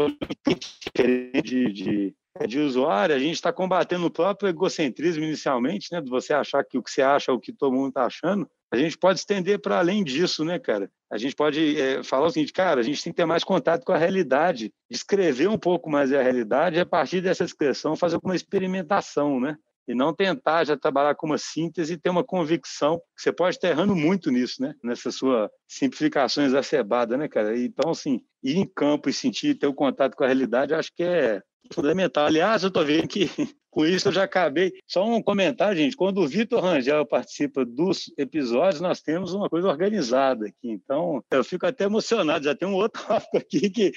diferente 0.84 1.42
de, 1.42 1.72
de, 1.72 2.14
de 2.46 2.58
usuário, 2.58 3.14
a 3.14 3.18
gente 3.18 3.36
está 3.36 3.50
combatendo 3.50 4.04
o 4.04 4.10
próprio 4.10 4.50
egocentrismo 4.50 5.24
inicialmente, 5.24 5.88
né? 5.90 6.02
De 6.02 6.10
você 6.10 6.34
achar 6.34 6.62
que 6.62 6.76
o 6.76 6.82
que 6.82 6.90
você 6.90 7.00
acha 7.00 7.32
é 7.32 7.34
o 7.34 7.40
que 7.40 7.54
todo 7.54 7.72
mundo 7.72 7.88
está 7.88 8.04
achando, 8.04 8.46
a 8.70 8.76
gente 8.76 8.96
pode 8.96 9.18
estender 9.18 9.60
para 9.60 9.78
além 9.78 10.04
disso, 10.04 10.44
né, 10.44 10.58
cara? 10.58 10.90
A 11.10 11.18
gente 11.18 11.34
pode 11.34 11.80
é, 11.80 12.02
falar 12.04 12.26
o 12.26 12.30
seguinte, 12.30 12.52
cara, 12.52 12.80
a 12.80 12.84
gente 12.84 13.02
tem 13.02 13.12
que 13.12 13.16
ter 13.16 13.24
mais 13.24 13.42
contato 13.42 13.84
com 13.84 13.92
a 13.92 13.98
realidade, 13.98 14.72
descrever 14.88 15.48
um 15.48 15.58
pouco 15.58 15.90
mais 15.90 16.12
a 16.12 16.22
realidade 16.22 16.76
e, 16.76 16.80
a 16.80 16.86
partir 16.86 17.20
dessa 17.20 17.44
descrição, 17.44 17.96
fazer 17.96 18.18
uma 18.22 18.36
experimentação, 18.36 19.40
né? 19.40 19.56
E 19.88 19.94
não 19.94 20.14
tentar 20.14 20.62
já 20.62 20.76
trabalhar 20.76 21.16
com 21.16 21.26
uma 21.26 21.38
síntese 21.38 21.94
e 21.94 21.98
ter 21.98 22.10
uma 22.10 22.22
convicção, 22.22 22.98
que 23.16 23.22
você 23.22 23.32
pode 23.32 23.56
estar 23.56 23.68
errando 23.68 23.96
muito 23.96 24.30
nisso, 24.30 24.62
né? 24.62 24.72
Nessa 24.84 25.10
sua 25.10 25.50
simplificação 25.66 26.44
exacerbada, 26.44 27.16
né, 27.16 27.26
cara? 27.26 27.58
Então, 27.58 27.90
assim, 27.90 28.20
ir 28.40 28.56
em 28.56 28.66
campo 28.66 29.08
e 29.08 29.12
sentir, 29.12 29.56
ter 29.56 29.66
o 29.66 29.74
contato 29.74 30.14
com 30.14 30.22
a 30.22 30.28
realidade, 30.28 30.74
acho 30.74 30.92
que 30.94 31.02
é 31.02 31.42
fundamental. 31.72 32.26
Aliás, 32.26 32.62
eu 32.62 32.68
estou 32.68 32.84
vendo 32.84 33.08
que 33.08 33.28
com 33.70 33.86
isso 33.86 34.08
eu 34.08 34.12
já 34.12 34.24
acabei. 34.24 34.72
Só 34.86 35.04
um 35.04 35.22
comentário, 35.22 35.76
gente. 35.76 35.96
Quando 35.96 36.18
o 36.18 36.26
Vitor 36.26 36.60
Rangel 36.60 37.06
participa 37.06 37.64
dos 37.64 38.12
episódios, 38.18 38.80
nós 38.80 39.00
temos 39.00 39.32
uma 39.32 39.48
coisa 39.48 39.68
organizada 39.68 40.46
aqui. 40.46 40.70
Então, 40.70 41.22
eu 41.30 41.44
fico 41.44 41.66
até 41.66 41.84
emocionado. 41.84 42.44
Já 42.44 42.54
tem 42.54 42.66
um 42.66 42.74
outro 42.74 43.02
tópico 43.06 43.36
aqui 43.36 43.70
que 43.70 43.92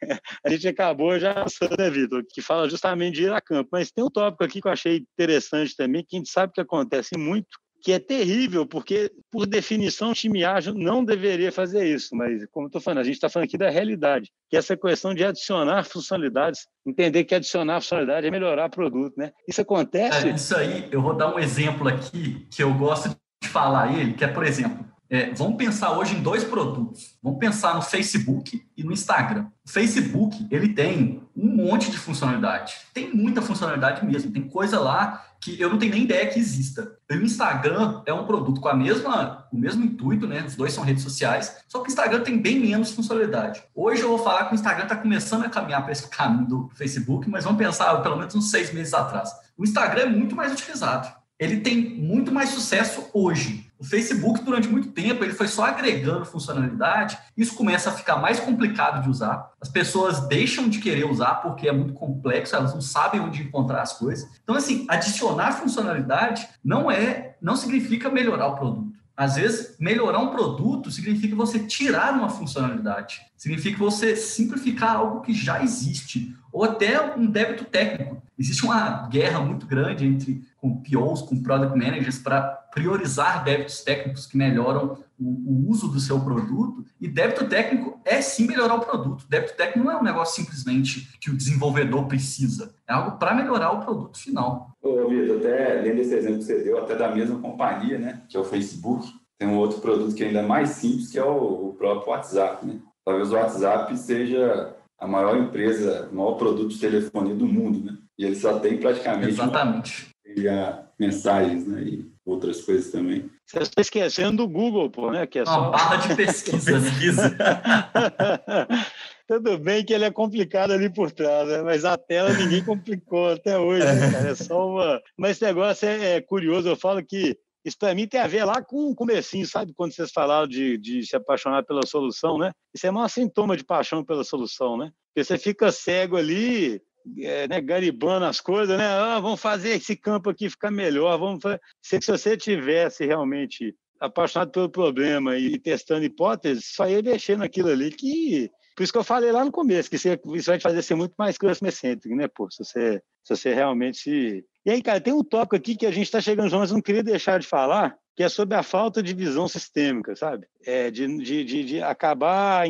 a 0.44 0.50
gente 0.50 0.66
acabou 0.66 1.18
já 1.18 1.34
passando, 1.34 1.76
né, 1.78 1.90
Vitor? 1.90 2.24
Que 2.28 2.40
fala 2.40 2.68
justamente 2.68 3.16
de 3.16 3.24
ir 3.24 3.32
a 3.32 3.40
campo. 3.40 3.68
Mas 3.72 3.90
tem 3.90 4.04
um 4.04 4.10
tópico 4.10 4.44
aqui 4.44 4.60
que 4.60 4.68
eu 4.68 4.72
achei 4.72 4.96
interessante 4.96 5.76
também, 5.76 6.04
que 6.04 6.16
a 6.16 6.18
gente 6.18 6.30
sabe 6.30 6.52
que 6.52 6.60
acontece 6.60 7.16
muito 7.16 7.58
que 7.82 7.92
é 7.92 7.98
terrível, 7.98 8.66
porque, 8.66 9.10
por 9.30 9.46
definição, 9.46 10.10
o 10.10 10.14
time 10.14 10.44
ágil 10.44 10.74
não 10.74 11.04
deveria 11.04 11.52
fazer 11.52 11.86
isso, 11.86 12.14
mas, 12.16 12.44
como 12.50 12.66
eu 12.66 12.68
estou 12.68 12.80
falando, 12.80 13.00
a 13.00 13.04
gente 13.04 13.14
está 13.14 13.28
falando 13.28 13.46
aqui 13.46 13.58
da 13.58 13.70
realidade, 13.70 14.30
que 14.48 14.56
é 14.56 14.58
essa 14.58 14.76
questão 14.76 15.14
de 15.14 15.24
adicionar 15.24 15.84
funcionalidades, 15.84 16.66
entender 16.86 17.24
que 17.24 17.34
adicionar 17.34 17.80
funcionalidade 17.80 18.26
é 18.26 18.30
melhorar 18.30 18.66
o 18.66 18.70
produto, 18.70 19.14
né? 19.16 19.32
Isso 19.46 19.60
acontece... 19.60 20.28
É, 20.28 20.32
isso 20.32 20.56
aí, 20.56 20.88
eu 20.90 21.00
vou 21.00 21.14
dar 21.14 21.34
um 21.34 21.38
exemplo 21.38 21.88
aqui, 21.88 22.46
que 22.50 22.62
eu 22.62 22.72
gosto 22.74 23.10
de 23.42 23.48
falar 23.48 23.98
ele, 23.98 24.14
que 24.14 24.24
é, 24.24 24.28
por 24.28 24.44
exemplo, 24.44 24.84
é, 25.10 25.32
vamos 25.32 25.56
pensar 25.56 25.92
hoje 25.92 26.14
em 26.14 26.22
dois 26.22 26.44
produtos. 26.44 27.16
Vamos 27.22 27.38
pensar 27.38 27.74
no 27.74 27.80
Facebook 27.80 28.62
e 28.76 28.84
no 28.84 28.92
Instagram. 28.92 29.46
O 29.66 29.70
Facebook, 29.70 30.46
ele 30.50 30.68
tem 30.68 31.22
um 31.34 31.48
monte 31.48 31.90
de 31.90 31.96
funcionalidade. 31.96 32.74
Tem 32.92 33.14
muita 33.14 33.40
funcionalidade 33.40 34.04
mesmo. 34.04 34.30
Tem 34.30 34.46
coisa 34.46 34.78
lá 34.78 35.24
que 35.40 35.58
eu 35.60 35.70
não 35.70 35.78
tenho 35.78 35.92
nem 35.92 36.02
ideia 36.02 36.26
que 36.26 36.38
exista. 36.38 36.98
o 37.10 37.14
Instagram 37.14 38.02
é 38.04 38.12
um 38.12 38.26
produto 38.26 38.60
com 38.60 38.68
a 38.68 38.74
mesma, 38.74 39.46
o 39.52 39.56
mesmo 39.56 39.84
intuito, 39.84 40.26
né? 40.26 40.44
Os 40.44 40.56
dois 40.56 40.72
são 40.72 40.84
redes 40.84 41.02
sociais, 41.02 41.62
só 41.68 41.78
que 41.80 41.88
o 41.88 41.92
Instagram 41.92 42.22
tem 42.22 42.42
bem 42.42 42.58
menos 42.58 42.90
funcionalidade. 42.90 43.62
Hoje 43.74 44.02
eu 44.02 44.08
vou 44.08 44.18
falar 44.18 44.46
que 44.46 44.52
o 44.52 44.56
Instagram 44.56 44.82
está 44.82 44.96
começando 44.96 45.44
a 45.44 45.48
caminhar 45.48 45.82
para 45.82 45.92
esse 45.92 46.08
caminho 46.10 46.46
do 46.46 46.68
Facebook, 46.74 47.30
mas 47.30 47.44
vamos 47.44 47.58
pensar 47.58 47.94
pelo 48.02 48.16
menos 48.16 48.34
uns 48.34 48.50
seis 48.50 48.72
meses 48.72 48.92
atrás. 48.92 49.30
O 49.56 49.62
Instagram 49.64 50.02
é 50.02 50.06
muito 50.06 50.34
mais 50.34 50.52
utilizado. 50.52 51.08
Ele 51.38 51.60
tem 51.60 51.96
muito 51.96 52.32
mais 52.32 52.48
sucesso 52.48 53.08
hoje 53.14 53.67
o 53.78 53.84
Facebook, 53.84 54.42
durante 54.42 54.68
muito 54.68 54.88
tempo, 54.88 55.22
ele 55.22 55.32
foi 55.32 55.46
só 55.46 55.66
agregando 55.66 56.24
funcionalidade, 56.24 57.16
isso 57.36 57.54
começa 57.54 57.90
a 57.90 57.92
ficar 57.92 58.16
mais 58.16 58.40
complicado 58.40 59.02
de 59.02 59.08
usar. 59.08 59.52
As 59.60 59.68
pessoas 59.68 60.26
deixam 60.26 60.68
de 60.68 60.80
querer 60.80 61.04
usar 61.04 61.36
porque 61.36 61.68
é 61.68 61.72
muito 61.72 61.94
complexo, 61.94 62.56
elas 62.56 62.74
não 62.74 62.80
sabem 62.80 63.20
onde 63.20 63.42
encontrar 63.42 63.82
as 63.82 63.92
coisas. 63.92 64.28
Então, 64.42 64.56
assim, 64.56 64.84
adicionar 64.88 65.52
funcionalidade 65.52 66.48
não 66.64 66.90
é, 66.90 67.36
não 67.40 67.54
significa 67.54 68.10
melhorar 68.10 68.48
o 68.48 68.56
produto. 68.56 68.87
Às 69.18 69.34
vezes, 69.34 69.74
melhorar 69.80 70.20
um 70.20 70.30
produto 70.30 70.92
significa 70.92 71.34
você 71.34 71.58
tirar 71.58 72.14
uma 72.14 72.30
funcionalidade, 72.30 73.20
significa 73.36 73.76
você 73.76 74.14
simplificar 74.14 74.94
algo 74.94 75.22
que 75.22 75.34
já 75.34 75.60
existe, 75.60 76.36
ou 76.52 76.62
até 76.62 77.16
um 77.16 77.26
débito 77.26 77.64
técnico. 77.64 78.22
Existe 78.38 78.64
uma 78.64 79.08
guerra 79.08 79.40
muito 79.40 79.66
grande 79.66 80.06
entre 80.06 80.46
com 80.56 80.80
POs, 80.80 81.22
com 81.22 81.42
Product 81.42 81.76
Managers, 81.76 82.20
para 82.20 82.42
priorizar 82.72 83.42
débitos 83.42 83.80
técnicos 83.80 84.24
que 84.24 84.36
melhoram 84.36 84.96
o, 85.18 85.24
o, 85.24 85.70
uso 85.70 85.88
do 85.88 86.00
seu 86.00 86.20
produto. 86.20 86.84
E 87.00 87.08
débito 87.08 87.48
técnico 87.48 88.00
é 88.04 88.20
sim 88.20 88.46
melhorar 88.46 88.76
o 88.76 88.80
produto. 88.80 89.26
Débito 89.28 89.56
técnico 89.56 89.86
não 89.86 89.92
é 89.92 90.00
um 90.00 90.04
negócio 90.04 90.42
simplesmente 90.42 91.08
que 91.20 91.30
o 91.30 91.36
desenvolvedor 91.36 92.06
precisa, 92.06 92.74
é 92.88 92.92
algo 92.92 93.18
para 93.18 93.34
melhorar 93.34 93.72
o 93.72 93.80
produto 93.80 94.18
final. 94.18 94.76
Ô, 94.82 95.08
Vitor, 95.08 95.38
até 95.38 95.80
lendo 95.80 96.00
esse 96.00 96.14
exemplo 96.14 96.38
que 96.38 96.44
você 96.44 96.62
deu, 96.62 96.78
até 96.78 96.94
da 96.94 97.14
mesma 97.14 97.38
companhia, 97.38 97.98
né, 97.98 98.22
que 98.28 98.36
é 98.36 98.40
o 98.40 98.44
Facebook, 98.44 99.08
tem 99.38 99.48
um 99.48 99.56
outro 99.56 99.80
produto 99.80 100.14
que 100.14 100.24
é 100.24 100.28
ainda 100.28 100.42
mais 100.42 100.70
simples, 100.70 101.10
que 101.10 101.18
é 101.18 101.24
o, 101.24 101.68
o 101.68 101.74
próprio 101.74 102.10
WhatsApp. 102.10 102.66
Né? 102.66 102.78
Talvez 103.04 103.30
o 103.30 103.34
WhatsApp 103.34 103.96
seja 103.96 104.74
a 104.98 105.06
maior 105.06 105.36
empresa, 105.36 106.08
o 106.10 106.16
maior 106.16 106.32
produto 106.32 106.70
de 106.70 106.80
telefonia 106.80 107.34
do 107.34 107.46
mundo, 107.46 107.84
né? 107.84 107.96
E 108.18 108.24
ele 108.24 108.34
só 108.34 108.58
tem 108.58 108.78
praticamente 108.78 109.28
Exatamente. 109.28 110.08
Uma, 110.26 110.88
mensagens, 110.98 111.66
né? 111.66 111.82
E 111.82 112.12
outras 112.26 112.60
coisas 112.62 112.90
também. 112.90 113.30
Você 113.48 113.60
está 113.60 113.80
esquecendo 113.80 114.36
do 114.36 114.48
Google, 114.48 114.90
pô, 114.90 115.10
né? 115.10 115.26
Que 115.26 115.38
é 115.38 115.42
Uma 115.42 115.52
só... 115.54 115.70
barra 115.70 115.96
de 115.96 116.14
pesquisa. 116.14 116.72
pesquisa. 116.72 117.38
Tudo 119.26 119.58
bem 119.58 119.82
que 119.82 119.94
ele 119.94 120.04
é 120.04 120.10
complicado 120.10 120.72
ali 120.72 120.92
por 120.92 121.10
trás, 121.10 121.48
né? 121.48 121.62
mas 121.62 121.84
a 121.84 121.96
tela 121.96 122.32
ninguém 122.34 122.62
complicou 122.62 123.30
até 123.30 123.58
hoje, 123.58 123.86
né, 123.86 124.10
cara? 124.10 124.28
É 124.28 124.34
só 124.34 124.68
uma. 124.68 125.02
Mas 125.16 125.32
esse 125.32 125.44
negócio 125.44 125.88
é, 125.88 126.16
é 126.16 126.20
curioso. 126.20 126.68
Eu 126.68 126.76
falo 126.76 127.02
que 127.02 127.38
isso 127.64 127.78
para 127.78 127.94
mim 127.94 128.06
tem 128.06 128.20
a 128.20 128.26
ver 128.26 128.44
lá 128.44 128.62
com 128.62 128.90
o 128.90 128.94
comecinho, 128.94 129.46
sabe? 129.46 129.72
Quando 129.74 129.92
vocês 129.92 130.10
falaram 130.10 130.46
de, 130.46 130.76
de 130.76 131.06
se 131.06 131.16
apaixonar 131.16 131.64
pela 131.64 131.86
solução, 131.86 132.36
né? 132.36 132.52
Isso 132.74 132.86
é 132.86 132.92
um 132.92 133.08
sintoma 133.08 133.56
de 133.56 133.64
paixão 133.64 134.04
pela 134.04 134.24
solução, 134.24 134.76
né? 134.76 134.90
Porque 135.08 135.24
você 135.24 135.38
fica 135.38 135.72
cego 135.72 136.16
ali, 136.16 136.82
é, 137.18 137.48
né, 137.48 137.60
garibando 137.60 138.26
as 138.26 138.40
coisas, 138.40 138.76
né? 138.76 138.86
Ah, 138.86 139.20
vamos 139.20 139.40
fazer 139.40 139.70
esse 139.70 139.96
campo 139.96 140.30
aqui 140.30 140.50
ficar 140.50 140.70
melhor. 140.70 141.18
Vamos 141.18 141.42
fazer... 141.42 141.60
Se, 141.82 142.00
se 142.00 142.10
você 142.10 142.36
tivesse 142.36 143.06
realmente 143.06 143.74
apaixonado 144.00 144.50
pelo 144.50 144.70
problema 144.70 145.36
e 145.36 145.58
testando 145.58 146.04
hipóteses, 146.04 146.72
só 146.74 146.88
ia 146.88 147.02
mexer 147.02 147.36
naquilo 147.36 147.68
ali 147.68 147.90
que 147.90 148.50
por 148.78 148.84
isso 148.84 148.92
que 148.92 148.98
eu 149.00 149.02
falei 149.02 149.32
lá 149.32 149.44
no 149.44 149.50
começo, 149.50 149.90
que 149.90 149.96
isso 149.96 150.06
vai 150.46 150.56
te 150.56 150.62
fazer 150.62 150.82
ser 150.82 150.94
muito 150.94 151.12
mais 151.18 151.36
customer 151.36 151.72
centric, 151.72 152.14
né, 152.14 152.28
pô? 152.28 152.48
Se 152.48 152.62
você, 152.62 153.02
se 153.24 153.34
você 153.34 153.52
realmente 153.52 153.98
se... 153.98 154.44
E 154.64 154.70
aí, 154.70 154.80
cara, 154.80 155.00
tem 155.00 155.12
um 155.12 155.24
tópico 155.24 155.56
aqui 155.56 155.74
que 155.74 155.84
a 155.84 155.90
gente 155.90 156.04
está 156.04 156.20
chegando, 156.20 156.56
mas 156.56 156.70
não 156.70 156.80
queria 156.80 157.02
deixar 157.02 157.40
de 157.40 157.46
falar, 157.48 157.96
que 158.18 158.24
é 158.24 158.28
sobre 158.28 158.56
a 158.56 158.64
falta 158.64 159.00
de 159.00 159.14
visão 159.14 159.46
sistêmica, 159.46 160.16
sabe? 160.16 160.44
É, 160.66 160.90
de, 160.90 161.06
de, 161.18 161.44
de, 161.44 161.64
de 161.64 161.80
acabar, 161.80 162.66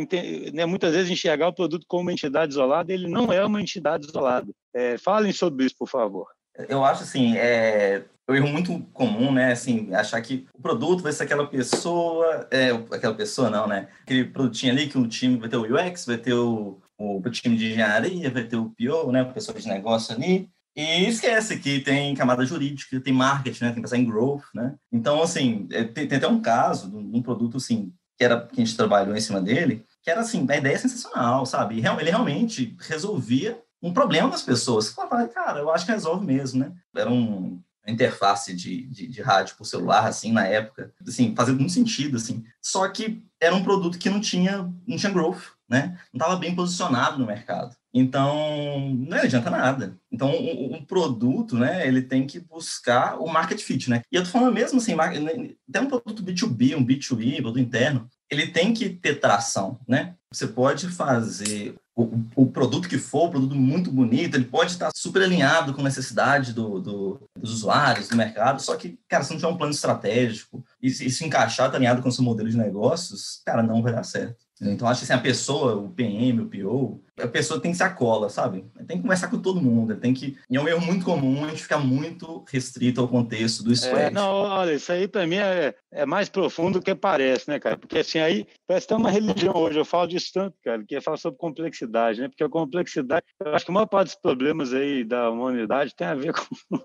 né, 0.53 0.67
muitas 0.67 0.93
vezes, 0.93 1.11
enxergar 1.11 1.49
o 1.49 1.55
produto 1.55 1.87
como 1.89 2.03
uma 2.03 2.13
entidade 2.13 2.53
isolada, 2.53 2.93
ele 2.93 3.09
não 3.09 3.33
é 3.33 3.43
uma 3.43 3.59
entidade 3.59 4.07
isolada. 4.07 4.53
É, 4.75 4.99
falem 4.99 5.33
sobre 5.33 5.65
isso, 5.65 5.75
por 5.79 5.89
favor. 5.89 6.27
Eu 6.69 6.85
acho 6.85 7.03
assim, 7.03 7.35
é, 7.39 8.05
um 8.29 8.35
erro 8.35 8.49
muito 8.49 8.79
comum, 8.93 9.33
né? 9.33 9.53
Assim, 9.53 9.95
achar 9.95 10.21
que 10.21 10.47
o 10.53 10.61
produto 10.61 11.03
vai 11.03 11.13
ser 11.15 11.23
aquela 11.23 11.47
pessoa, 11.47 12.47
é, 12.51 12.69
aquela 12.95 13.15
pessoa 13.15 13.49
não, 13.49 13.67
né? 13.67 13.89
Aquele 14.03 14.27
produtinho 14.27 14.75
ali 14.75 14.87
que 14.87 14.99
o 14.99 15.09
time 15.09 15.39
vai 15.39 15.49
ter 15.49 15.57
o 15.57 15.63
UX, 15.63 16.05
vai 16.05 16.19
ter 16.19 16.35
o, 16.35 16.79
o, 16.99 17.27
o 17.27 17.31
time 17.31 17.57
de 17.57 17.71
engenharia, 17.71 18.31
vai 18.31 18.45
ter 18.45 18.57
o 18.57 18.69
PO, 18.69 19.13
né? 19.13 19.23
O 19.23 19.33
pessoal 19.33 19.57
de 19.57 19.67
negócio 19.67 20.15
ali. 20.15 20.47
E 20.79 21.09
esquece 21.09 21.59
que 21.59 21.81
tem 21.81 22.15
camada 22.15 22.47
jurídica, 22.47 23.01
tem 23.01 23.13
marketing, 23.13 23.65
né? 23.65 23.71
Tem 23.71 23.75
que 23.75 23.83
pensar 23.83 23.99
em 23.99 24.05
growth, 24.05 24.45
né? 24.55 24.77
Então, 24.93 25.21
assim, 25.21 25.67
é, 25.73 25.83
tem, 25.83 26.07
tem 26.07 26.19
até 26.19 26.29
um 26.29 26.41
caso 26.41 26.89
de 26.89 26.97
um 26.97 27.21
produto, 27.21 27.57
assim, 27.57 27.93
que 28.17 28.23
era 28.23 28.47
que 28.47 28.63
a 28.63 28.65
gente 28.65 28.77
trabalhou 28.77 29.17
em 29.17 29.21
cima 29.21 29.41
dele, 29.41 29.85
que 30.01 30.09
era, 30.09 30.21
assim, 30.21 30.47
a 30.49 30.57
ideia 30.57 30.75
é 30.75 30.79
sensacional, 30.79 31.45
sabe? 31.45 31.79
Ele 31.79 32.11
realmente 32.11 32.77
resolvia 32.79 33.61
um 33.83 33.93
problema 33.93 34.31
das 34.31 34.43
pessoas. 34.43 34.95
Cara, 35.35 35.59
eu 35.59 35.69
acho 35.69 35.85
que 35.85 35.91
resolve 35.91 36.25
mesmo, 36.25 36.61
né? 36.61 36.73
Era 36.95 37.11
um, 37.11 37.61
interface 37.91 38.55
de, 38.55 38.87
de, 38.87 39.09
de, 39.09 39.23
rádio 39.23 39.57
por 39.57 39.65
celular, 39.65 40.07
assim, 40.07 40.31
na 40.31 40.47
época, 40.47 40.93
assim, 41.07 41.35
fazia 41.35 41.55
muito 41.55 41.73
sentido, 41.73 42.17
assim. 42.17 42.45
Só 42.63 42.87
que 42.89 43.21
era 43.41 43.55
um 43.55 43.65
produto 43.65 43.99
que 43.99 44.11
não 44.11 44.21
tinha, 44.21 44.73
não 44.87 44.97
tinha 44.97 45.13
growth, 45.13 45.43
né? 45.69 45.99
Não 46.13 46.19
estava 46.19 46.37
bem 46.37 46.55
posicionado 46.55 47.19
no 47.19 47.27
mercado. 47.27 47.75
Então, 47.93 48.95
não 48.95 49.19
adianta 49.19 49.51
nada. 49.51 49.99
Então, 50.13 50.31
um, 50.31 50.77
um, 50.77 50.85
produto, 50.85 51.57
né, 51.57 51.87
ele 51.87 52.03
tem 52.03 52.27
que 52.27 52.39
buscar 52.39 53.19
o 53.19 53.27
market 53.27 53.61
fit, 53.61 53.89
né? 53.89 54.03
E 54.13 54.17
eu 54.17 54.23
tô 54.23 54.29
falando 54.29 54.53
mesmo 54.53 54.79
assim, 54.79 54.95
até 54.95 55.81
um 55.81 55.89
produto 55.89 56.23
B2B, 56.23 56.77
um 56.77 56.85
B2B, 56.85 57.41
produto 57.41 57.61
interno, 57.61 58.09
ele 58.31 58.49
tem 58.49 58.75
que 58.75 58.91
ter 58.91 59.21
tração, 59.21 59.79
né? 59.89 60.15
Você 60.31 60.47
pode 60.47 60.89
fazer 60.89 61.75
o, 61.97 62.25
o, 62.37 62.47
produto 62.47 62.89
que 62.89 62.99
for, 62.99 63.27
um 63.27 63.31
produto 63.31 63.57
muito 63.57 63.91
bonito, 63.91 64.37
ele 64.37 64.45
pode 64.45 64.71
estar 64.71 64.91
super 64.95 65.23
alinhado 65.23 65.73
com 65.73 65.81
a 65.81 65.85
necessidade 65.85 66.53
do, 66.53 66.79
do, 66.79 67.21
dos 67.37 67.53
usuários, 67.53 68.09
do 68.09 68.17
mercado, 68.17 68.63
só 68.63 68.77
que, 68.77 68.99
cara, 69.09 69.25
se 69.25 69.31
não 69.31 69.39
tiver 69.39 69.49
um 69.49 69.57
plano 69.57 69.73
estratégico 69.73 70.63
e, 70.81 70.87
e 70.87 71.11
se 71.11 71.25
encaixar, 71.25 71.71
tá 71.71 71.77
alinhado 71.77 72.01
com 72.01 72.09
o 72.09 72.13
seu 72.13 72.23
modelo 72.23 72.49
de 72.49 72.57
negócios, 72.57 73.43
cara, 73.45 73.65
não 73.65 73.83
vai 73.83 73.93
dar 73.93 74.05
certo. 74.05 74.48
Então, 74.61 74.89
acho 74.89 75.01
que 75.01 75.05
assim, 75.05 75.19
a 75.19 75.23
pessoa, 75.23 75.77
o 75.77 75.91
PM, 75.91 76.41
o 76.41 76.47
PO, 76.49 77.01
a 77.21 77.29
pessoa 77.29 77.61
tem 77.61 77.71
que 77.71 77.77
ser 77.77 77.85
a 77.85 77.91
cola, 77.91 78.29
sabe? 78.29 78.65
Tem 78.87 78.97
que 78.97 79.03
conversar 79.03 79.29
com 79.29 79.39
todo 79.39 79.61
mundo, 79.61 79.97
tem 79.97 80.13
que... 80.13 80.37
E 80.51 80.57
é 80.57 80.61
um 80.61 80.69
erro 80.69 80.85
muito 80.85 81.05
comum 81.05 81.45
a 81.45 81.49
gente 81.49 81.63
ficar 81.63 81.79
muito 81.79 82.45
restrito 82.51 83.01
ao 83.01 83.09
contexto 83.09 83.63
do 83.63 83.75
squad. 83.75 84.05
É, 84.05 84.11
não, 84.11 84.31
olha, 84.31 84.75
isso 84.75 84.91
aí 84.91 85.07
para 85.07 85.27
mim 85.27 85.37
é, 85.37 85.75
é 85.93 86.07
mais 86.07 86.29
profundo 86.29 86.79
do 86.79 86.85
que 86.85 86.95
parece, 86.95 87.49
né, 87.49 87.59
cara? 87.59 87.77
Porque 87.77 87.99
assim, 87.99 88.19
aí 88.19 88.47
parece 88.67 88.87
que 88.87 88.95
tem 88.95 89.01
uma 89.01 89.11
religião 89.11 89.55
hoje, 89.55 89.79
eu 89.79 89.85
falo 89.85 90.09
disso 90.09 90.31
tanto, 90.33 90.57
cara, 90.65 90.85
que 90.85 90.97
é 90.97 91.01
falar 91.01 91.17
sobre 91.17 91.39
complexidade, 91.39 92.21
né? 92.21 92.29
Porque 92.29 92.45
a 92.45 92.49
complexidade, 92.49 93.25
eu 93.45 93.55
acho 93.55 93.65
que 93.65 93.71
a 93.71 93.75
maior 93.75 93.87
parte 93.87 94.09
dos 94.09 94.21
problemas 94.21 94.73
aí 94.73 95.05
da 95.05 95.31
humanidade 95.31 95.95
tem 95.95 96.07
a 96.07 96.15
ver 96.15 96.33
com 96.35 96.81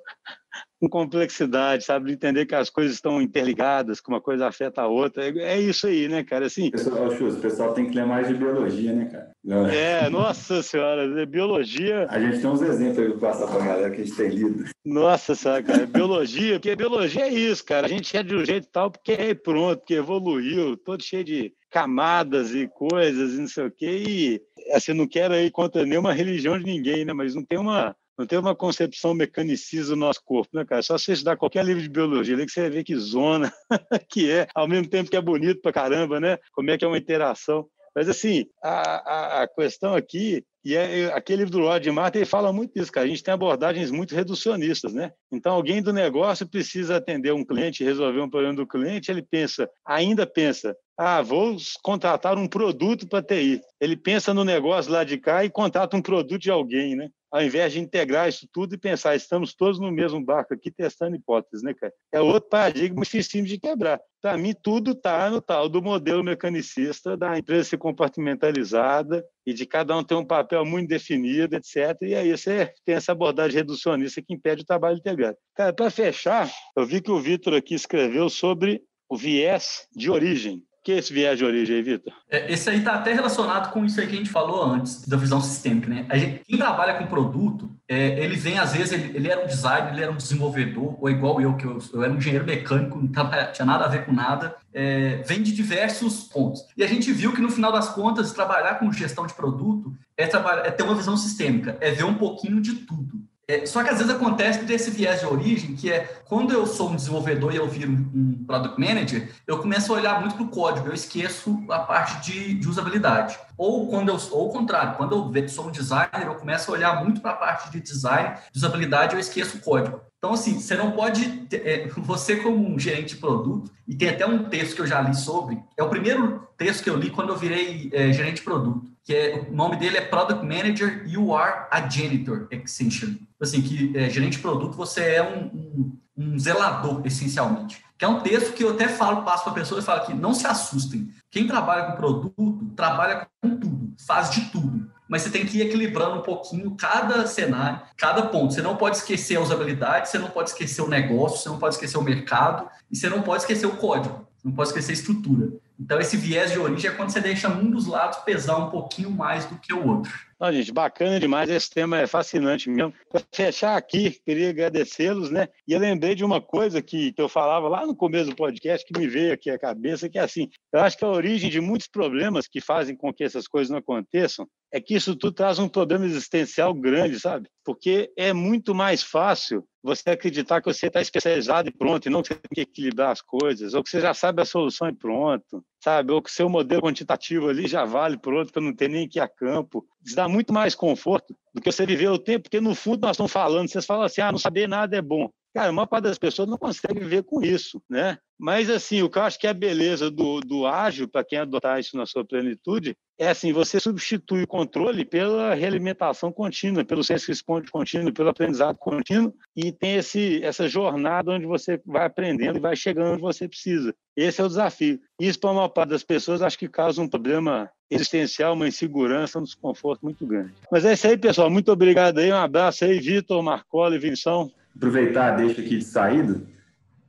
com 0.83 0.89
complexidade, 0.89 1.85
sabe? 1.85 2.07
De 2.07 2.13
entender 2.13 2.45
que 2.45 2.55
as 2.55 2.69
coisas 2.69 2.95
estão 2.95 3.21
interligadas, 3.21 4.01
que 4.01 4.09
uma 4.09 4.19
coisa 4.19 4.47
afeta 4.47 4.81
a 4.81 4.87
outra. 4.87 5.25
É, 5.25 5.37
é 5.37 5.61
isso 5.61 5.87
aí, 5.87 6.09
né, 6.09 6.23
cara? 6.23 6.47
Assim, 6.47 6.71
pessoal, 6.71 7.07
o 7.07 7.35
pessoal 7.35 7.73
tem 7.73 7.89
que 7.89 7.95
ler 7.95 8.05
mais 8.05 8.27
de 8.27 8.33
biologia, 8.33 8.91
né, 8.91 9.05
cara? 9.05 9.31
É, 9.73 10.09
nossa 10.09 10.61
senhora, 10.61 11.25
biologia. 11.25 12.05
A 12.09 12.19
gente 12.19 12.41
tem 12.41 12.49
uns 12.49 12.61
exemplos 12.61 12.99
aí 12.99 13.09
para 13.11 13.29
passar 13.29 13.47
para 13.47 13.63
a 13.63 13.65
galera 13.65 13.91
que 13.91 14.01
a 14.01 14.05
gente 14.05 14.17
tem 14.17 14.29
lido. 14.29 14.65
Nossa 14.83 15.35
senhora, 15.35 15.63
cara, 15.63 15.85
biologia, 15.85 16.53
porque 16.53 16.75
biologia 16.75 17.27
é 17.27 17.33
isso, 17.33 17.63
cara. 17.63 17.85
A 17.85 17.89
gente 17.89 18.15
é 18.17 18.23
de 18.23 18.35
um 18.35 18.43
jeito 18.43 18.67
tal 18.71 18.91
porque 18.91 19.13
é 19.13 19.33
pronto, 19.33 19.79
porque 19.79 19.93
evoluiu, 19.93 20.75
todo 20.75 21.01
cheio 21.01 21.23
de 21.23 21.53
camadas 21.71 22.53
e 22.53 22.67
coisas 22.67 23.33
e 23.33 23.39
não 23.39 23.47
sei 23.47 23.65
o 23.65 23.71
quê. 23.71 24.03
E 24.07 24.41
assim, 24.73 24.93
não 24.93 25.07
quero 25.07 25.33
ir 25.35 25.49
contra 25.49 25.85
nenhuma 25.85 26.13
religião 26.13 26.57
de 26.59 26.65
ninguém, 26.65 27.05
né? 27.05 27.13
Mas 27.13 27.35
não 27.35 27.43
tem 27.43 27.57
uma 27.57 27.95
não 28.17 28.25
tem 28.25 28.37
uma 28.37 28.55
concepção 28.55 29.13
mecanicista 29.13 29.91
do 29.91 29.95
nosso 29.95 30.21
corpo, 30.23 30.49
né, 30.55 30.65
cara? 30.65 30.81
Só 30.81 30.97
você 30.97 31.13
estudar 31.13 31.37
qualquer 31.37 31.65
livro 31.65 31.81
de 31.81 31.89
biologia 31.89 32.35
ali 32.35 32.45
que 32.45 32.51
você 32.51 32.61
vai 32.61 32.69
ver 32.69 32.83
que 32.83 32.95
zona 32.95 33.51
que 34.09 34.29
é, 34.29 34.47
ao 34.53 34.67
mesmo 34.67 34.87
tempo 34.87 35.09
que 35.09 35.17
é 35.17 35.21
bonito 35.21 35.61
pra 35.61 35.73
caramba, 35.73 36.19
né? 36.19 36.37
Como 36.51 36.69
é 36.69 36.77
que 36.77 36.85
é 36.85 36.87
uma 36.87 36.97
interação. 36.97 37.67
Mas, 37.95 38.09
assim, 38.09 38.45
a, 38.63 39.39
a, 39.39 39.43
a 39.43 39.47
questão 39.47 39.93
aqui, 39.93 40.43
e 40.65 40.75
é, 40.75 41.13
aquele 41.13 41.43
livro 41.43 41.59
do 41.59 41.67
Rod 41.67 41.85
Martin, 41.87 42.19
ele 42.19 42.25
fala 42.25 42.51
muito 42.51 42.73
disso, 42.73 42.91
cara. 42.91 43.05
A 43.05 43.09
gente 43.09 43.21
tem 43.21 43.33
abordagens 43.33 43.91
muito 43.91 44.15
reducionistas, 44.15 44.93
né? 44.93 45.11
Então, 45.31 45.53
alguém 45.53 45.81
do 45.81 45.93
negócio 45.93 46.47
precisa 46.47 46.97
atender 46.97 47.33
um 47.33 47.45
cliente, 47.45 47.83
resolver 47.83 48.21
um 48.21 48.29
problema 48.29 48.55
do 48.55 48.65
cliente, 48.65 49.11
ele 49.11 49.21
pensa, 49.21 49.69
ainda 49.85 50.25
pensa, 50.25 50.75
ah, 50.97 51.21
vou 51.21 51.55
contratar 51.83 52.37
um 52.37 52.47
produto 52.47 53.07
para 53.07 53.21
TI. 53.21 53.61
Ele 53.79 53.95
pensa 53.95 54.33
no 54.33 54.43
negócio 54.43 54.91
lá 54.91 55.03
de 55.03 55.17
cá 55.17 55.45
e 55.45 55.49
contrata 55.49 55.95
um 55.95 56.01
produto 56.01 56.41
de 56.41 56.49
alguém, 56.49 56.95
né? 56.95 57.09
Ao 57.33 57.41
invés 57.41 57.73
de 57.73 57.79
integrar 57.79 58.29
isso 58.29 58.47
tudo 58.53 58.75
e 58.75 58.77
pensar, 58.77 59.15
estamos 59.15 59.55
todos 59.55 59.79
no 59.79 59.91
mesmo 59.91 60.23
barco 60.23 60.53
aqui 60.53 60.69
testando 60.69 61.15
hipóteses, 61.15 61.63
né, 61.63 61.73
cara? 61.73 61.91
É 62.11 62.21
outro 62.21 62.47
paradigma 62.47 63.01
difícil 63.01 63.43
de 63.43 63.57
quebrar. 63.57 63.99
Para 64.21 64.37
mim, 64.37 64.53
tudo 64.53 64.91
está 64.91 65.31
no 65.31 65.41
tal 65.41 65.67
do 65.67 65.81
modelo 65.81 66.23
mecanicista 66.23 67.17
da 67.17 67.35
empresa 67.35 67.69
ser 67.69 67.77
compartimentalizada 67.77 69.25
e 69.47 69.51
de 69.51 69.65
cada 69.65 69.97
um 69.97 70.03
ter 70.03 70.13
um 70.13 70.23
papel 70.23 70.63
muito 70.63 70.89
definido, 70.89 71.55
etc. 71.55 71.97
E 72.03 72.13
aí 72.13 72.29
você 72.29 72.71
tem 72.85 72.93
essa 72.93 73.13
abordagem 73.13 73.57
reducionista 73.57 74.21
que 74.21 74.31
impede 74.31 74.61
o 74.61 74.65
trabalho 74.65 74.97
integrado. 74.97 75.35
Cara, 75.55 75.73
para 75.73 75.89
fechar, 75.89 76.47
eu 76.77 76.85
vi 76.85 77.01
que 77.01 77.09
o 77.09 77.19
Vitor 77.19 77.55
aqui 77.55 77.73
escreveu 77.73 78.29
sobre 78.29 78.83
o 79.09 79.17
viés 79.17 79.87
de 79.95 80.11
origem 80.11 80.63
que 80.83 80.91
é 80.91 80.97
esse 80.97 81.13
viés 81.13 81.37
de 81.37 81.45
origem 81.45 81.77
aí, 81.77 81.81
Vitor? 81.81 82.13
É, 82.29 82.51
esse 82.51 82.69
aí 82.69 82.79
está 82.79 82.95
até 82.95 83.13
relacionado 83.13 83.71
com 83.71 83.85
isso 83.85 84.01
aí 84.01 84.07
que 84.07 84.13
a 84.13 84.17
gente 84.17 84.29
falou 84.29 84.63
antes, 84.63 85.07
da 85.07 85.15
visão 85.15 85.39
sistêmica, 85.39 85.87
né? 85.87 86.05
A 86.09 86.17
gente, 86.17 86.41
quem 86.45 86.57
trabalha 86.57 86.95
com 86.95 87.05
produto, 87.07 87.71
é, 87.87 88.19
ele 88.21 88.35
vem, 88.35 88.59
às 88.59 88.73
vezes, 88.73 88.91
ele, 88.91 89.15
ele, 89.15 89.29
era 89.29 89.43
um 89.43 89.47
designer, 89.47 89.93
ele 89.93 90.03
era 90.03 90.11
um 90.11 90.17
desenvolvedor, 90.17 90.97
ou 91.01 91.09
igual 91.09 91.39
eu, 91.39 91.55
que 91.55 91.65
eu, 91.65 91.77
eu 91.93 92.03
era 92.03 92.11
um 92.11 92.17
engenheiro 92.17 92.45
mecânico, 92.45 92.99
não 92.99 93.07
tava, 93.07 93.45
tinha 93.45 93.65
nada 93.65 93.85
a 93.85 93.87
ver 93.87 94.05
com 94.05 94.11
nada, 94.11 94.55
é, 94.73 95.23
vem 95.25 95.41
de 95.41 95.53
diversos 95.53 96.25
pontos. 96.25 96.65
E 96.75 96.83
a 96.83 96.87
gente 96.87 97.11
viu 97.13 97.31
que, 97.33 97.41
no 97.41 97.49
final 97.49 97.71
das 97.71 97.89
contas, 97.89 98.33
trabalhar 98.33 98.75
com 98.75 98.91
gestão 98.91 99.25
de 99.25 99.33
produto 99.33 99.93
é, 100.17 100.27
trabalhar, 100.27 100.65
é 100.65 100.71
ter 100.71 100.83
uma 100.83 100.95
visão 100.95 101.15
sistêmica, 101.15 101.77
é 101.79 101.91
ver 101.91 102.03
um 102.03 102.15
pouquinho 102.15 102.61
de 102.61 102.73
tudo. 102.75 103.22
É, 103.45 103.65
só 103.65 103.83
que 103.83 103.89
às 103.89 103.97
vezes 103.97 104.13
acontece 104.13 104.63
desse 104.63 104.89
viés 104.89 105.19
de 105.19 105.25
origem, 105.25 105.75
que 105.75 105.91
é 105.91 106.21
quando 106.25 106.53
eu 106.53 106.65
sou 106.65 106.89
um 106.89 106.95
desenvolvedor 106.95 107.53
e 107.53 107.57
eu 107.57 107.67
viro 107.67 107.91
um 107.91 108.41
product 108.47 108.79
manager, 108.79 109.29
eu 109.45 109.57
começo 109.57 109.91
a 109.91 109.97
olhar 109.97 110.19
muito 110.21 110.35
para 110.35 110.45
o 110.45 110.49
código, 110.49 110.87
eu 110.87 110.93
esqueço 110.93 111.61
a 111.69 111.79
parte 111.79 112.31
de, 112.31 112.53
de, 112.53 112.69
usabilidade. 112.69 113.37
Ou 113.57 113.89
quando 113.89 114.09
eu, 114.09 114.17
ou 114.31 114.47
o 114.47 114.51
contrário, 114.51 114.95
quando 114.95 115.35
eu 115.35 115.49
sou 115.49 115.67
um 115.67 115.71
designer, 115.71 116.25
eu 116.25 116.35
começo 116.35 116.71
a 116.71 116.73
olhar 116.73 117.03
muito 117.03 117.19
para 117.19 117.31
a 117.31 117.35
parte 117.35 117.69
de 117.69 117.81
design, 117.81 118.37
de 118.49 118.57
usabilidade, 118.57 119.13
eu 119.13 119.19
esqueço 119.19 119.57
o 119.57 119.61
código. 119.61 119.99
Então, 120.17 120.33
assim, 120.33 120.57
você 120.57 120.77
não 120.77 120.91
pode. 120.91 121.45
É, 121.51 121.89
você, 121.97 122.37
como 122.37 122.55
um 122.55 122.79
gerente 122.79 123.15
de 123.15 123.19
produto, 123.19 123.69
e 123.85 123.93
tem 123.93 124.07
até 124.07 124.25
um 124.25 124.45
texto 124.45 124.75
que 124.75 124.81
eu 124.81 124.87
já 124.87 125.01
li 125.01 125.13
sobre, 125.13 125.61
é 125.77 125.83
o 125.83 125.89
primeiro 125.89 126.47
texto 126.57 126.81
que 126.81 126.89
eu 126.89 126.95
li 126.95 127.09
quando 127.09 127.33
eu 127.33 127.37
virei 127.37 127.89
é, 127.91 128.13
gerente 128.13 128.37
de 128.37 128.43
produto, 128.43 128.92
que 129.03 129.13
é 129.13 129.47
o 129.49 129.53
nome 129.53 129.75
dele 129.75 129.97
é 129.97 130.01
Product 130.01 130.45
Manager, 130.45 131.03
You 131.05 131.35
Are 131.35 131.67
a 131.69 131.87
Janitor, 131.87 132.47
essentially. 132.51 133.19
Assim, 133.41 133.61
que 133.61 133.95
é, 133.97 134.09
gerente 134.09 134.37
de 134.37 134.39
produto, 134.39 134.75
você 134.75 135.01
é 135.15 135.23
um, 135.23 135.45
um, 135.45 135.99
um 136.17 136.39
zelador, 136.39 137.01
essencialmente. 137.05 137.83
Que 137.97 138.05
é 138.05 138.07
um 138.07 138.21
texto 138.21 138.53
que 138.53 138.63
eu 138.63 138.71
até 138.71 138.87
falo, 138.87 139.23
passo 139.23 139.43
para 139.43 139.51
a 139.51 139.55
pessoa 139.55 139.79
e 139.79 139.83
falo 139.83 140.05
que 140.05 140.13
não 140.13 140.33
se 140.33 140.47
assustem. 140.47 141.09
Quem 141.29 141.45
trabalha 141.45 141.91
com 141.91 141.97
produto, 141.97 142.71
trabalha 142.75 143.27
com 143.41 143.57
tudo, 143.57 143.93
faz 143.97 144.31
de 144.31 144.49
tudo 144.51 144.93
mas 145.13 145.21
você 145.21 145.29
tem 145.29 145.45
que 145.45 145.59
ir 145.59 145.61
equilibrando 145.61 146.15
um 146.15 146.21
pouquinho 146.23 146.75
cada 146.75 147.27
cenário, 147.27 147.81
cada 147.95 148.23
ponto. 148.23 148.51
Você 148.51 148.63
não 148.63 148.75
pode 148.75 148.97
esquecer 148.97 149.35
a 149.35 149.41
usabilidade, 149.41 150.09
você 150.09 150.17
não 150.17 150.29
pode 150.29 150.49
esquecer 150.49 150.81
o 150.81 150.87
negócio, 150.87 151.37
você 151.37 151.49
não 151.49 151.59
pode 151.59 151.75
esquecer 151.75 151.99
o 151.99 152.01
mercado 152.01 152.67
e 152.91 152.95
você 152.95 153.07
não 153.09 153.21
pode 153.21 153.43
esquecer 153.43 153.67
o 153.67 153.75
código, 153.75 154.27
você 154.35 154.47
não 154.47 154.53
pode 154.53 154.69
esquecer 154.69 154.91
a 154.91 154.93
estrutura. 154.93 155.53
Então, 155.83 155.99
esse 155.99 156.15
viés 156.15 156.49
de 156.49 156.57
origem 156.57 156.89
é 156.89 156.93
quando 156.93 157.09
você 157.09 157.19
deixa 157.19 157.49
um 157.49 157.69
dos 157.69 157.87
lados 157.87 158.19
pesar 158.19 158.55
um 158.55 158.69
pouquinho 158.69 159.11
mais 159.11 159.45
do 159.45 159.57
que 159.57 159.73
o 159.73 159.85
outro. 159.85 160.13
Não, 160.43 160.51
gente, 160.51 160.73
bacana 160.73 161.21
demais. 161.21 161.49
Esse 161.49 161.69
tema 161.69 161.99
é 161.99 162.05
fascinante 162.05 162.69
mesmo. 162.69 162.93
Para 163.09 163.21
fechar 163.33 163.77
aqui, 163.77 164.19
queria 164.25 164.49
agradecê-los, 164.49 165.31
né? 165.31 165.47
E 165.65 165.71
eu 165.71 165.79
lembrei 165.79 166.15
de 166.15 166.25
uma 166.25 166.41
coisa 166.41 166.81
que, 166.81 167.13
que 167.13 167.21
eu 167.21 167.29
falava 167.29 167.69
lá 167.69 167.87
no 167.87 167.95
começo 167.95 168.29
do 168.29 168.35
podcast 168.35 168.85
que 168.85 168.99
me 168.99 169.07
veio 169.07 169.31
aqui 169.31 169.49
à 169.49 169.57
cabeça, 169.57 170.09
que 170.09 170.19
é 170.19 170.21
assim: 170.21 170.49
eu 170.73 170.81
acho 170.81 170.97
que 170.97 171.05
a 171.05 171.07
origem 171.07 171.49
de 171.49 171.61
muitos 171.61 171.87
problemas 171.87 172.45
que 172.45 172.59
fazem 172.59 172.93
com 172.93 173.13
que 173.13 173.23
essas 173.23 173.47
coisas 173.47 173.69
não 173.69 173.77
aconteçam 173.77 174.45
é 174.69 174.81
que 174.81 174.95
isso 174.95 175.15
tudo 175.15 175.33
traz 175.33 175.59
um 175.59 175.69
problema 175.69 176.03
existencial 176.03 176.73
grande, 176.73 177.19
sabe? 177.19 177.47
Porque 177.63 178.11
é 178.17 178.33
muito 178.33 178.73
mais 178.73 179.03
fácil 179.03 179.63
você 179.83 180.09
acreditar 180.09 180.61
que 180.61 180.73
você 180.73 180.87
está 180.87 180.99
especializado 180.99 181.69
e 181.69 181.71
pronto, 181.71 182.07
e 182.07 182.09
não 182.09 182.23
que 182.23 182.29
você 182.29 182.35
tem 182.35 182.55
que 182.55 182.61
equilibrar 182.61 183.11
as 183.11 183.21
coisas, 183.21 183.73
ou 183.73 183.83
que 183.83 183.89
você 183.89 183.99
já 183.99 184.13
sabe 184.13 184.41
a 184.41 184.45
solução 184.45 184.87
e 184.87 184.95
pronto, 184.95 185.63
sabe? 185.79 186.11
Ou 186.11 186.21
que 186.21 186.31
seu 186.31 186.49
modelo 186.49 186.81
quantitativo 186.81 187.49
ali 187.49 187.67
já 187.67 187.85
vale 187.85 188.17
pronto 188.17 188.51
para 188.51 188.63
não 188.63 188.73
ter 188.73 188.89
nem 188.89 189.07
que 189.07 189.19
ir 189.19 189.21
a 189.21 189.27
campo. 189.27 189.85
Isso 190.03 190.15
dá 190.15 190.27
muito 190.33 190.51
mais 190.51 190.73
conforto 190.73 191.35
do 191.53 191.61
que 191.61 191.71
você 191.71 191.85
viver 191.85 192.09
o 192.09 192.17
tempo, 192.17 192.43
porque 192.43 192.59
no 192.59 192.73
fundo 192.73 193.01
nós 193.01 193.11
estamos 193.11 193.31
falando, 193.31 193.69
vocês 193.69 193.85
falam 193.85 194.03
assim, 194.03 194.21
ah, 194.21 194.31
não 194.31 194.39
saber 194.39 194.67
nada 194.67 194.97
é 194.97 195.01
bom. 195.01 195.29
Cara, 195.53 195.69
a 195.69 195.71
maior 195.71 195.85
parte 195.85 196.05
das 196.05 196.17
pessoas 196.17 196.49
não 196.49 196.57
consegue 196.57 196.99
viver 196.99 197.23
com 197.23 197.43
isso, 197.43 197.81
né? 197.87 198.17
Mas, 198.39 198.71
assim, 198.71 199.03
o 199.03 199.09
que 199.09 199.19
eu 199.19 199.21
acho 199.21 199.37
que 199.37 199.45
é 199.45 199.51
a 199.51 199.53
beleza 199.53 200.09
do, 200.09 200.39
do 200.39 200.65
ágil, 200.65 201.07
para 201.07 201.23
quem 201.23 201.37
adotar 201.37 201.79
isso 201.79 201.95
na 201.95 202.07
sua 202.07 202.25
plenitude, 202.25 202.97
é 203.17 203.29
assim, 203.29 203.53
você 203.53 203.79
substitui 203.79 204.43
o 204.43 204.47
controle 204.47 205.05
pela 205.05 205.53
realimentação 205.53 206.31
contínua, 206.31 206.83
pelo 206.83 207.03
senso 207.03 207.27
responde 207.27 207.69
contínuo, 207.71 208.13
pelo 208.13 208.29
aprendizado 208.29 208.77
contínuo, 208.77 209.33
e 209.55 209.71
tem 209.71 209.95
esse, 209.95 210.43
essa 210.43 210.67
jornada 210.67 211.31
onde 211.31 211.45
você 211.45 211.79
vai 211.85 212.05
aprendendo 212.05 212.57
e 212.57 212.61
vai 212.61 212.75
chegando 212.75 213.13
onde 213.13 213.21
você 213.21 213.47
precisa. 213.47 213.93
Esse 214.15 214.41
é 214.41 214.43
o 214.43 214.47
desafio. 214.47 214.99
Isso, 215.19 215.39
para 215.39 215.51
a 215.51 215.53
maior 215.53 215.69
parte 215.69 215.89
das 215.89 216.03
pessoas, 216.03 216.41
acho 216.41 216.57
que 216.57 216.67
causa 216.67 217.01
um 217.01 217.07
problema 217.07 217.69
existencial, 217.89 218.53
uma 218.53 218.67
insegurança, 218.67 219.39
um 219.39 219.43
desconforto 219.43 220.01
muito 220.01 220.25
grande. 220.25 220.53
Mas 220.71 220.85
é 220.85 220.93
isso 220.93 221.07
aí, 221.07 221.17
pessoal. 221.17 221.49
Muito 221.49 221.71
obrigado 221.71 222.17
aí. 222.17 222.31
Um 222.31 222.35
abraço 222.35 222.85
aí, 222.85 222.99
Vitor, 222.99 223.41
Marcola 223.43 223.95
e 223.95 223.99
Vinção 223.99 224.51
aproveitar 224.75 225.31
deixa 225.31 225.61
aqui 225.61 225.77
de 225.77 225.85
saída, 225.85 226.41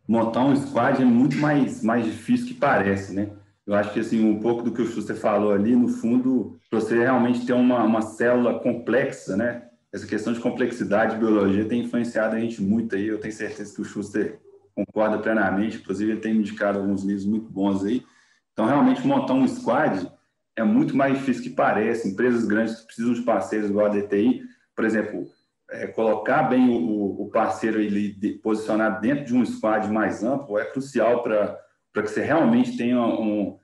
montar 0.06 0.44
um 0.44 0.54
squad 0.54 1.00
é 1.00 1.04
muito 1.04 1.36
mais, 1.36 1.82
mais 1.82 2.04
difícil 2.04 2.46
que 2.46 2.54
parece, 2.54 3.14
né? 3.14 3.28
Eu 3.66 3.74
acho 3.74 3.92
que, 3.92 4.00
assim, 4.00 4.24
um 4.24 4.40
pouco 4.40 4.62
do 4.62 4.72
que 4.72 4.82
o 4.82 4.86
Schuster 4.86 5.16
falou 5.16 5.52
ali, 5.52 5.74
no 5.74 5.88
fundo, 5.88 6.58
você 6.70 6.98
realmente 6.98 7.46
ter 7.46 7.54
uma, 7.54 7.82
uma 7.82 8.02
célula 8.02 8.58
complexa, 8.60 9.36
né? 9.36 9.68
Essa 9.92 10.06
questão 10.06 10.32
de 10.32 10.40
complexidade 10.40 11.14
de 11.14 11.20
biologia 11.20 11.66
tem 11.66 11.82
influenciado 11.82 12.36
a 12.36 12.40
gente 12.40 12.60
muito 12.60 12.94
aí. 12.94 13.06
Eu 13.06 13.20
tenho 13.20 13.32
certeza 13.32 13.74
que 13.74 13.80
o 13.80 13.84
Schuster 13.84 14.40
concorda 14.74 15.18
plenamente. 15.18 15.78
Inclusive, 15.78 16.12
ele 16.12 16.20
tem 16.20 16.36
indicado 16.36 16.78
alguns 16.78 17.04
livros 17.04 17.24
muito 17.24 17.48
bons 17.48 17.84
aí. 17.84 18.04
Então, 18.52 18.66
realmente, 18.66 19.06
montar 19.06 19.34
um 19.34 19.46
squad 19.48 20.10
é 20.56 20.62
muito 20.62 20.96
mais 20.96 21.16
difícil 21.18 21.44
que 21.44 21.50
parece. 21.50 22.08
Empresas 22.08 22.44
grandes 22.44 22.80
precisam 22.80 23.14
de 23.14 23.22
parceiros 23.22 23.70
igual 23.70 23.86
a 23.86 23.88
DTI, 23.88 24.42
por 24.74 24.84
exemplo, 24.84 25.26
é, 25.70 25.86
colocar 25.86 26.44
bem 26.44 26.68
o, 26.68 27.22
o 27.22 27.30
parceiro 27.30 27.80
ele 27.80 28.12
de, 28.12 28.32
posicionado 28.32 29.00
dentro 29.00 29.24
de 29.24 29.34
um 29.34 29.44
squad 29.44 29.90
mais 29.90 30.22
amplo 30.22 30.58
é 30.58 30.64
crucial 30.64 31.22
para 31.22 31.58
que 32.02 32.10
você 32.10 32.22
realmente 32.22 32.76
tenha 32.76 33.00
um, 33.00 33.58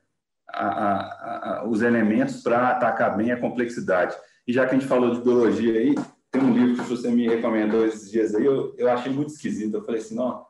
a, 0.48 0.66
a, 0.66 1.60
a, 1.60 1.68
os 1.68 1.82
elementos 1.82 2.42
para 2.42 2.70
atacar 2.70 3.16
bem 3.16 3.32
a 3.32 3.40
complexidade. 3.40 4.16
E 4.46 4.52
já 4.52 4.66
que 4.66 4.74
a 4.74 4.78
gente 4.78 4.88
falou 4.88 5.12
de 5.12 5.20
biologia 5.20 5.78
aí, 5.78 5.94
tem 6.30 6.42
um 6.42 6.52
livro 6.52 6.82
que 6.82 6.88
você 6.88 7.10
me 7.10 7.28
recomendou 7.28 7.84
esses 7.86 8.10
dias 8.10 8.34
aí, 8.34 8.44
eu, 8.44 8.74
eu 8.78 8.88
achei 8.90 9.12
muito 9.12 9.30
esquisito. 9.30 9.74
Eu 9.74 9.84
falei 9.84 10.00
assim, 10.00 10.14
não, 10.14 10.44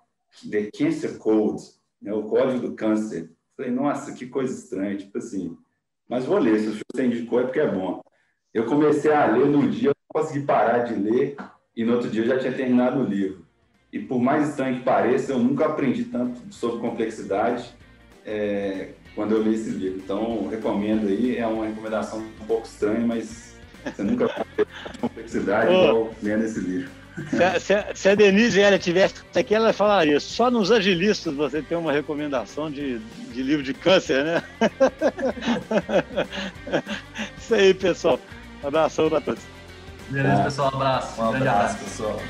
The 0.51 0.71
Cancer 0.77 1.19
Code, 1.19 1.63
né, 2.01 2.13
o 2.13 2.25
código 2.25 2.69
do 2.69 2.75
câncer. 2.75 3.25
Eu 3.31 3.31
falei, 3.57 3.73
nossa, 3.73 4.13
que 4.13 4.27
coisa 4.27 4.53
estranha, 4.53 4.97
tipo 4.97 5.17
assim. 5.19 5.57
Mas 6.09 6.25
vou 6.25 6.39
ler, 6.39 6.59
se 6.59 6.83
você 6.93 7.07
indicou 7.07 7.41
é 7.41 7.45
porque 7.45 7.61
é 7.61 7.71
bom. 7.71 8.03
Eu 8.53 8.67
comecei 8.67 9.13
a 9.13 9.27
ler 9.27 9.47
no 9.47 9.69
dia, 9.71 9.93
consegui 10.09 10.45
parar 10.45 10.81
de 10.81 10.95
ler 10.95 11.37
e 11.75 11.85
no 11.85 11.95
outro 11.95 12.11
dia 12.11 12.23
eu 12.23 12.27
já 12.27 12.39
tinha 12.39 12.53
terminado 12.53 13.01
o 13.01 13.05
livro. 13.05 13.40
E 13.93 13.99
por 13.99 14.21
mais 14.21 14.51
estranho 14.51 14.77
que 14.77 14.83
pareça, 14.83 15.33
eu 15.33 15.39
nunca 15.39 15.67
aprendi 15.67 16.05
tanto 16.05 16.41
sobre 16.51 16.81
complexidade 16.81 17.71
é, 18.25 18.91
quando 19.15 19.33
eu 19.33 19.43
li 19.43 19.55
esse 19.55 19.71
livro. 19.71 19.99
Então, 19.99 20.49
recomendo 20.49 21.09
aí. 21.09 21.37
É 21.37 21.47
uma 21.47 21.67
recomendação 21.67 22.21
um 22.21 22.47
pouco 22.47 22.67
estranha, 22.67 23.01
mas 23.01 23.55
você 23.85 24.03
nunca 24.03 24.29
ter 24.57 24.67
complexidade 25.01 25.73
igual 25.73 26.15
lendo 26.23 26.45
esse 26.45 26.61
livro. 26.61 26.91
Se 27.29 27.43
a, 27.43 27.61
se, 27.61 27.75
a, 27.75 27.95
se 27.95 28.09
a, 28.09 28.15
Denise 28.15 28.61
ela 28.61 28.79
tivesse 28.79 29.15
aqui, 29.35 29.55
ela 29.55 29.73
falaria: 29.73 30.19
só 30.21 30.51
nos 30.51 30.71
agilistas 30.71 31.35
você 31.35 31.61
tem 31.61 31.77
uma 31.77 31.93
recomendação 31.93 32.71
de, 32.71 32.99
de 33.33 33.43
livro 33.43 33.63
de 33.63 33.75
câncer, 33.75 34.25
né? 34.25 34.43
Isso 37.37 37.55
aí, 37.55 37.75
pessoal. 37.75 38.19
Um 38.63 38.69
abração 38.69 39.11
para 39.11 39.21
todos. 39.21 39.43
Beleza, 40.09 40.45
pessoal. 40.45 40.71
Um 40.73 40.77
abraço. 40.77 41.21
Um 41.21 41.35
abraço, 41.35 41.79
pessoal. 41.79 42.21